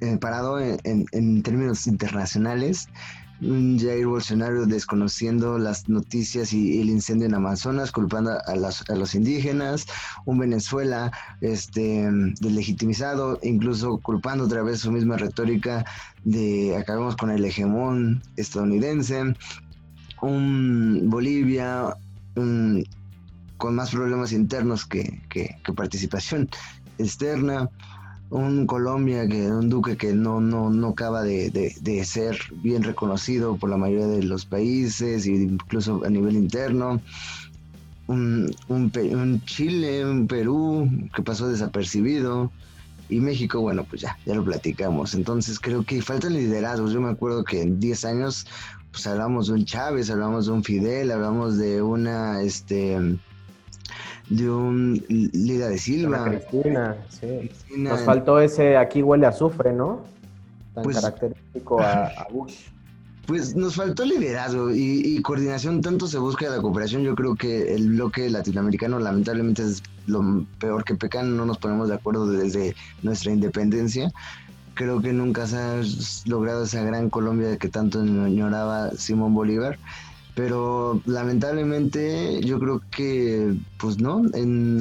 eh, 0.00 0.16
parado 0.16 0.60
en, 0.60 1.42
términos 1.42 1.88
internacionales. 1.88 2.88
Jair 3.40 4.06
Bolsonaro 4.06 4.64
desconociendo 4.66 5.58
las 5.58 5.88
noticias 5.88 6.52
y 6.52 6.80
el 6.80 6.88
incendio 6.88 7.26
en 7.26 7.34
Amazonas, 7.34 7.90
culpando 7.90 8.30
a, 8.30 8.94
los 8.94 9.14
indígenas, 9.16 9.86
un 10.24 10.38
Venezuela 10.38 11.10
este, 11.40 12.08
deslegitimizado, 12.38 13.40
incluso 13.42 13.98
culpando 13.98 14.44
otra 14.44 14.62
vez 14.62 14.78
su 14.78 14.92
misma 14.92 15.16
retórica 15.16 15.84
de 16.22 16.76
acabemos 16.76 17.16
con 17.16 17.32
el 17.32 17.44
hegemón 17.44 18.22
estadounidense, 18.36 19.34
un 20.22 21.10
Bolivia 21.10 21.92
un, 22.38 22.84
con 23.58 23.74
más 23.74 23.90
problemas 23.90 24.32
internos 24.32 24.86
que, 24.86 25.20
participación 25.76 26.48
externa. 26.96 27.68
Un 28.30 28.66
Colombia, 28.66 29.26
que 29.26 29.50
un 29.50 29.70
Duque 29.70 29.96
que 29.96 30.12
no, 30.12 30.40
no, 30.40 30.70
no 30.70 30.88
acaba 30.88 31.22
de, 31.22 32.04
ser 32.04 32.38
bien 32.62 32.82
reconocido 32.82 33.56
por 33.56 33.70
la 33.70 33.78
mayoría 33.78 34.06
de 34.06 34.22
los 34.22 34.44
países, 34.44 35.26
incluso 35.26 36.02
a 36.04 36.10
nivel 36.10 36.36
interno. 36.36 37.00
Un, 38.06 38.54
un, 38.68 39.42
Chile, 39.44 40.04
un 40.04 40.26
Perú 40.26 40.90
que 41.14 41.22
pasó 41.22 41.48
desapercibido. 41.48 42.50
Y 43.10 43.20
México, 43.20 43.60
bueno, 43.62 43.84
pues 43.84 44.02
ya, 44.02 44.18
ya 44.26 44.34
lo 44.34 44.44
platicamos. 44.44 45.14
Entonces 45.14 45.58
creo 45.58 45.82
que 45.82 46.02
faltan 46.02 46.34
liderazgos. 46.34 46.92
Yo 46.92 47.00
me 47.00 47.08
acuerdo 47.08 47.42
que 47.42 47.62
en 47.62 47.80
10 47.80 48.04
años, 48.04 48.46
pues 48.92 49.06
hablamos 49.06 49.46
de 49.46 49.54
un 49.54 49.64
Chávez, 49.64 50.10
hablamos 50.10 50.46
de 50.46 50.52
un 50.52 50.62
Fidel, 50.62 51.10
hablamos 51.10 51.56
de 51.56 51.80
una, 51.80 52.42
este, 52.42 53.18
de 54.30 54.50
un 54.50 55.02
Lida 55.08 55.68
de 55.68 55.78
Silva. 55.78 56.24
Cristina, 56.24 56.96
sí. 57.08 57.50
Nos 57.76 58.00
faltó 58.02 58.40
ese 58.40 58.76
aquí 58.76 59.02
huele 59.02 59.26
a 59.26 59.30
azufre, 59.30 59.72
¿no? 59.72 60.02
Tan 60.74 60.84
pues, 60.84 61.00
característico 61.00 61.80
a, 61.80 62.26
Bush. 62.30 62.54
Pues 63.26 63.54
nos 63.54 63.74
faltó 63.74 64.06
liderazgo 64.06 64.70
y, 64.70 65.20
coordinación, 65.20 65.82
tanto 65.82 66.06
se 66.06 66.16
busca 66.16 66.48
la 66.48 66.62
cooperación, 66.62 67.02
yo 67.02 67.14
creo 67.14 67.34
que 67.34 67.74
el 67.74 67.90
bloque 67.90 68.30
latinoamericano 68.30 68.98
lamentablemente 68.98 69.64
es 69.64 69.82
lo 70.06 70.46
peor 70.58 70.82
que 70.84 70.94
pecan, 70.94 71.36
no 71.36 71.44
nos 71.44 71.58
ponemos 71.58 71.88
de 71.88 71.96
acuerdo 71.96 72.26
desde 72.26 72.74
nuestra 73.02 73.30
independencia. 73.30 74.10
Creo 74.72 75.02
que 75.02 75.12
nunca 75.12 75.46
se 75.46 75.58
ha 75.58 75.82
logrado 76.24 76.64
esa 76.64 76.82
gran 76.84 77.10
Colombia 77.10 77.58
que 77.58 77.68
tanto 77.68 78.00
añoraba 78.00 78.92
Simón 78.92 79.34
Bolívar 79.34 79.78
pero 80.38 81.02
lamentablemente 81.04 82.40
yo 82.42 82.60
creo 82.60 82.80
que 82.92 83.56
pues 83.80 83.98
no 83.98 84.22
en 84.34 84.78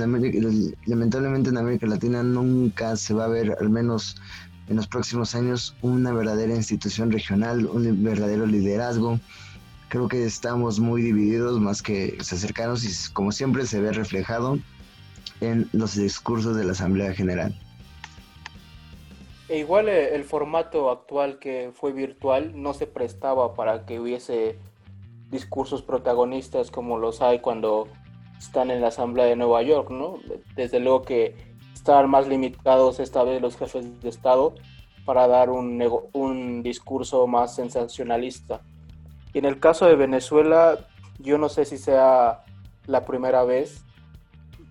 lamentablemente 0.85 1.49
en 1.49 1.57
América 1.57 1.87
Latina 1.87 2.21
nunca 2.21 2.95
se 2.95 3.15
va 3.15 3.25
a 3.25 3.27
ver 3.27 3.57
al 3.59 3.71
menos 3.71 4.17
en 4.69 4.75
los 4.75 4.85
próximos 4.85 5.33
años 5.33 5.75
una 5.81 6.13
verdadera 6.13 6.53
institución 6.53 7.11
regional 7.11 7.65
un 7.65 8.03
verdadero 8.03 8.45
liderazgo. 8.45 9.19
Creo 9.89 10.07
que 10.07 10.25
estamos 10.25 10.79
muy 10.79 11.01
divididos 11.01 11.59
más 11.59 11.81
que 11.81 12.15
se 12.21 12.35
acercanos 12.35 12.83
y 12.83 13.13
como 13.13 13.31
siempre 13.31 13.65
se 13.65 13.81
ve 13.81 13.91
reflejado 13.93 14.59
en 15.41 15.67
los 15.73 15.95
discursos 15.95 16.55
de 16.55 16.65
la 16.65 16.73
Asamblea 16.73 17.15
General. 17.15 17.59
E 19.49 19.57
igual 19.57 19.89
eh, 19.89 20.13
el 20.13 20.23
formato 20.23 20.91
actual 20.91 21.39
que 21.39 21.71
fue 21.73 21.93
virtual 21.93 22.51
no 22.61 22.75
se 22.75 22.85
prestaba 22.85 23.55
para 23.55 23.87
que 23.87 23.99
hubiese 23.99 24.59
discursos 25.29 25.81
protagonistas 25.81 26.71
como 26.71 26.97
los 26.97 27.21
hay 27.21 27.39
cuando 27.39 27.87
están 28.37 28.71
en 28.71 28.81
la 28.81 28.87
Asamblea 28.87 29.25
de 29.25 29.35
Nueva 29.35 29.61
York, 29.61 29.89
¿no? 29.89 30.19
Desde 30.55 30.79
luego 30.79 31.01
que 31.01 31.35
están 31.73 32.09
más 32.09 32.27
limitados 32.27 32.99
esta 32.99 33.23
vez 33.23 33.41
los 33.41 33.57
jefes 33.57 34.01
de 34.01 34.09
Estado 34.09 34.55
para 35.05 35.27
dar 35.27 35.49
un, 35.49 35.81
un 36.13 36.63
discurso 36.63 37.27
más 37.27 37.55
sensacionalista. 37.55 38.61
Y 39.33 39.39
en 39.39 39.45
el 39.45 39.59
caso 39.59 39.85
de 39.85 39.95
Venezuela, 39.95 40.87
yo 41.19 41.37
no 41.37 41.49
sé 41.49 41.65
si 41.65 41.77
sea 41.77 42.43
la 42.85 43.05
primera 43.05 43.43
vez 43.43 43.83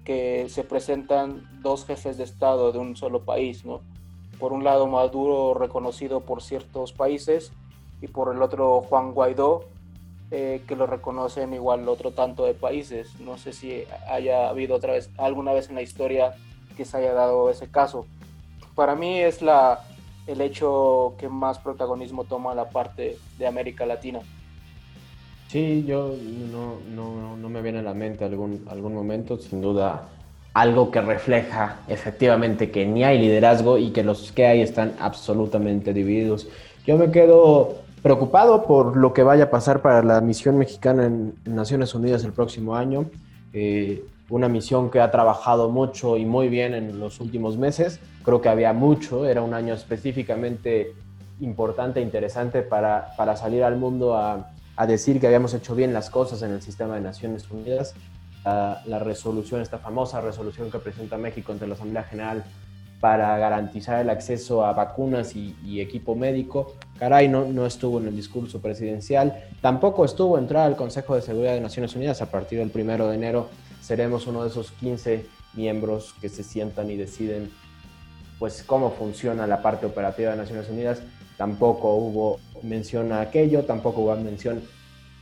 que 0.04 0.48
se 0.48 0.62
presentan 0.62 1.42
dos 1.62 1.84
jefes 1.84 2.16
de 2.16 2.24
Estado 2.24 2.70
de 2.70 2.78
un 2.78 2.96
solo 2.96 3.24
país, 3.24 3.64
¿no? 3.64 3.80
Por 4.38 4.52
un 4.52 4.62
lado 4.62 4.86
Maduro 4.86 5.54
reconocido 5.54 6.20
por 6.20 6.42
ciertos 6.42 6.92
países 6.92 7.52
y 8.00 8.08
por 8.08 8.34
el 8.34 8.42
otro 8.42 8.82
Juan 8.82 9.12
Guaidó, 9.12 9.64
eh, 10.30 10.62
que 10.66 10.76
lo 10.76 10.86
reconocen 10.86 11.54
igual 11.54 11.88
otro 11.88 12.10
tanto 12.10 12.44
de 12.44 12.54
países. 12.54 13.18
No 13.20 13.38
sé 13.38 13.52
si 13.52 13.84
haya 14.08 14.48
habido 14.48 14.76
otra 14.76 14.92
vez, 14.94 15.10
alguna 15.18 15.52
vez 15.52 15.68
en 15.68 15.76
la 15.76 15.82
historia 15.82 16.34
que 16.76 16.84
se 16.84 16.96
haya 16.96 17.12
dado 17.12 17.50
ese 17.50 17.68
caso. 17.68 18.06
Para 18.74 18.94
mí 18.94 19.20
es 19.20 19.40
la, 19.40 19.80
el 20.26 20.40
hecho 20.40 21.14
que 21.18 21.28
más 21.28 21.58
protagonismo 21.58 22.24
toma 22.24 22.54
la 22.54 22.70
parte 22.70 23.18
de 23.38 23.46
América 23.46 23.86
Latina. 23.86 24.20
Sí, 25.48 25.84
yo 25.86 26.14
no, 26.50 26.80
no, 26.88 27.36
no 27.36 27.48
me 27.48 27.62
viene 27.62 27.78
a 27.78 27.82
la 27.82 27.94
mente 27.94 28.24
algún, 28.24 28.66
algún 28.68 28.94
momento, 28.94 29.38
sin 29.38 29.60
duda 29.60 30.08
algo 30.52 30.90
que 30.90 31.02
refleja 31.02 31.80
efectivamente 31.86 32.70
que 32.70 32.86
ni 32.86 33.04
hay 33.04 33.18
liderazgo 33.18 33.76
y 33.76 33.90
que 33.90 34.02
los 34.02 34.32
que 34.32 34.46
hay 34.46 34.62
están 34.62 34.94
absolutamente 34.98 35.92
divididos. 35.92 36.48
Yo 36.86 36.96
me 36.96 37.10
quedo 37.10 37.85
preocupado 38.02 38.64
por 38.64 38.96
lo 38.96 39.12
que 39.12 39.22
vaya 39.22 39.44
a 39.44 39.50
pasar 39.50 39.82
para 39.82 40.02
la 40.02 40.20
misión 40.20 40.58
mexicana 40.58 41.06
en, 41.06 41.34
Naciones 41.44 41.94
Unidas 41.94 42.24
el 42.24 42.32
próximo 42.32 42.76
año. 42.76 43.06
Eh, 43.52 44.04
una 44.28 44.48
misión 44.48 44.90
que 44.90 45.00
ha 45.00 45.10
trabajado 45.10 45.70
mucho 45.70 46.16
y 46.16 46.24
muy 46.24 46.48
bien 46.48 46.74
en 46.74 46.98
los 46.98 47.20
últimos 47.20 47.56
meses. 47.56 48.00
Creo 48.24 48.40
que 48.40 48.48
había 48.48 48.72
mucho, 48.72 49.26
era 49.26 49.42
un 49.42 49.54
año 49.54 49.74
específicamente 49.74 50.94
importante 51.40 52.00
e 52.00 52.02
interesante 52.02 52.62
para, 52.62 53.14
para 53.16 53.36
salir 53.36 53.62
al 53.62 53.76
mundo 53.76 54.16
a, 54.16 54.50
a, 54.74 54.86
decir 54.86 55.20
que 55.20 55.26
habíamos 55.26 55.54
hecho 55.54 55.74
bien 55.74 55.92
las 55.92 56.10
cosas 56.10 56.42
en 56.42 56.52
el 56.52 56.62
sistema 56.62 56.94
de 56.96 57.02
Naciones 57.02 57.48
Unidas. 57.50 57.94
La, 58.44 58.82
la 58.86 58.98
resolución, 59.00 59.60
esta 59.60 59.78
famosa 59.78 60.20
resolución 60.20 60.70
que 60.70 60.78
presenta 60.78 61.18
México 61.18 61.52
ante 61.52 61.66
la 61.66 61.74
Asamblea 61.74 62.04
General 62.04 62.44
para 63.00 63.36
garantizar 63.38 64.00
el 64.00 64.10
acceso 64.10 64.64
a 64.64 64.72
vacunas 64.72 65.36
y, 65.36 65.80
equipo 65.80 66.14
médico. 66.14 66.74
Caray, 66.98 67.28
no, 67.28 67.44
no 67.44 67.66
estuvo 67.66 68.00
en 68.00 68.08
el 68.08 68.16
discurso 68.16 68.60
presidencial, 68.60 69.44
tampoco 69.60 70.04
estuvo 70.04 70.38
entrada 70.38 70.66
al 70.66 70.76
Consejo 70.76 71.14
de 71.14 71.22
Seguridad 71.22 71.54
de 71.54 71.60
Naciones 71.60 71.94
Unidas. 71.94 72.22
A 72.22 72.30
partir 72.30 72.58
del 72.58 72.70
primero 72.70 73.08
de 73.08 73.16
enero 73.16 73.48
seremos 73.80 74.26
uno 74.26 74.42
de 74.42 74.48
esos 74.48 74.72
15 74.72 75.26
miembros 75.54 76.14
que 76.20 76.28
se 76.28 76.42
sientan 76.42 76.90
y 76.90 76.96
deciden 76.96 77.50
pues 78.38 78.62
cómo 78.62 78.90
funciona 78.90 79.46
la 79.46 79.62
parte 79.62 79.86
operativa 79.86 80.30
de 80.30 80.36
Naciones 80.36 80.68
Unidas. 80.68 81.02
Tampoco 81.36 81.94
hubo 81.94 82.38
mención 82.62 83.12
a 83.12 83.20
aquello, 83.20 83.64
tampoco 83.64 84.02
hubo 84.02 84.16
mención 84.16 84.62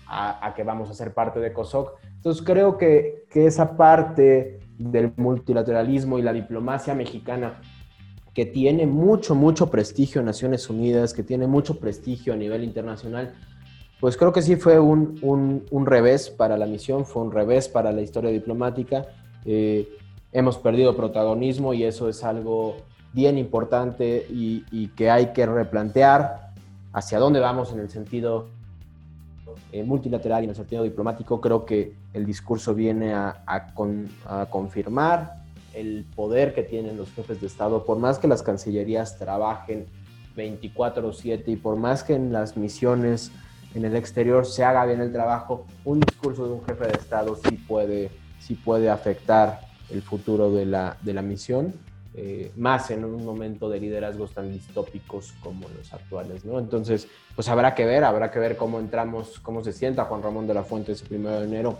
a, 0.06 0.52
que 0.54 0.62
vamos 0.62 0.90
a 0.90 0.94
ser 0.94 1.12
parte 1.12 1.40
de 1.40 1.52
COSOC. 1.52 1.98
Entonces 2.16 2.44
creo 2.44 2.78
que, 2.78 3.26
que 3.30 3.46
esa 3.46 3.76
parte 3.76 4.60
del 4.78 5.12
multilateralismo 5.16 6.18
y 6.18 6.22
la 6.22 6.32
diplomacia 6.32 6.94
mexicana 6.94 7.60
que 8.34 8.44
tiene 8.44 8.86
mucho, 8.86 9.34
mucho 9.34 9.70
prestigio 9.70 10.20
en 10.20 10.26
Naciones 10.26 10.68
Unidas, 10.68 11.14
que 11.14 11.22
tiene 11.22 11.46
mucho 11.46 11.78
prestigio 11.78 12.32
a 12.32 12.36
nivel 12.36 12.64
internacional, 12.64 13.32
pues 14.00 14.16
creo 14.16 14.32
que 14.32 14.42
sí 14.42 14.56
fue 14.56 14.78
un, 14.80 15.18
un, 15.70 15.86
revés 15.86 16.30
para 16.30 16.58
la 16.58 16.66
misión, 16.66 17.06
fue 17.06 17.22
un 17.22 17.30
revés 17.30 17.68
para 17.68 17.92
la 17.92 18.02
historia 18.02 18.30
diplomática. 18.30 19.06
Eh, 19.44 19.88
hemos 20.32 20.58
perdido 20.58 20.96
protagonismo 20.96 21.72
y 21.74 21.84
eso 21.84 22.08
es 22.08 22.24
algo 22.24 22.76
bien 23.12 23.38
importante 23.38 24.26
y, 24.28 24.64
y, 24.72 24.88
que 24.88 25.10
hay 25.10 25.32
que 25.32 25.46
replantear 25.46 26.50
hacia 26.92 27.20
dónde 27.20 27.38
vamos 27.38 27.72
en 27.72 27.78
el 27.78 27.88
sentido 27.88 28.48
multilateral 29.84 30.42
y 30.42 30.44
en 30.44 30.50
el 30.50 30.56
sentido 30.56 30.82
diplomático. 30.82 31.40
Creo 31.40 31.64
que 31.64 31.94
el 32.12 32.26
discurso 32.26 32.74
viene 32.74 33.12
a, 33.14 33.74
confirmar 34.50 35.44
el 35.72 36.06
poder 36.14 36.54
que 36.54 36.62
tienen 36.62 36.96
los 36.96 37.10
jefes 37.12 37.40
de 37.40 37.48
Estado, 37.48 37.84
por 37.84 37.98
más 37.98 38.18
que 38.18 38.28
las 38.28 38.42
cancillerías 38.42 39.18
trabajen 39.18 39.86
24/7 40.36 41.48
y 41.48 41.56
por 41.56 41.76
más 41.76 42.04
que 42.04 42.14
en 42.14 42.32
las 42.32 42.56
misiones 42.56 43.32
en 43.74 43.84
el 43.84 43.96
exterior 43.96 44.46
se 44.46 44.62
haga 44.62 44.86
bien 44.86 45.00
el 45.00 45.12
trabajo, 45.12 45.66
un 45.84 46.00
discurso 46.00 46.46
de 46.46 46.52
un 46.54 46.64
jefe 46.64 46.86
de 46.86 46.92
Estado 46.92 47.36
sí 47.36 47.56
puede, 47.56 48.10
sí 48.38 48.54
puede 48.54 48.88
afectar 48.88 49.60
el 49.90 50.02
futuro 50.02 50.52
de 50.52 50.64
la, 50.64 50.96
de 51.02 51.12
la 51.12 51.22
misión, 51.22 51.74
eh, 52.16 52.52
más 52.56 52.90
en 52.90 53.04
un 53.04 53.24
momento 53.24 53.68
de 53.68 53.80
liderazgos 53.80 54.32
tan 54.32 54.52
distópicos 54.52 55.34
como 55.40 55.68
los 55.68 55.92
actuales, 55.92 56.44
¿no? 56.44 56.58
Entonces, 56.58 57.08
pues 57.34 57.48
habrá 57.48 57.74
que 57.74 57.84
ver, 57.84 58.04
habrá 58.04 58.30
que 58.30 58.38
ver 58.38 58.56
cómo 58.56 58.78
entramos, 58.78 59.40
cómo 59.40 59.64
se 59.64 59.72
sienta 59.72 60.04
Juan 60.04 60.22
Ramón 60.22 60.46
de 60.46 60.54
la 60.54 60.62
Fuente 60.62 60.92
ese 60.92 61.04
primero 61.04 61.40
de 61.40 61.46
enero 61.46 61.78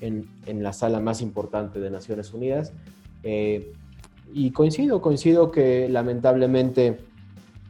en, 0.00 0.28
en 0.46 0.62
la 0.62 0.72
sala 0.72 1.00
más 1.00 1.20
importante 1.20 1.80
de 1.80 1.90
Naciones 1.90 2.32
Unidas 2.32 2.72
eh, 3.22 3.72
y 4.34 4.50
coincido, 4.50 5.02
coincido 5.02 5.50
que 5.50 5.88
lamentablemente 5.88 6.98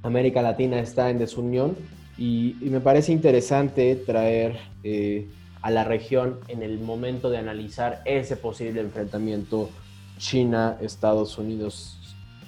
América 0.02 0.42
Latina 0.42 0.78
está 0.78 1.10
en 1.10 1.18
desunión 1.18 1.76
y, 2.16 2.56
me 2.60 2.80
parece 2.80 3.12
interesante 3.12 3.96
traer 3.96 4.58
eh, 4.84 5.28
a 5.60 5.70
la 5.70 5.84
región 5.84 6.38
en 6.48 6.62
el 6.62 6.78
momento 6.78 7.30
de 7.30 7.38
analizar 7.38 8.02
ese 8.04 8.36
posible 8.36 8.80
enfrentamiento 8.80 9.70
China-Estados 10.18 11.36
Unidos. 11.38 11.98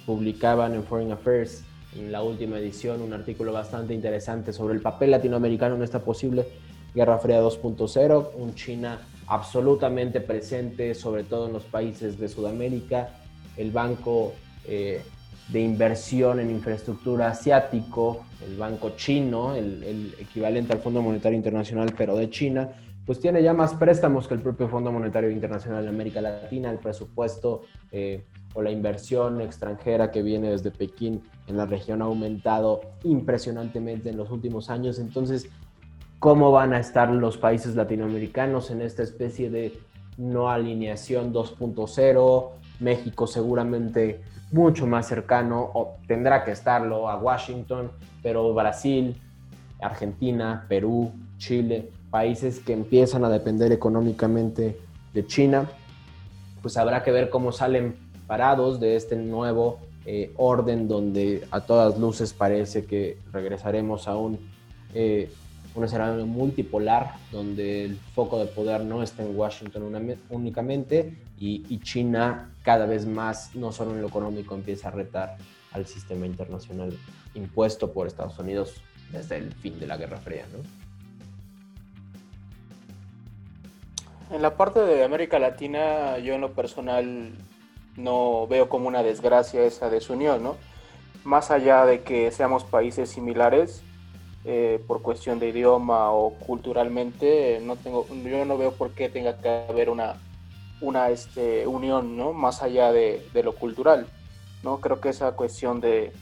Publicaban 0.05 0.73
en 0.73 0.83
Foreign 0.83 1.11
Affairs 1.11 1.63
en 1.95 2.11
la 2.11 2.23
última 2.23 2.59
edición 2.59 3.01
un 3.01 3.13
artículo 3.13 3.53
bastante 3.53 3.93
interesante 3.93 4.53
sobre 4.53 4.73
el 4.73 4.81
papel 4.81 5.11
latinoamericano 5.11 5.75
en 5.75 5.83
esta 5.83 5.99
posible 5.99 6.45
Guerra 6.93 7.17
Fría 7.19 7.41
2.0, 7.41 8.29
un 8.35 8.55
China 8.55 8.99
absolutamente 9.27 10.21
presente, 10.21 10.93
sobre 10.93 11.23
todo 11.23 11.47
en 11.47 11.53
los 11.53 11.63
países 11.63 12.17
de 12.17 12.29
Sudamérica, 12.29 13.09
el 13.57 13.71
Banco 13.71 14.33
eh, 14.65 15.01
de 15.49 15.59
Inversión 15.59 16.39
en 16.39 16.49
Infraestructura 16.49 17.29
Asiático, 17.29 18.25
el 18.47 18.57
Banco 18.57 18.91
Chino, 18.95 19.55
el, 19.55 20.15
equivalente 20.19 20.73
al 20.73 20.79
Fondo 20.79 21.01
Monetario 21.01 21.35
Internacional, 21.35 21.93
pero 21.97 22.15
de 22.15 22.29
China, 22.29 22.69
pues 23.05 23.19
tiene 23.19 23.43
ya 23.43 23.53
más 23.53 23.73
préstamos 23.75 24.27
que 24.27 24.33
el 24.33 24.41
propio 24.41 24.67
Fondo 24.67 24.91
Monetario 24.91 25.29
Internacional 25.29 25.83
de 25.83 25.89
América 25.89 26.21
Latina, 26.21 26.71
el 26.71 26.79
presupuesto 26.79 27.63
eh, 27.91 28.23
o 28.55 28.63
la 28.63 28.71
inversión 28.71 29.41
extranjera 29.41 30.09
que 30.09 30.23
viene 30.23 30.49
desde 30.49 30.71
Pekín 30.71 31.21
en 31.45 31.57
la 31.57 31.67
región 31.67 32.01
ha 32.01 32.05
aumentado 32.05 32.81
impresionantemente 33.03 34.09
en 34.09 34.17
los 34.17 34.31
últimos 34.31 34.69
años, 34.71 34.97
entonces 34.97 35.47
cómo 36.19 36.51
van 36.51 36.73
a 36.73 36.79
estar 36.79 37.11
los 37.11 37.37
países 37.37 37.75
latinoamericanos 37.75 38.71
en 38.71 38.81
esta 38.81 39.03
especie 39.03 39.51
de 39.51 39.77
no 40.17 40.49
alineación 40.49 41.33
2.0. 41.33 42.49
México 42.79 43.27
seguramente 43.27 44.21
mucho 44.51 44.87
más 44.87 45.07
cercano, 45.07 45.71
o 45.73 45.97
tendrá 46.07 46.43
que 46.43 46.51
estarlo, 46.51 47.09
a 47.09 47.17
Washington, 47.17 47.91
pero 48.23 48.53
Brasil, 48.53 49.21
Argentina, 49.81 50.65
Perú, 50.69 51.11
Chile, 51.37 51.91
países 52.09 52.59
que 52.59 52.73
empiezan 52.73 53.25
a 53.25 53.29
depender 53.29 53.71
económicamente 53.71 54.79
de 55.13 55.27
China, 55.27 55.69
pues 56.61 56.77
habrá 56.77 57.03
que 57.03 57.11
ver 57.11 57.29
cómo 57.29 57.51
salen 57.51 58.04
parados 58.27 58.79
de 58.79 58.95
este 58.95 59.15
nuevo 59.15 59.79
eh, 60.05 60.31
orden 60.37 60.87
donde 60.87 61.47
a 61.51 61.61
todas 61.61 61.97
luces 61.97 62.33
parece 62.33 62.85
que 62.85 63.17
regresaremos 63.31 64.07
a 64.07 64.15
un 64.15 64.39
eh, 64.93 65.29
un 65.75 65.83
escenario 65.83 66.25
multipolar 66.25 67.15
donde 67.31 67.85
el 67.85 67.97
foco 67.97 68.39
de 68.39 68.45
poder 68.45 68.83
no 68.85 69.03
está 69.03 69.23
en 69.23 69.37
Washington 69.37 69.93
únicamente 70.29 71.17
y, 71.37 71.79
China 71.79 72.55
cada 72.63 72.85
vez 72.85 73.05
más, 73.05 73.53
no 73.55 73.73
solo 73.73 73.91
en 73.91 74.01
lo 74.01 74.07
económico, 74.07 74.55
empieza 74.55 74.87
a 74.87 74.91
retar 74.91 75.35
al 75.73 75.85
sistema 75.85 76.25
internacional 76.25 76.97
impuesto 77.33 77.91
por 77.91 78.07
Estados 78.07 78.39
Unidos 78.39 78.81
desde 79.11 79.35
el 79.37 79.51
fin 79.51 79.77
de 79.77 79.87
la 79.87 79.97
Guerra 79.97 80.17
Fría. 80.17 80.45
¿no? 80.53 80.59
En 84.35 84.41
la 84.41 84.55
parte 84.55 84.79
de 84.79 85.03
América 85.03 85.37
Latina, 85.39 86.17
yo 86.19 86.35
en 86.35 86.41
lo 86.41 86.53
personal 86.53 87.33
no 87.95 88.47
veo 88.47 88.69
como 88.69 88.87
una 88.87 89.03
desgracia 89.03 89.63
esa 89.63 89.89
desunión, 89.89 90.43
¿no? 90.43 90.55
Más 91.23 91.51
allá 91.51 91.85
de 91.85 92.03
que 92.03 92.31
seamos 92.31 92.63
países 92.63 93.09
similares, 93.09 93.81
eh, 94.43 94.79
por 94.85 95.01
cuestión 95.01 95.39
de 95.39 95.49
idioma 95.49 96.11
o 96.11 96.33
culturalmente, 96.33 97.59
no 97.63 97.75
tengo, 97.77 98.05
yo 98.07 98.45
no 98.45 98.57
veo 98.57 98.71
por 98.73 98.91
qué 98.91 99.09
tenga 99.09 99.39
que 99.39 99.49
haber 99.49 99.89
una, 99.89 100.17
una 100.81 101.09
este, 101.09 101.65
unión, 101.65 102.15
¿no? 102.15 102.31
Más 102.31 102.61
allá 102.61 102.91
de, 102.91 103.25
de, 103.33 103.43
lo 103.43 103.55
cultural, 103.55 104.05
¿no? 104.63 104.79
Creo 104.81 105.01
que 105.01 105.09
esa 105.09 105.31
cuestión 105.31 105.81
de, 105.81 106.13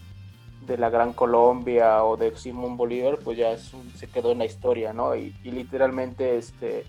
de 0.65 0.77
la 0.77 0.89
Gran 0.89 1.13
Colombia 1.13 2.03
o 2.03 2.17
de 2.17 2.35
Simón 2.37 2.77
Bolívar, 2.77 3.17
pues 3.23 3.37
ya 3.37 3.57
se 3.57 4.07
quedó 4.07 4.31
en 4.31 4.39
la 4.39 4.45
historia, 4.45 4.93
¿no? 4.93 5.15
Y, 5.15 5.33
literalmente, 5.43 6.37
este, 6.37 6.85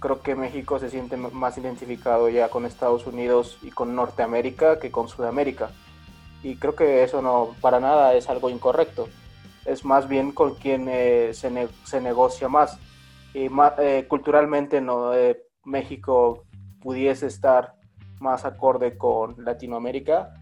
creo 0.00 0.22
que 0.22 0.34
México 0.34 0.78
se 0.78 0.90
siente 0.90 1.16
más 1.16 1.56
identificado 1.58 2.28
ya 2.28 2.48
con 2.48 2.66
Estados 2.66 3.06
Unidos 3.06 3.58
y 3.62 3.70
con 3.70 3.94
Norteamérica 3.94 4.80
que 4.80 4.90
con 4.90 5.08
Sudamérica. 5.08 5.70
Y 6.42 6.56
creo 6.56 6.74
que 6.74 7.04
eso 7.04 7.22
no, 7.22 7.54
para 7.60 7.80
nada 7.80 8.14
es 8.14 8.28
algo 8.28 8.50
incorrecto 8.50 9.08
es 9.64 9.84
más 9.84 10.08
bien 10.08 10.32
con 10.32 10.54
quien 10.54 10.88
eh, 10.88 11.30
se, 11.32 11.68
se, 11.84 12.00
negocia 12.00 12.48
más. 12.48 12.78
Y 13.34 13.48
eh, 13.78 14.06
culturalmente 14.08 14.80
no, 14.80 15.14
eh, 15.14 15.42
México 15.64 16.44
pudiese 16.80 17.26
estar 17.26 17.74
más 18.18 18.44
acorde 18.44 18.98
con 18.98 19.36
Latinoamérica, 19.44 20.34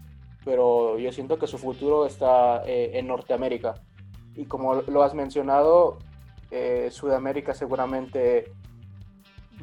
pero 0.43 0.97
yo 0.97 1.11
siento 1.11 1.37
que 1.37 1.47
su 1.47 1.57
futuro 1.57 2.05
está 2.05 2.63
en 2.65 3.07
Norteamérica. 3.07 3.75
Y 4.35 4.45
como 4.45 4.75
lo 4.75 5.03
has 5.03 5.13
mencionado, 5.13 5.99
Sudamérica 6.89 7.53
seguramente 7.53 8.51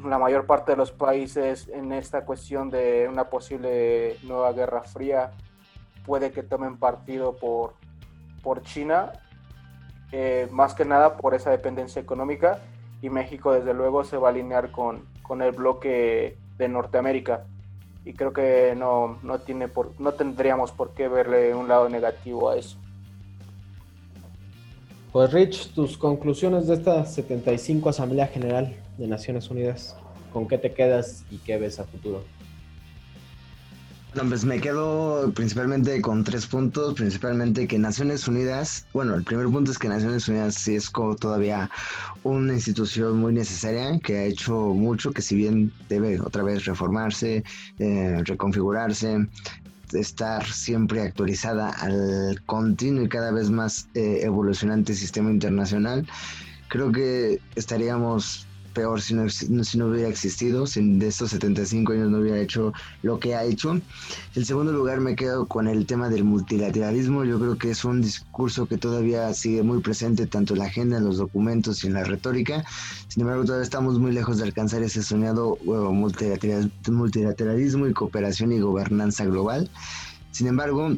la 0.03 0.19
mayor 0.19 0.45
parte 0.45 0.71
de 0.71 0.77
los 0.77 0.91
países 0.91 1.67
en 1.69 1.91
esta 1.91 2.25
cuestión 2.25 2.69
de 2.69 3.07
una 3.09 3.29
posible 3.29 4.17
nueva 4.23 4.53
guerra 4.53 4.83
fría 4.83 5.31
puede 6.05 6.31
que 6.31 6.43
tomen 6.43 6.77
partido 6.77 7.35
por, 7.35 7.73
por 8.43 8.61
China 8.63 9.11
eh, 10.11 10.47
más 10.51 10.73
que 10.73 10.85
nada 10.85 11.17
por 11.17 11.33
esa 11.33 11.49
dependencia 11.49 12.01
económica 12.01 12.61
y 13.01 13.09
México 13.09 13.51
desde 13.51 13.73
luego 13.73 14.03
se 14.03 14.17
va 14.17 14.29
a 14.29 14.31
alinear 14.31 14.71
con, 14.71 15.05
con 15.21 15.41
el 15.41 15.51
bloque 15.51 16.37
de 16.57 16.69
Norteamérica 16.69 17.45
y 18.05 18.13
creo 18.13 18.31
que 18.31 18.73
no, 18.77 19.19
no, 19.21 19.39
tiene 19.39 19.67
por, 19.67 19.99
no 19.99 20.13
tendríamos 20.13 20.71
por 20.71 20.91
qué 20.93 21.09
verle 21.09 21.53
un 21.53 21.67
lado 21.67 21.89
negativo 21.89 22.49
a 22.49 22.55
eso. 22.55 22.77
Pues 25.11 25.33
Rich, 25.33 25.73
tus 25.73 25.97
conclusiones 25.97 26.67
de 26.67 26.75
esta 26.75 27.05
75 27.05 27.89
Asamblea 27.89 28.27
General 28.27 28.73
de 28.97 29.07
Naciones 29.07 29.49
Unidas, 29.49 29.95
¿con 30.33 30.47
qué 30.47 30.57
te 30.57 30.73
quedas 30.73 31.23
y 31.29 31.37
qué 31.37 31.57
ves 31.57 31.79
a 31.79 31.83
futuro? 31.85 32.23
No, 34.15 34.23
pues 34.27 34.45
me 34.45 34.59
quedo 34.59 35.31
principalmente 35.35 36.01
con 36.01 36.23
tres 36.23 36.47
puntos, 36.47 36.95
principalmente 36.95 37.67
que 37.67 37.77
Naciones 37.77 38.27
Unidas, 38.27 38.87
bueno, 38.91 39.13
el 39.13 39.23
primer 39.23 39.45
punto 39.47 39.69
es 39.69 39.77
que 39.77 39.89
Naciones 39.89 40.27
Unidas 40.27 40.55
sí 40.55 40.75
es 40.75 40.89
como 40.89 41.15
todavía 41.15 41.69
una 42.23 42.53
institución 42.53 43.19
muy 43.19 43.33
necesaria, 43.33 43.99
que 43.99 44.17
ha 44.17 44.23
hecho 44.23 44.55
mucho, 44.73 45.11
que 45.11 45.21
si 45.21 45.35
bien 45.35 45.71
debe 45.87 46.19
otra 46.19 46.41
vez 46.41 46.65
reformarse, 46.65 47.43
eh, 47.77 48.23
reconfigurarse, 48.23 49.27
estar 49.93 50.43
siempre 50.45 51.01
actualizada 51.01 51.69
al 51.69 52.41
continuo 52.45 53.03
y 53.03 53.09
cada 53.09 53.31
vez 53.31 53.51
más 53.51 53.87
eh, 53.93 54.21
evolucionante 54.23 54.95
sistema 54.95 55.29
internacional, 55.29 56.07
creo 56.69 56.91
que 56.91 57.39
estaríamos 57.55 58.46
peor 58.77 59.01
si 59.01 59.15
no, 59.15 59.27
si 59.27 59.77
no 59.79 59.87
hubiera 59.87 60.07
existido, 60.07 60.67
si 60.67 60.99
de 60.99 61.07
estos 61.07 61.31
75 61.31 61.93
años 61.93 62.11
no 62.11 62.19
hubiera 62.19 62.39
hecho 62.39 62.73
lo 63.01 63.19
que 63.19 63.33
ha 63.33 63.43
hecho. 63.43 63.81
En 64.35 64.45
segundo 64.45 64.71
lugar 64.71 64.99
me 64.99 65.15
quedo 65.15 65.47
con 65.47 65.67
el 65.67 65.87
tema 65.87 66.09
del 66.09 66.23
multilateralismo, 66.23 67.23
yo 67.23 67.39
creo 67.39 67.57
que 67.57 67.71
es 67.71 67.83
un 67.83 68.03
discurso 68.03 68.67
que 68.67 68.77
todavía 68.77 69.33
sigue 69.33 69.63
muy 69.63 69.81
presente 69.81 70.27
tanto 70.27 70.53
en 70.53 70.59
la 70.59 70.65
agenda, 70.65 70.97
en 70.99 71.05
los 71.05 71.17
documentos 71.17 71.83
y 71.83 71.87
en 71.87 71.93
la 71.93 72.03
retórica, 72.03 72.63
sin 73.07 73.21
embargo 73.21 73.45
todavía 73.45 73.63
estamos 73.63 73.97
muy 73.97 74.11
lejos 74.11 74.37
de 74.37 74.43
alcanzar 74.43 74.83
ese 74.83 75.01
soñado 75.01 75.57
multilateralismo 76.85 77.87
y 77.87 77.93
cooperación 77.93 78.51
y 78.51 78.59
gobernanza 78.59 79.25
global. 79.25 79.71
Sin 80.29 80.45
embargo, 80.45 80.95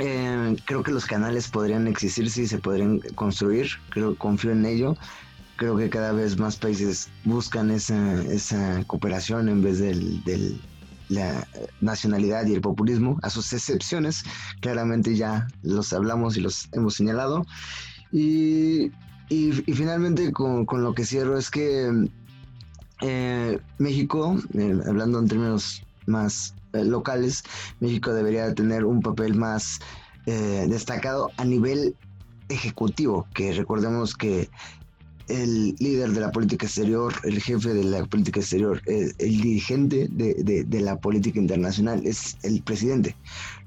eh, 0.00 0.56
creo 0.66 0.82
que 0.82 0.92
los 0.92 1.06
canales 1.06 1.48
podrían 1.48 1.86
existir 1.86 2.28
si 2.28 2.46
se 2.46 2.58
podrían 2.58 2.98
construir, 3.14 3.68
creo 3.88 4.14
confío 4.16 4.50
en 4.52 4.66
ello 4.66 4.98
creo 5.60 5.76
que 5.76 5.90
cada 5.90 6.12
vez 6.12 6.38
más 6.38 6.56
países 6.56 7.10
buscan 7.24 7.70
esa, 7.70 8.22
esa 8.22 8.82
cooperación 8.86 9.46
en 9.50 9.62
vez 9.62 9.78
de 9.78 10.58
la 11.10 11.46
nacionalidad 11.82 12.46
y 12.46 12.54
el 12.54 12.62
populismo, 12.62 13.18
a 13.22 13.28
sus 13.28 13.52
excepciones, 13.52 14.24
claramente 14.62 15.14
ya 15.14 15.46
los 15.62 15.92
hablamos 15.92 16.38
y 16.38 16.40
los 16.40 16.70
hemos 16.72 16.94
señalado. 16.94 17.44
Y, 18.10 18.90
y, 19.28 19.52
finalmente 19.52 20.32
con, 20.32 20.64
con, 20.64 20.82
lo 20.82 20.94
que 20.94 21.04
cierro 21.04 21.36
es 21.36 21.50
que 21.50 22.08
eh, 23.02 23.58
México, 23.76 24.38
eh, 24.54 24.80
hablando 24.86 25.18
en 25.18 25.28
términos 25.28 25.82
más 26.06 26.54
eh, 26.72 26.84
locales, 26.84 27.44
México 27.80 28.14
debería 28.14 28.54
tener 28.54 28.86
un 28.86 29.02
papel 29.02 29.34
más 29.34 29.78
destacado 30.26 31.30
a 31.38 31.44
nivel 31.44 31.96
ejecutivo, 32.48 33.26
que 33.34 33.52
recordemos 33.52 34.14
que 34.14 34.48
el 35.30 35.76
líder 35.78 36.10
de 36.10 36.20
la 36.20 36.32
política 36.32 36.66
exterior, 36.66 37.14
el 37.24 37.40
jefe 37.40 37.72
de 37.72 37.84
la 37.84 38.04
política 38.04 38.40
exterior, 38.40 38.82
el, 38.86 39.14
dirigente 39.18 40.08
de, 40.10 40.80
la 40.80 40.98
política 40.98 41.38
internacional 41.38 42.02
es 42.04 42.36
el 42.42 42.62
presidente, 42.62 43.16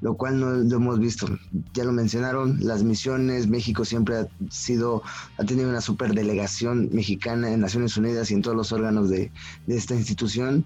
lo 0.02 0.16
cual 0.16 0.40
no 0.40 0.52
lo 0.52 0.76
hemos 0.76 1.00
visto. 1.00 1.28
Ya 1.74 1.86
lo 1.86 1.94
mencionaron, 1.94 2.58
las 2.60 2.84
misiones, 2.84 3.48
México 3.48 3.86
siempre 3.86 4.18
ha 4.18 4.28
sido, 4.50 5.04
ha 5.38 5.46
tenido 5.46 5.70
una 5.70 5.82
superdelegación 5.82 6.90
mexicana 6.92 7.52
en 7.52 7.62
Naciones 7.62 7.96
Unidas 7.98 8.30
y 8.30 8.36
en 8.36 8.42
todos 8.42 8.58
los 8.58 8.72
órganos 8.72 9.10
de, 9.10 9.32
de 9.66 9.78
esta 9.78 9.96
institución 9.96 10.66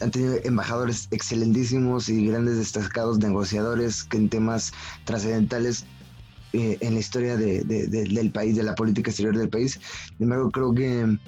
han 0.00 0.10
tenido 0.10 0.36
embajadores 0.44 1.08
excelentísimos 1.10 2.08
y 2.08 2.26
grandes 2.26 2.56
destacados 2.56 3.18
negociadores 3.18 4.04
que 4.04 4.16
en 4.16 4.28
temas 4.28 4.72
trascendentales 5.04 5.84
eh, 6.52 6.78
en 6.80 6.94
la 6.94 7.00
historia 7.00 7.36
del 7.36 8.30
país, 8.32 8.56
de 8.56 8.62
la 8.62 8.74
política 8.74 9.10
exterior 9.10 9.36
del 9.36 9.48
país. 9.48 9.80
Sin 10.16 10.24
embargo, 10.24 10.50
creo 10.50 10.74
que 10.74 11.18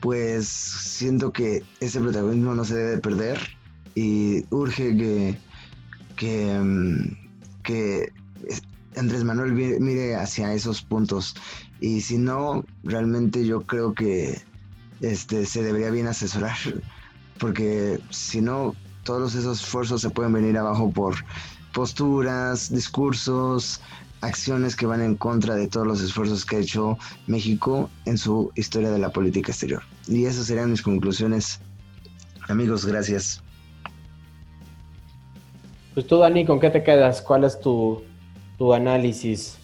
pues 0.00 0.48
siento 0.48 1.32
que 1.32 1.62
ese 1.80 2.00
protagonismo 2.00 2.54
no 2.54 2.64
se 2.64 2.74
debe 2.74 2.98
perder 2.98 3.38
y 3.94 4.44
urge 4.50 4.96
que, 4.96 5.38
que, 6.16 6.58
mm, 6.58 7.62
que 7.62 8.12
Andrés 8.96 9.22
Manuel 9.22 9.52
mire 9.52 10.16
hacia 10.16 10.52
esos 10.54 10.82
puntos 10.82 11.34
y 11.80 12.00
si 12.00 12.18
no, 12.18 12.64
realmente 12.82 13.46
yo 13.46 13.62
creo 13.62 13.94
que 13.94 14.40
este, 15.00 15.46
se 15.46 15.62
debería 15.62 15.90
bien 15.90 16.08
asesorar 16.08 16.56
porque 17.38 18.00
si 18.10 18.40
no, 18.40 18.74
todos 19.04 19.34
esos 19.34 19.60
esfuerzos 19.60 20.02
se 20.02 20.10
pueden 20.10 20.32
venir 20.32 20.56
abajo 20.56 20.90
por 20.90 21.16
posturas, 21.72 22.72
discursos, 22.72 23.80
acciones 24.22 24.76
que 24.76 24.86
van 24.86 25.02
en 25.02 25.16
contra 25.16 25.54
de 25.54 25.68
todos 25.68 25.86
los 25.86 26.00
esfuerzos 26.00 26.46
que 26.46 26.56
ha 26.56 26.60
hecho 26.60 26.98
México 27.26 27.90
en 28.06 28.16
su 28.16 28.50
historia 28.54 28.90
de 28.90 28.98
la 28.98 29.10
política 29.10 29.50
exterior. 29.50 29.82
Y 30.08 30.24
esas 30.24 30.46
serían 30.46 30.70
mis 30.70 30.80
conclusiones. 30.80 31.60
Amigos, 32.48 32.86
gracias. 32.86 33.42
Pues 35.94 36.06
tú, 36.06 36.18
Dani, 36.18 36.46
¿con 36.46 36.58
qué 36.58 36.70
te 36.70 36.82
quedas? 36.82 37.20
¿Cuál 37.20 37.44
es 37.44 37.60
tu, 37.60 38.02
tu 38.56 38.72
análisis, 38.72 39.58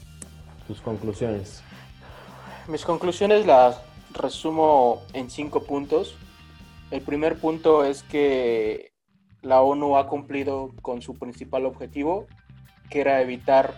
tus 0.66 0.80
conclusiones? 0.80 1.62
Mis 2.68 2.84
conclusiones 2.84 3.46
las 3.46 3.80
resumo 4.12 5.02
en 5.14 5.30
cinco 5.30 5.62
puntos. 5.62 6.16
El 6.90 7.00
primer 7.00 7.38
punto 7.38 7.84
es 7.84 8.02
que 8.02 8.92
la 9.42 9.62
ONU 9.62 9.96
ha 9.96 10.08
cumplido 10.08 10.72
con 10.82 11.00
su 11.00 11.14
principal 11.14 11.64
objetivo, 11.64 12.26
que 12.90 13.00
era 13.00 13.22
evitar 13.22 13.76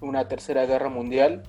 una 0.00 0.28
tercera 0.28 0.66
guerra 0.66 0.88
mundial 0.88 1.42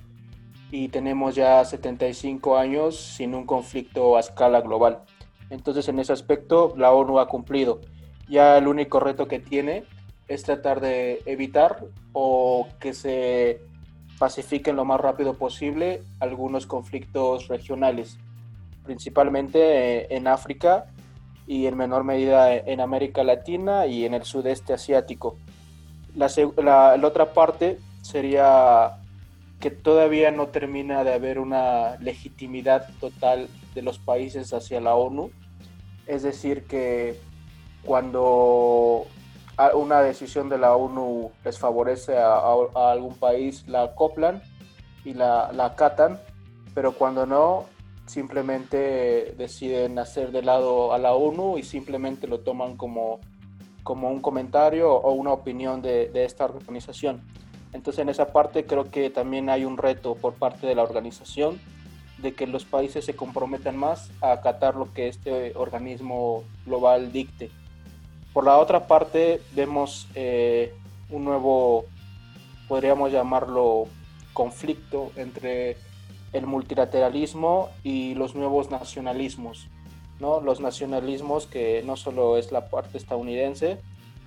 y 0.70 0.88
tenemos 0.88 1.34
ya 1.34 1.64
75 1.64 2.56
años 2.56 2.96
sin 2.96 3.34
un 3.34 3.44
conflicto 3.44 4.16
a 4.16 4.20
escala 4.20 4.60
global. 4.60 5.02
Entonces 5.50 5.88
en 5.88 5.98
ese 5.98 6.12
aspecto 6.12 6.74
la 6.76 6.92
ONU 6.92 7.18
ha 7.18 7.28
cumplido. 7.28 7.80
Ya 8.28 8.56
el 8.56 8.66
único 8.68 9.00
reto 9.00 9.28
que 9.28 9.38
tiene 9.38 9.84
es 10.28 10.44
tratar 10.44 10.80
de 10.80 11.22
evitar 11.26 11.84
o 12.12 12.68
que 12.80 12.94
se 12.94 13.60
pacifiquen 14.18 14.76
lo 14.76 14.84
más 14.84 15.00
rápido 15.00 15.34
posible 15.34 16.02
algunos 16.20 16.66
conflictos 16.66 17.48
regionales, 17.48 18.18
principalmente 18.84 19.58
eh, 19.60 20.06
en 20.10 20.26
África 20.26 20.86
y 21.46 21.66
en 21.66 21.76
menor 21.76 22.04
medida 22.04 22.54
en 22.54 22.80
América 22.80 23.24
Latina 23.24 23.86
y 23.86 24.06
en 24.06 24.14
el 24.14 24.22
sudeste 24.22 24.72
asiático. 24.72 25.36
La 26.14 26.98
otra 27.02 27.32
parte 27.32 27.78
sería 28.02 28.98
que 29.60 29.70
todavía 29.70 30.30
no 30.30 30.48
termina 30.48 31.04
de 31.04 31.14
haber 31.14 31.38
una 31.38 31.96
legitimidad 31.96 32.88
total 33.00 33.48
de 33.74 33.82
los 33.82 33.98
países 33.98 34.52
hacia 34.52 34.80
la 34.80 34.94
ONU. 34.94 35.30
Es 36.06 36.22
decir, 36.22 36.64
que 36.64 37.18
cuando 37.84 39.06
una 39.74 40.02
decisión 40.02 40.48
de 40.48 40.58
la 40.58 40.74
ONU 40.74 41.30
les 41.44 41.58
favorece 41.58 42.18
a, 42.18 42.52
algún 42.90 43.14
país, 43.14 43.66
la 43.68 43.84
acoplan 43.84 44.42
y 45.04 45.14
la, 45.14 45.52
la 45.52 45.66
acatan, 45.66 46.18
pero 46.74 46.92
cuando 46.92 47.24
no, 47.24 47.66
simplemente 48.06 49.34
deciden 49.38 49.98
hacer 49.98 50.32
de 50.32 50.42
lado 50.42 50.92
a 50.92 50.98
la 50.98 51.12
ONU 51.12 51.58
y 51.58 51.62
simplemente 51.62 52.26
lo 52.26 52.40
toman 52.40 52.76
como, 52.76 53.20
como 53.82 54.10
un 54.10 54.20
comentario 54.20 54.92
o 54.92 55.12
una 55.12 55.32
opinión 55.32 55.82
de, 55.82 56.08
de 56.08 56.24
esta 56.24 56.46
organización. 56.46 57.22
Entonces 57.72 58.00
en 58.00 58.08
esa 58.08 58.32
parte 58.32 58.66
creo 58.66 58.90
que 58.90 59.10
también 59.10 59.48
hay 59.48 59.64
un 59.64 59.78
reto 59.78 60.14
por 60.14 60.34
parte 60.34 60.66
de 60.66 60.74
la 60.74 60.82
organización 60.82 61.60
de 62.18 62.34
que 62.34 62.46
los 62.46 62.64
países 62.64 63.04
se 63.04 63.16
comprometan 63.16 63.76
más 63.76 64.10
a 64.20 64.32
acatar 64.32 64.76
lo 64.76 64.92
que 64.92 65.08
este 65.08 65.52
organismo 65.56 66.44
global 66.66 67.12
dicte. 67.12 67.50
Por 68.32 68.44
la 68.44 68.58
otra 68.58 68.86
parte 68.86 69.40
vemos 69.52 70.08
eh, 70.14 70.72
un 71.10 71.24
nuevo, 71.24 71.84
podríamos 72.68 73.12
llamarlo, 73.12 73.86
conflicto 74.32 75.12
entre 75.16 75.76
el 76.32 76.46
multilateralismo 76.46 77.68
y 77.82 78.14
los 78.14 78.34
nuevos 78.34 78.70
nacionalismos. 78.70 79.68
¿no? 80.20 80.40
Los 80.40 80.60
nacionalismos 80.60 81.46
que 81.46 81.82
no 81.84 81.96
solo 81.96 82.38
es 82.38 82.52
la 82.52 82.70
parte 82.70 82.96
estadounidense, 82.96 83.78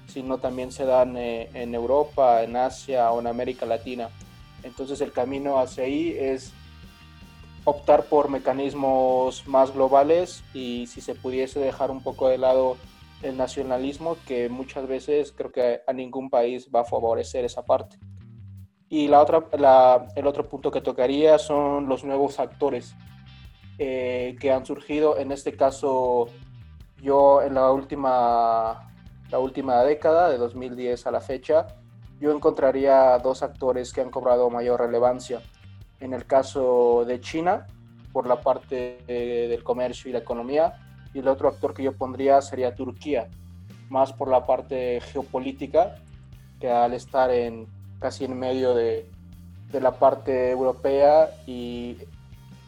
sino 0.07 0.37
también 0.37 0.71
se 0.71 0.85
dan 0.85 1.17
eh, 1.17 1.49
en 1.53 1.75
Europa, 1.75 2.43
en 2.43 2.55
Asia 2.55 3.11
o 3.11 3.19
en 3.19 3.27
América 3.27 3.65
Latina. 3.65 4.09
Entonces 4.63 5.01
el 5.01 5.11
camino 5.11 5.59
hacia 5.59 5.83
ahí 5.83 6.15
es 6.17 6.53
optar 7.65 8.05
por 8.05 8.29
mecanismos 8.29 9.47
más 9.47 9.73
globales 9.73 10.43
y 10.53 10.87
si 10.87 11.01
se 11.01 11.15
pudiese 11.15 11.59
dejar 11.59 11.91
un 11.91 12.01
poco 12.01 12.27
de 12.27 12.37
lado 12.37 12.77
el 13.21 13.37
nacionalismo, 13.37 14.17
que 14.27 14.49
muchas 14.49 14.87
veces 14.87 15.33
creo 15.35 15.51
que 15.51 15.81
a 15.85 15.93
ningún 15.93 16.29
país 16.29 16.69
va 16.73 16.81
a 16.81 16.85
favorecer 16.85 17.43
esa 17.43 17.63
parte. 17.63 17.97
Y 18.87 19.07
la 19.07 19.21
otra, 19.21 19.47
el 20.15 20.27
otro 20.27 20.47
punto 20.47 20.69
que 20.69 20.81
tocaría 20.81 21.39
son 21.39 21.87
los 21.89 22.03
nuevos 22.03 22.39
actores 22.39 22.95
eh, 23.79 24.35
que 24.39 24.51
han 24.51 24.65
surgido. 24.65 25.17
En 25.17 25.31
este 25.31 25.55
caso, 25.55 26.27
yo 27.01 27.41
en 27.41 27.55
la 27.55 27.71
última 27.71 28.94
la 29.35 29.39
última 29.39 29.83
década, 29.83 30.29
de 30.29 30.37
2010 30.37 31.07
a 31.07 31.11
la 31.11 31.19
fecha, 31.19 31.67
yo 32.21 32.31
encontraría 32.31 33.17
dos 33.17 33.43
actores 33.43 33.91
que 33.91 33.99
han 33.99 34.09
cobrado 34.09 34.49
mayor 34.49 34.79
relevancia. 34.79 35.41
En 35.99 36.13
el 36.13 36.25
caso 36.25 37.03
de 37.05 37.19
China, 37.19 37.67
por 38.13 38.27
la 38.27 38.39
parte 38.39 39.03
del 39.05 39.61
comercio 39.61 40.09
y 40.09 40.13
la 40.13 40.19
economía, 40.19 40.75
y 41.13 41.19
el 41.19 41.27
otro 41.27 41.49
actor 41.49 41.73
que 41.73 41.83
yo 41.83 41.91
pondría 41.91 42.41
sería 42.41 42.75
Turquía, 42.75 43.27
más 43.89 44.13
por 44.13 44.29
la 44.29 44.45
parte 44.45 45.01
geopolítica, 45.01 45.97
que 46.61 46.71
al 46.71 46.93
estar 46.93 47.29
en 47.29 47.67
casi 47.99 48.23
en 48.23 48.39
medio 48.39 48.73
de, 48.73 49.05
de 49.69 49.81
la 49.81 49.99
parte 49.99 50.49
europea 50.49 51.31
y 51.45 51.97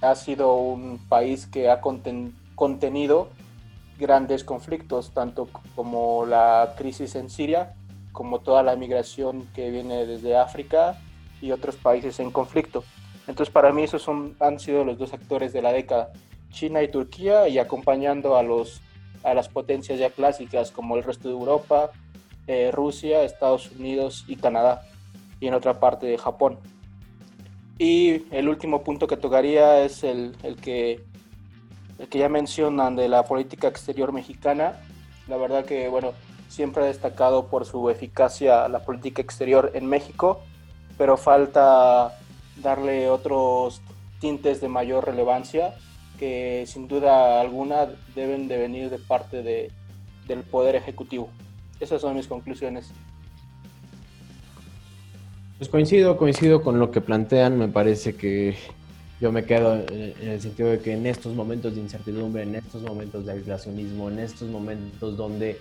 ha 0.02 0.16
sido 0.16 0.56
un 0.56 0.98
país 1.08 1.48
que 1.48 1.70
ha 1.70 1.80
contenido 1.80 3.30
grandes 3.98 4.44
conflictos, 4.44 5.12
tanto 5.12 5.50
como 5.76 6.26
la 6.26 6.76
crisis 6.78 7.16
en 7.16 7.30
Siria 7.30 7.74
como 8.18 8.40
toda 8.40 8.64
la 8.64 8.76
migración 8.76 9.48
que 9.54 9.70
viene 9.70 10.08
desde 10.08 10.36
África 10.36 11.00
y 11.40 11.52
otros 11.52 11.76
países 11.76 12.20
en 12.20 12.32
conflicto. 12.32 12.84
Entonces 13.28 13.54
para 13.54 13.72
mí 13.72 13.84
esos 13.84 14.02
son, 14.02 14.36
han 14.40 14.60
sido 14.60 14.84
los 14.84 14.98
dos 14.98 15.14
actores 15.14 15.54
de 15.54 15.62
la 15.62 15.72
década, 15.72 16.12
China 16.50 16.82
y 16.82 16.88
Turquía, 16.88 17.48
y 17.48 17.60
acompañando 17.60 18.36
a, 18.36 18.42
los, 18.42 18.82
a 19.24 19.36
las 19.36 19.50
potencias 19.50 20.00
ya 20.00 20.10
clásicas 20.10 20.72
como 20.72 20.98
el 20.98 21.04
resto 21.04 21.28
de 21.28 21.36
Europa, 21.36 21.92
eh, 22.48 22.72
Rusia, 22.74 23.22
Estados 23.22 23.72
Unidos 23.72 24.26
y 24.28 24.38
Canadá, 24.38 24.82
y 25.40 25.46
en 25.46 25.54
otra 25.54 25.80
parte 25.80 26.08
de 26.08 26.18
Japón. 26.18 26.58
Y 27.78 28.26
el 28.32 28.50
último 28.50 28.84
punto 28.84 29.06
que 29.06 29.18
tocaría 29.18 29.82
es 29.82 30.04
el, 30.04 30.36
el, 30.42 30.56
que, 30.56 31.04
el 32.00 32.08
que 32.08 32.20
ya 32.20 32.30
mencionan 32.30 32.96
de 32.96 33.10
la 33.10 33.24
política 33.24 33.68
exterior 33.68 34.12
mexicana. 34.12 34.80
La 35.28 35.38
verdad 35.38 35.66
que, 35.66 35.90
bueno, 35.90 36.14
siempre 36.48 36.84
ha 36.84 36.88
destacado 36.88 37.48
por 37.48 37.66
su 37.66 37.90
eficacia 37.90 38.68
la 38.68 38.80
política 38.80 39.22
exterior 39.22 39.72
en 39.74 39.86
México, 39.86 40.42
pero 40.98 41.18
falta 41.18 42.18
darle 42.58 43.10
otros 43.10 43.82
tintes 44.20 44.62
de 44.62 44.68
mayor 44.68 45.06
relevancia 45.06 45.76
que 46.18 46.66
sin 46.68 46.88
duda 46.88 47.40
alguna 47.40 47.88
deben 48.16 48.48
de 48.48 48.58
venir 48.58 48.90
de 48.90 48.98
parte 48.98 49.44
de, 49.44 49.72
del 50.28 50.42
Poder 50.42 50.76
Ejecutivo. 50.76 51.30
Esas 51.80 52.02
son 52.02 52.16
mis 52.16 52.28
conclusiones. 52.28 52.92
Pues 55.58 55.70
coincido, 55.70 56.18
coincido 56.18 56.62
con 56.62 56.80
lo 56.80 56.92
que 56.92 57.02
plantean. 57.02 57.58
Me 57.58 57.68
parece 57.68 58.16
que 58.16 58.58
yo 59.20 59.32
me 59.32 59.46
quedo 59.46 59.76
en 59.76 60.30
el 60.30 60.42
sentido 60.42 60.70
de 60.70 60.80
que 60.80 60.94
en 60.94 61.06
estos 61.08 61.34
momentos 61.34 61.74
de 61.76 61.82
incertidumbre, 61.82 62.44
en 62.44 62.56
estos 62.56 62.84
momentos 62.84 63.26
de 63.26 63.32
aislacionismo, 63.32 64.10
en 64.10 64.20
estos 64.20 64.48
momentos 64.50 65.18
donde 65.18 65.58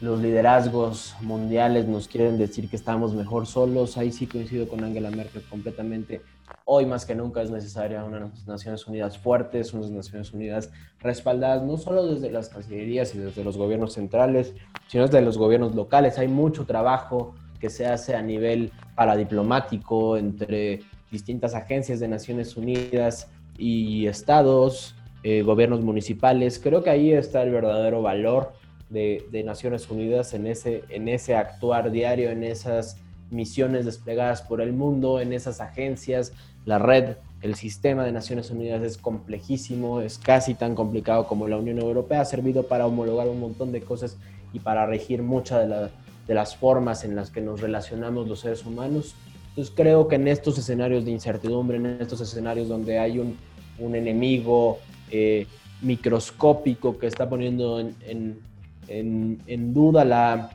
los 0.00 0.20
liderazgos 0.20 1.14
mundiales 1.20 1.86
nos 1.86 2.08
quieren 2.08 2.38
decir 2.38 2.68
que 2.68 2.76
estamos 2.76 3.14
mejor 3.14 3.46
solos, 3.46 3.96
ahí 3.96 4.10
sí 4.10 4.26
coincido 4.26 4.66
con 4.66 4.82
Angela 4.82 5.10
Merkel 5.10 5.42
completamente. 5.42 6.22
Hoy 6.64 6.86
más 6.86 7.04
que 7.04 7.14
nunca 7.14 7.42
es 7.42 7.50
necesaria 7.50 8.02
unas 8.02 8.46
Naciones 8.46 8.86
Unidas 8.86 9.18
fuertes, 9.18 9.72
unas 9.72 9.90
Naciones 9.90 10.32
Unidas 10.32 10.70
respaldadas 11.00 11.62
no 11.62 11.76
solo 11.76 12.06
desde 12.06 12.30
las 12.30 12.48
cancillerías 12.48 13.14
y 13.14 13.18
desde 13.18 13.44
los 13.44 13.56
gobiernos 13.56 13.92
centrales, 13.92 14.54
sino 14.88 15.04
desde 15.04 15.20
los 15.20 15.38
gobiernos 15.38 15.74
locales. 15.74 16.18
Hay 16.18 16.28
mucho 16.28 16.64
trabajo 16.64 17.34
que 17.60 17.70
se 17.70 17.86
hace 17.86 18.16
a 18.16 18.22
nivel 18.22 18.72
paradiplomático 18.96 20.16
entre 20.16 20.80
distintas 21.10 21.54
agencias 21.54 22.00
de 22.00 22.08
Naciones 22.08 22.56
Unidas 22.56 23.28
y 23.58 24.06
estados, 24.06 24.94
eh, 25.22 25.42
gobiernos 25.42 25.80
municipales. 25.80 26.58
Creo 26.58 26.82
que 26.82 26.90
ahí 26.90 27.12
está 27.12 27.42
el 27.42 27.50
verdadero 27.50 28.02
valor 28.02 28.52
de, 28.88 29.42
Naciones 29.44 29.88
Unidas 29.90 30.34
en 30.34 30.46
ese, 30.46 30.84
en 30.88 31.08
ese 31.08 31.34
actuar 31.36 31.90
diario, 31.90 32.30
en 32.30 32.42
esas 32.42 32.96
misiones 33.30 33.84
desplegadas 33.84 34.42
por 34.42 34.60
el 34.60 34.72
mundo, 34.72 35.20
en 35.20 35.32
esas 35.32 35.60
agencias, 35.60 36.32
la 36.64 36.78
red, 36.78 37.16
el 37.42 37.54
sistema 37.54 38.04
de 38.04 38.12
Naciones 38.12 38.50
Unidas 38.50 38.82
es 38.82 38.98
complejísimo, 38.98 40.00
es 40.00 40.18
casi 40.18 40.54
tan 40.54 40.74
complicado 40.74 41.26
como 41.26 41.48
la 41.48 41.56
Unión 41.56 41.78
Europea, 41.78 42.20
ha 42.20 42.24
servido 42.24 42.64
para 42.64 42.86
homologar 42.86 43.28
un 43.28 43.40
montón 43.40 43.72
de 43.72 43.80
cosas 43.80 44.16
y 44.52 44.58
para 44.58 44.84
regir 44.86 45.22
muchas 45.22 45.68
de, 45.68 45.88
de 46.26 46.34
las 46.34 46.56
formas 46.56 47.04
en 47.04 47.14
las 47.14 47.30
que 47.30 47.40
nos 47.40 47.60
relacionamos 47.60 48.28
los 48.28 48.40
seres 48.40 48.66
humanos. 48.66 49.14
Entonces 49.60 49.76
creo 49.76 50.08
que 50.08 50.14
en 50.14 50.26
estos 50.26 50.56
escenarios 50.56 51.04
de 51.04 51.10
incertidumbre, 51.10 51.76
en 51.76 51.84
estos 52.00 52.18
escenarios 52.22 52.66
donde 52.66 52.98
hay 52.98 53.18
un, 53.18 53.36
un 53.78 53.94
enemigo 53.94 54.78
eh, 55.10 55.46
microscópico 55.82 56.96
que 56.96 57.06
está 57.06 57.28
poniendo 57.28 57.78
en, 57.78 58.40
en, 58.88 59.74
duda 59.74 60.06
la, 60.06 60.48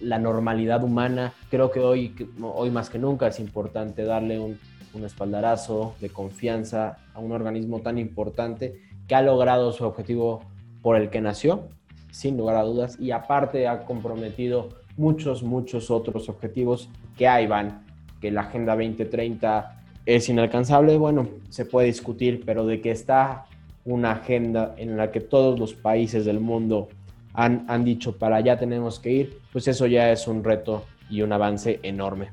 la, 0.00 0.18
normalidad 0.18 0.82
humana. 0.84 1.34
Creo 1.50 1.70
que 1.70 1.80
hoy, 1.80 2.14
hoy 2.40 2.70
más 2.70 2.88
que 2.88 2.98
nunca 2.98 3.26
es 3.26 3.40
importante 3.40 4.04
darle 4.04 4.38
un, 4.38 4.58
un 4.94 5.04
espaldarazo 5.04 5.94
de 6.00 6.08
confianza 6.08 6.96
a 7.12 7.20
un 7.20 7.32
organismo 7.32 7.80
tan 7.80 7.98
importante 7.98 8.80
que 9.06 9.16
ha 9.16 9.20
logrado 9.20 9.70
su 9.72 9.84
objetivo 9.84 10.40
por 10.80 10.96
el 10.96 11.10
que 11.10 11.20
nació, 11.20 11.68
sin 12.10 12.38
lugar 12.38 12.56
a 12.56 12.62
dudas, 12.62 12.98
y 12.98 13.10
aparte 13.10 13.68
ha 13.68 13.84
comprometido 13.84 14.70
muchos, 14.96 15.42
muchos 15.42 15.90
otros 15.90 16.30
objetivos 16.30 16.88
que 17.18 17.28
ahí 17.28 17.46
van, 17.46 17.86
que 18.20 18.30
la 18.30 18.42
Agenda 18.42 18.74
2030 18.74 19.78
es 20.06 20.28
inalcanzable, 20.28 20.96
bueno, 20.96 21.28
se 21.50 21.64
puede 21.64 21.88
discutir, 21.88 22.42
pero 22.46 22.64
de 22.64 22.80
que 22.80 22.90
está 22.90 23.44
una 23.84 24.12
agenda 24.12 24.74
en 24.76 24.96
la 24.96 25.10
que 25.10 25.20
todos 25.20 25.58
los 25.58 25.74
países 25.74 26.24
del 26.24 26.40
mundo 26.40 26.88
han, 27.34 27.84
dicho 27.84 28.16
para 28.16 28.36
allá 28.36 28.58
tenemos 28.58 28.98
que 28.98 29.12
ir, 29.12 29.38
pues 29.52 29.68
eso 29.68 29.86
ya 29.86 30.10
es 30.10 30.26
un 30.26 30.42
reto 30.42 30.84
y 31.08 31.22
un 31.22 31.32
avance 31.32 31.78
enorme. 31.82 32.30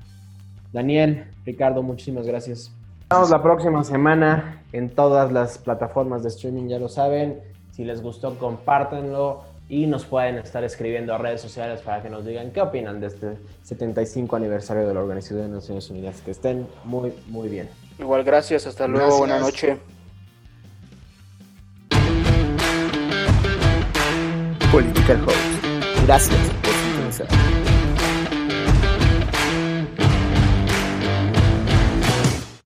Daniel, 0.74 1.26
Ricardo, 1.46 1.84
muchísimas 1.84 2.26
gracias. 2.26 2.72
Nos 3.12 3.30
la 3.30 3.44
próxima 3.44 3.84
semana 3.84 4.64
en 4.74 4.90
todas 4.90 5.32
las 5.32 5.58
plataformas 5.58 6.24
de 6.24 6.30
streaming, 6.30 6.68
ya 6.68 6.80
lo 6.80 6.90
saben. 6.90 7.40
Si 7.72 7.86
les 7.86 8.02
gustó, 8.02 8.38
compártanlo 8.40 9.44
y 9.68 9.88
nos 9.88 10.06
pueden 10.06 10.38
estar 10.38 10.64
escribiendo 10.64 11.14
a 11.14 11.18
redes 11.18 11.42
sociales 11.42 11.82
para 11.82 12.02
que 12.02 12.10
nos 12.10 12.26
digan 12.26 12.52
qué 12.52 12.62
opinan 12.62 13.00
de 13.00 13.08
este 13.08 13.38
75 13.64 14.36
aniversario 14.36 14.88
de 14.88 14.94
la 14.94 15.02
Organización 15.02 15.50
de 15.50 15.56
Naciones 15.56 15.90
Unidas. 15.90 16.22
Que 16.22 16.32
estén 16.32 16.68
muy, 16.84 17.14
muy 17.28 17.50
bien. 17.50 17.70
Igual, 17.98 18.24
gracias. 18.24 18.68
Hasta 18.68 18.88
luego. 18.88 19.20
Buenas 19.20 19.42
noches. 19.42 19.78
Political 24.72 25.24
Host. 25.28 26.06
Gracias 26.06 26.38
por 26.62 26.74
sintonizar. 26.74 27.65